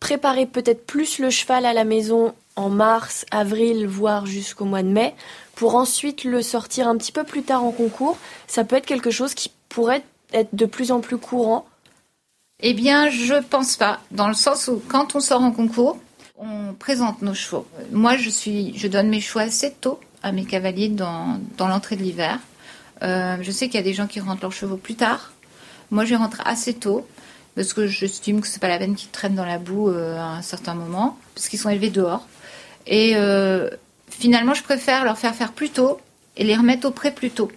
préparer 0.00 0.46
peut-être 0.46 0.86
plus 0.86 1.18
le 1.18 1.30
cheval 1.30 1.66
à 1.66 1.72
la 1.72 1.84
maison 1.84 2.34
en 2.58 2.70
mars, 2.70 3.24
avril, 3.30 3.86
voire 3.86 4.26
jusqu'au 4.26 4.64
mois 4.64 4.82
de 4.82 4.88
mai, 4.88 5.14
pour 5.54 5.76
ensuite 5.76 6.24
le 6.24 6.42
sortir 6.42 6.88
un 6.88 6.96
petit 6.96 7.12
peu 7.12 7.22
plus 7.22 7.42
tard 7.42 7.64
en 7.64 7.70
concours, 7.70 8.18
ça 8.48 8.64
peut 8.64 8.76
être 8.76 8.86
quelque 8.86 9.12
chose 9.12 9.32
qui 9.32 9.52
pourrait 9.68 10.02
être 10.32 10.54
de 10.54 10.66
plus 10.66 10.90
en 10.90 11.00
plus 11.00 11.18
courant 11.18 11.66
Eh 12.60 12.74
bien, 12.74 13.10
je 13.10 13.34
pense 13.34 13.76
pas, 13.76 14.00
dans 14.10 14.26
le 14.26 14.34
sens 14.34 14.66
où 14.66 14.82
quand 14.88 15.14
on 15.14 15.20
sort 15.20 15.40
en 15.40 15.52
concours, 15.52 15.98
on 16.36 16.74
présente 16.74 17.22
nos 17.22 17.34
chevaux. 17.34 17.64
Moi, 17.92 18.16
je, 18.16 18.28
suis, 18.28 18.76
je 18.76 18.88
donne 18.88 19.08
mes 19.08 19.20
choix 19.20 19.42
assez 19.42 19.72
tôt 19.72 20.00
à 20.24 20.32
mes 20.32 20.44
cavaliers 20.44 20.88
dans, 20.88 21.40
dans 21.56 21.68
l'entrée 21.68 21.94
de 21.94 22.02
l'hiver. 22.02 22.40
Euh, 23.02 23.36
je 23.40 23.50
sais 23.52 23.66
qu'il 23.66 23.76
y 23.76 23.82
a 23.82 23.84
des 23.84 23.94
gens 23.94 24.08
qui 24.08 24.18
rentrent 24.18 24.42
leurs 24.42 24.52
chevaux 24.52 24.76
plus 24.76 24.96
tard. 24.96 25.32
Moi, 25.92 26.04
je 26.04 26.16
rentre 26.16 26.42
assez 26.44 26.74
tôt 26.74 27.06
parce 27.54 27.72
que 27.72 27.86
j'estime 27.86 28.40
que 28.40 28.48
c'est 28.48 28.60
pas 28.60 28.68
la 28.68 28.78
peine 28.78 28.96
qu'ils 28.96 29.10
traînent 29.10 29.36
dans 29.36 29.44
la 29.44 29.58
boue 29.58 29.90
euh, 29.90 30.16
à 30.16 30.36
un 30.36 30.42
certain 30.42 30.74
moment, 30.74 31.16
parce 31.34 31.48
qu'ils 31.48 31.58
sont 31.58 31.70
élevés 31.70 31.90
dehors. 31.90 32.26
Et 32.88 33.12
euh, 33.14 33.70
finalement, 34.10 34.54
je 34.54 34.62
préfère 34.62 35.04
leur 35.04 35.18
faire 35.18 35.34
faire 35.34 35.52
plus 35.52 35.70
tôt 35.70 36.00
et 36.36 36.44
les 36.44 36.56
remettre 36.56 36.88
au 36.88 36.90
pré 36.90 37.12
plus 37.12 37.30
tôt. 37.30 37.50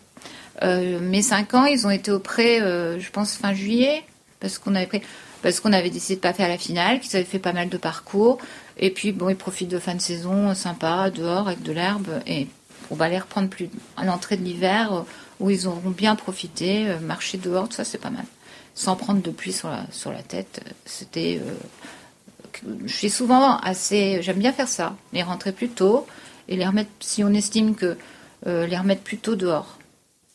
Euh, 0.61 0.99
mes 0.99 1.21
5 1.21 1.53
ans, 1.55 1.65
ils 1.65 1.87
ont 1.87 1.89
été 1.89 2.11
au 2.11 2.19
pré, 2.19 2.59
je 2.59 3.09
pense, 3.11 3.35
fin 3.35 3.53
juillet, 3.53 4.03
parce 4.39 4.59
qu'on 4.59 4.75
avait 4.75 4.87
pris, 4.87 5.01
parce 5.41 5.59
qu'on 5.59 5.73
avait 5.73 5.89
décidé 5.89 6.15
de 6.15 6.21
pas 6.21 6.33
faire 6.33 6.47
la 6.47 6.57
finale, 6.57 6.99
qu'ils 6.99 7.15
avaient 7.15 7.25
fait 7.25 7.39
pas 7.39 7.53
mal 7.53 7.69
de 7.69 7.77
parcours. 7.77 8.37
Et 8.77 8.91
puis, 8.91 9.11
bon, 9.11 9.29
ils 9.29 9.35
profitent 9.35 9.69
de 9.69 9.79
fin 9.79 9.95
de 9.95 10.01
saison 10.01 10.53
sympa, 10.53 11.09
dehors, 11.09 11.47
avec 11.47 11.63
de 11.63 11.71
l'herbe. 11.71 12.09
Et 12.27 12.47
on 12.91 12.95
va 12.95 13.09
les 13.09 13.17
reprendre 13.17 13.49
plus 13.49 13.69
à 13.97 14.05
l'entrée 14.05 14.37
de 14.37 14.43
l'hiver, 14.43 15.05
où 15.39 15.49
ils 15.49 15.67
auront 15.67 15.89
bien 15.89 16.15
profité, 16.15 16.85
marcher 17.01 17.37
dehors, 17.37 17.69
tout 17.69 17.75
ça, 17.75 17.85
c'est 17.85 17.97
pas 17.97 18.11
mal 18.11 18.25
sans 18.73 18.95
prendre 18.95 19.21
de 19.21 19.31
pluie 19.31 19.53
sur 19.53 19.69
la, 19.69 20.23
tête. 20.23 20.61
C'était. 20.85 21.39
Euh, 21.41 21.53
je 22.85 23.07
souvent 23.07 23.57
assez. 23.57 24.21
J'aime 24.21 24.39
bien 24.39 24.53
faire 24.53 24.67
ça, 24.67 24.95
les 25.13 25.23
rentrer 25.23 25.51
plus 25.51 25.69
tôt 25.69 26.07
et 26.47 26.55
les 26.55 26.65
remettre, 26.65 26.91
si 26.99 27.23
on 27.23 27.33
estime 27.33 27.75
que. 27.75 27.97
Euh, 28.47 28.65
les 28.65 28.77
remettre 28.77 29.01
plus 29.01 29.17
tôt 29.17 29.35
dehors. 29.35 29.77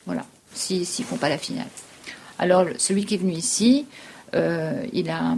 Voilà, 0.07 0.25
s'ils 0.55 0.81
ne 0.81 1.05
font 1.05 1.17
pas 1.17 1.29
la 1.29 1.39
finale. 1.39 1.67
Alors, 2.39 2.65
celui 2.79 3.05
qui 3.05 3.15
est 3.15 3.19
venu 3.19 3.33
ici, 3.33 3.87
euh, 4.35 4.87
il 4.93 5.11
a 5.11 5.37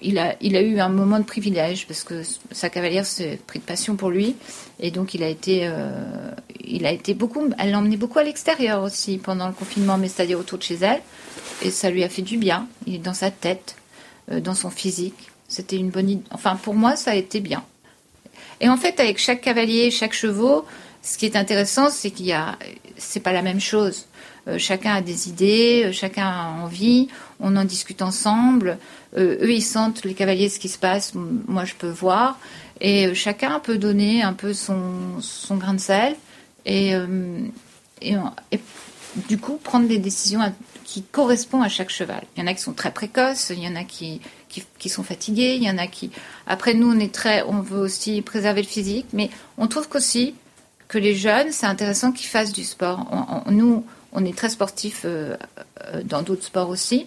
il 0.00 0.18
a, 0.18 0.36
il 0.40 0.54
a 0.54 0.62
eu 0.62 0.78
un 0.78 0.88
moment 0.88 1.18
de 1.18 1.24
privilège 1.24 1.88
parce 1.88 2.04
que 2.04 2.22
sa 2.52 2.70
cavalière 2.70 3.04
s'est 3.04 3.38
pris 3.48 3.58
de 3.58 3.64
passion 3.64 3.96
pour 3.96 4.10
lui 4.10 4.36
et 4.78 4.92
donc 4.92 5.12
il 5.14 5.24
a 5.24 5.28
été, 5.28 5.62
euh, 5.64 6.30
il 6.60 6.86
a 6.86 6.92
été 6.92 7.14
beaucoup, 7.14 7.48
elle 7.58 7.72
l'a 7.72 7.78
emmené 7.78 7.96
beaucoup 7.96 8.20
à 8.20 8.22
l'extérieur 8.22 8.84
aussi 8.84 9.18
pendant 9.18 9.48
le 9.48 9.52
confinement, 9.52 9.98
mais 9.98 10.06
c'est-à-dire 10.06 10.38
autour 10.38 10.58
de 10.58 10.62
chez 10.62 10.76
elle 10.76 11.02
et 11.62 11.72
ça 11.72 11.90
lui 11.90 12.04
a 12.04 12.08
fait 12.08 12.22
du 12.22 12.36
bien. 12.36 12.68
Il 12.86 12.94
est 12.94 12.98
dans 12.98 13.14
sa 13.14 13.32
tête, 13.32 13.74
dans 14.30 14.54
son 14.54 14.70
physique. 14.70 15.30
C'était 15.48 15.76
une 15.76 15.90
bonne 15.90 16.10
idée. 16.10 16.24
Enfin, 16.30 16.56
pour 16.56 16.74
moi, 16.74 16.94
ça 16.96 17.12
a 17.12 17.14
été 17.14 17.40
bien. 17.40 17.64
Et 18.60 18.68
en 18.68 18.76
fait, 18.76 19.00
avec 19.00 19.18
chaque 19.18 19.40
cavalier, 19.40 19.90
chaque 19.90 20.12
chevaux, 20.12 20.64
ce 21.02 21.16
qui 21.16 21.26
est 21.26 21.36
intéressant, 21.36 21.90
c'est 21.90 22.10
qu'il 22.10 22.26
y 22.26 22.32
a, 22.32 22.58
c'est 22.96 23.20
pas 23.20 23.32
la 23.32 23.42
même 23.42 23.60
chose. 23.60 24.06
Euh, 24.46 24.58
chacun 24.58 24.94
a 24.94 25.00
des 25.00 25.28
idées, 25.28 25.90
chacun 25.92 26.26
a 26.26 26.62
envie, 26.62 27.08
on 27.40 27.56
en 27.56 27.64
discute 27.64 28.02
ensemble. 28.02 28.78
Euh, 29.16 29.38
eux, 29.42 29.52
ils 29.52 29.62
sentent, 29.62 30.04
les 30.04 30.14
cavaliers, 30.14 30.48
ce 30.48 30.58
qui 30.58 30.68
se 30.68 30.78
passe, 30.78 31.14
moi, 31.14 31.64
je 31.64 31.74
peux 31.74 31.88
voir. 31.88 32.38
Et 32.80 33.06
euh, 33.06 33.14
chacun 33.14 33.58
peut 33.60 33.78
donner 33.78 34.22
un 34.22 34.32
peu 34.32 34.52
son, 34.52 35.20
son 35.20 35.56
grain 35.56 35.74
de 35.74 35.80
sel. 35.80 36.16
Et, 36.66 36.94
euh, 36.94 37.40
et, 38.02 38.14
du 39.28 39.38
coup, 39.38 39.56
prendre 39.56 39.88
des 39.88 39.98
décisions 39.98 40.40
qui 40.84 41.02
correspondent 41.02 41.64
à 41.64 41.68
chaque 41.68 41.90
cheval. 41.90 42.22
Il 42.36 42.40
y 42.40 42.42
en 42.42 42.46
a 42.46 42.54
qui 42.54 42.62
sont 42.62 42.72
très 42.72 42.92
précoces, 42.92 43.50
il 43.50 43.62
y 43.62 43.68
en 43.68 43.76
a 43.76 43.84
qui, 43.84 44.20
qui, 44.48 44.88
sont 44.88 45.02
fatigués, 45.02 45.56
il 45.56 45.62
y 45.62 45.70
en 45.70 45.78
a 45.78 45.86
qui... 45.86 46.10
Après, 46.46 46.74
nous, 46.74 46.90
on 46.90 46.98
est 46.98 47.12
très... 47.12 47.42
On 47.42 47.60
veut 47.60 47.80
aussi 47.80 48.22
préserver 48.22 48.62
le 48.62 48.68
physique, 48.68 49.06
mais 49.12 49.30
on 49.56 49.66
trouve 49.66 49.88
qu'aussi 49.88 50.34
que 50.88 50.98
les 50.98 51.14
jeunes, 51.14 51.52
c'est 51.52 51.66
intéressant 51.66 52.12
qu'ils 52.12 52.28
fassent 52.28 52.52
du 52.52 52.64
sport. 52.64 53.44
nous, 53.50 53.84
on 54.12 54.24
est 54.24 54.36
très 54.36 54.48
sportifs 54.48 55.04
dans 56.04 56.22
d'autres 56.22 56.44
sports 56.44 56.70
aussi. 56.70 57.06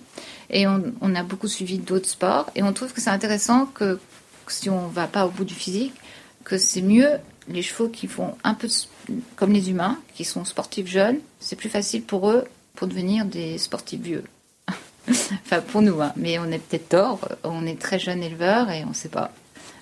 Et 0.51 0.67
on, 0.67 1.15
a 1.15 1.23
beaucoup 1.23 1.47
suivi 1.47 1.77
d'autres 1.77 2.09
sports. 2.09 2.51
Et 2.55 2.61
on 2.61 2.73
trouve 2.73 2.93
que 2.93 3.01
c'est 3.01 3.09
intéressant 3.09 3.65
que, 3.65 3.99
si 4.47 4.69
on 4.69 4.87
va 4.87 5.07
pas 5.07 5.25
au 5.25 5.29
bout 5.29 5.45
du 5.45 5.55
physique, 5.55 5.93
que 6.43 6.57
c'est 6.57 6.81
mieux 6.81 7.09
les 7.47 7.61
chevaux 7.61 7.87
qui 7.87 8.07
font 8.07 8.35
un 8.43 8.53
peu 8.53 8.67
comme 9.35 9.53
les 9.53 9.69
humains, 9.69 9.97
qui 10.15 10.25
sont 10.25 10.45
sportifs 10.45 10.87
jeunes. 10.87 11.19
C'est 11.39 11.55
plus 11.55 11.69
facile 11.69 12.03
pour 12.03 12.29
eux 12.29 12.45
pour 12.75 12.87
devenir 12.87 13.25
des 13.25 13.57
sportifs 13.57 14.01
vieux. 14.01 14.23
enfin, 15.09 15.61
pour 15.61 15.81
nous, 15.81 16.01
hein. 16.01 16.13
mais 16.15 16.39
on 16.39 16.45
est 16.45 16.59
peut-être 16.59 16.89
tort. 16.89 17.19
On 17.43 17.65
est 17.65 17.79
très 17.79 17.99
jeune 17.99 18.23
éleveur 18.23 18.69
et 18.69 18.83
on 18.83 18.89
ne 18.89 18.93
sait 18.93 19.09
pas. 19.09 19.31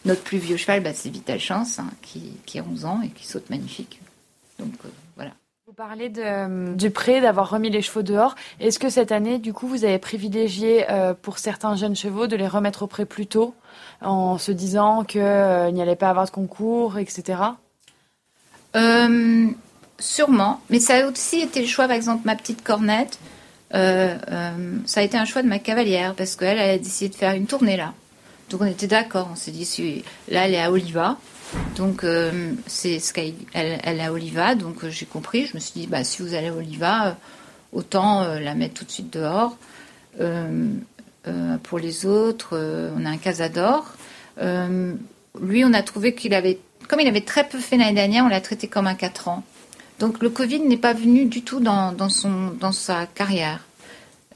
Notre 0.06 0.22
plus 0.22 0.38
vieux 0.38 0.58
cheval, 0.58 0.82
bah, 0.82 0.94
c'est 0.94 1.10
Vital 1.10 1.40
Chance, 1.40 1.80
hein, 1.80 1.90
qui, 2.02 2.38
qui, 2.46 2.60
a 2.60 2.64
11 2.64 2.86
ans 2.86 3.02
et 3.04 3.10
qui 3.10 3.28
saute 3.28 3.50
magnifique. 3.50 4.00
Donc, 4.58 4.74
euh, 4.86 4.90
voilà. 5.16 5.32
Vous 5.70 5.74
parlez 5.74 6.10
de, 6.10 6.74
du 6.74 6.90
prêt, 6.90 7.22
d'avoir 7.22 7.50
remis 7.50 7.70
les 7.70 7.82
chevaux 7.82 8.02
dehors. 8.02 8.36
Est-ce 8.60 8.80
que 8.80 8.90
cette 8.90 9.12
année, 9.12 9.38
du 9.38 9.54
coup, 9.54 9.68
vous 9.68 9.86
avez 9.86 10.00
privilégié 10.00 10.90
euh, 10.90 11.14
pour 11.14 11.38
certains 11.38 11.76
jeunes 11.76 11.96
chevaux 11.96 12.28
de 12.28 12.36
les 12.36 12.48
remettre 12.48 12.84
au 12.84 12.88
prêt 12.88 13.06
plus 13.06 13.28
tôt, 13.28 13.54
en 14.02 14.38
se 14.38 14.52
disant 14.52 15.04
qu'il 15.04 15.22
euh, 15.22 15.70
n'y 15.70 15.82
allait 15.82 15.96
pas 15.96 16.10
avoir 16.10 16.26
de 16.26 16.32
concours, 16.32 16.98
etc. 16.98 17.42
Euh, 18.76 19.48
sûrement, 20.00 20.62
mais 20.70 20.80
ça 20.80 20.96
a 20.96 21.08
aussi 21.08 21.42
été 21.42 21.62
le 21.62 21.68
choix, 21.68 21.88
par 21.88 21.96
exemple, 21.96 22.22
ma 22.26 22.36
petite 22.36 22.64
cornette. 22.64 23.20
Ça 23.72 25.00
a 25.00 25.02
été 25.02 25.18
un 25.18 25.26
choix 25.26 25.44
de 25.44 25.48
ma 25.48 25.60
cavalière 25.60 26.16
parce 26.16 26.36
qu'elle 26.36 26.60
a 26.60 26.78
décidé 26.78 27.10
de 27.10 27.16
faire 27.16 27.34
une 27.34 27.46
tournée 27.46 27.78
là. 27.78 27.94
Donc 28.50 28.62
on 28.62 28.66
était 28.66 28.88
d'accord, 28.88 29.30
on 29.32 29.36
s'est 29.36 29.52
dit, 29.52 30.04
là 30.28 30.48
elle 30.48 30.56
est 30.56 30.62
à 30.62 30.72
Oliva, 30.72 31.18
donc, 31.76 32.04
euh, 32.04 32.54
c'est 32.68 33.00
ce 33.00 33.14
qu'elle 33.14 33.34
elle, 33.54 34.02
a 34.02 34.12
Oliva, 34.12 34.56
donc 34.56 34.84
euh, 34.84 34.90
j'ai 34.90 35.06
compris. 35.06 35.46
Je 35.46 35.56
me 35.56 35.60
suis 35.60 35.82
dit, 35.82 35.88
bah, 35.88 36.04
si 36.04 36.22
vous 36.22 36.34
allez 36.34 36.48
à 36.48 36.54
Oliva, 36.54 37.08
euh, 37.08 37.12
autant 37.74 38.24
la 38.24 38.56
mettre 38.56 38.74
tout 38.76 38.86
de 38.86 38.92
suite 38.92 39.14
dehors. 39.14 39.56
pour 41.64 41.80
les 41.80 42.06
autres, 42.08 42.58
on 42.98 43.06
a 43.06 43.10
un 43.10 43.18
Casador. 43.18 43.94
lui, 44.40 45.66
on 45.66 45.74
a 45.74 45.84
trouvé 45.84 46.16
qu'il 46.16 46.34
avait, 46.34 46.60
comme 46.88 47.00
il 47.00 47.08
avait 47.08 47.22
très 47.22 47.48
peu 47.48 47.60
fait 47.60 47.78
l'année 47.78 47.94
dernière, 47.94 48.26
on 48.26 48.28
l'a 48.28 48.42
traité 48.42 48.68
comme 48.68 48.88
un 48.88 48.96
4 48.96 49.28
ans. 49.28 49.44
Donc, 50.00 50.22
le 50.22 50.30
Covid 50.30 50.62
n'est 50.62 50.78
pas 50.78 50.94
venu 50.94 51.26
du 51.26 51.42
tout 51.42 51.60
dans, 51.60 51.94
sa 52.72 53.06
carrière. 53.06 53.66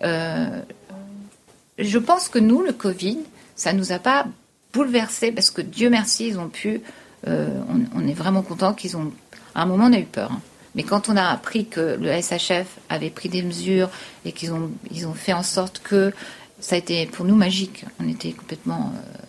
je 0.01 1.97
pense 1.97 2.29
que 2.29 2.39
nous, 2.39 2.61
le 2.61 2.73
Covid, 2.73 3.19
ça 3.55 3.73
nous 3.73 3.91
a 3.91 3.99
pas 3.99 4.27
bouleversé 4.73 5.31
parce 5.31 5.51
que 5.51 5.61
Dieu 5.61 5.89
merci, 5.89 6.27
ils 6.27 6.39
ont 6.39 6.49
pu 6.49 6.81
euh, 7.27 7.47
on, 7.95 8.07
est 8.07 8.13
vraiment 8.13 8.41
content 8.41 8.73
qu'ils 8.73 8.97
ont. 8.97 9.11
À 9.55 9.63
un 9.63 9.65
moment, 9.65 9.85
on 9.85 9.93
a 9.93 9.99
eu 9.99 10.05
peur. 10.05 10.31
Hein. 10.31 10.41
Mais 10.75 10.83
quand 10.83 11.07
on 11.07 11.15
a 11.15 11.27
appris 11.27 11.67
que 11.67 11.97
le 11.99 12.21
SHF 12.21 12.65
avait 12.89 13.11
pris 13.11 13.29
des 13.29 13.43
mesures 13.43 13.89
et 14.25 14.31
qu'ils 14.31 14.51
ont, 14.51 14.71
ils 14.91 15.07
ont 15.07 15.13
fait 15.13 15.33
en 15.33 15.43
sorte 15.43 15.79
que 15.83 16.11
ça 16.59 16.75
a 16.75 16.79
été 16.79 17.05
pour 17.05 17.25
nous 17.25 17.35
magique, 17.35 17.85
on 17.99 18.09
était 18.09 18.31
complètement 18.31 18.91
euh, 18.95 19.21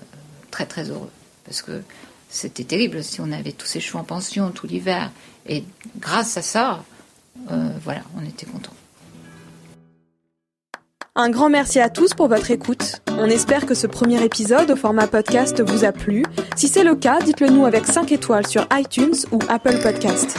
très 0.51 0.67
très 0.67 0.91
heureux. 0.91 1.11
Parce 1.45 1.61
que 1.63 1.83
c'était 2.31 2.65
terrible 2.65 3.05
si 3.05 3.21
on 3.21 3.31
avait 3.31 3.53
tous 3.53 3.67
ces 3.67 3.81
chevaux 3.81 3.99
en 3.99 4.05
pension 4.05 4.51
tout 4.51 4.67
l'hiver. 4.67 5.13
Et 5.47 5.65
grâce 5.99 6.37
à 6.37 6.43
ça, 6.43 6.85
euh, 7.51 7.69
voilà, 7.83 8.01
on 8.17 8.25
était 8.25 8.47
contents. 8.47 8.73
Un 11.17 11.31
grand 11.31 11.49
merci 11.49 11.79
à 11.79 11.91
tous 11.91 12.13
pour 12.15 12.27
votre 12.27 12.51
écoute. 12.51 13.01
On 13.19 13.27
espère 13.27 13.67
que 13.67 13.75
ce 13.75 13.87
premier 13.87 14.23
épisode 14.25 14.71
au 14.73 14.77
format 14.77 15.07
podcast 15.07 15.61
vous 15.61 15.85
a 15.85 15.93
plu. 15.93 16.25
Si 16.57 16.67
c'est 16.67 16.83
le 16.83 16.97
cas, 16.97 17.21
dites-le 17.21 17.51
nous 17.51 17.67
avec 17.67 17.87
5 17.87 18.11
étoiles 18.11 18.47
sur 18.49 18.67
iTunes 18.73 19.15
ou 19.31 19.39
Apple 19.49 19.81
Podcast. 19.81 20.37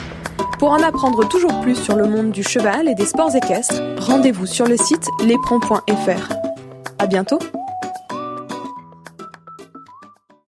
Pour 0.60 0.72
en 0.72 0.84
apprendre 0.84 1.28
toujours 1.30 1.62
plus 1.62 1.76
sur 1.76 1.96
le 1.96 2.08
monde 2.08 2.32
du 2.32 2.44
cheval 2.44 2.90
et 2.90 2.96
des 2.96 3.06
sports 3.06 3.34
équestres, 3.36 3.82
rendez-vous 4.00 4.46
sur 4.46 4.68
le 4.68 4.76
site 4.76 5.08
lespron.fr. 5.24 6.34
À 7.00 7.08
bientôt! 7.08 7.40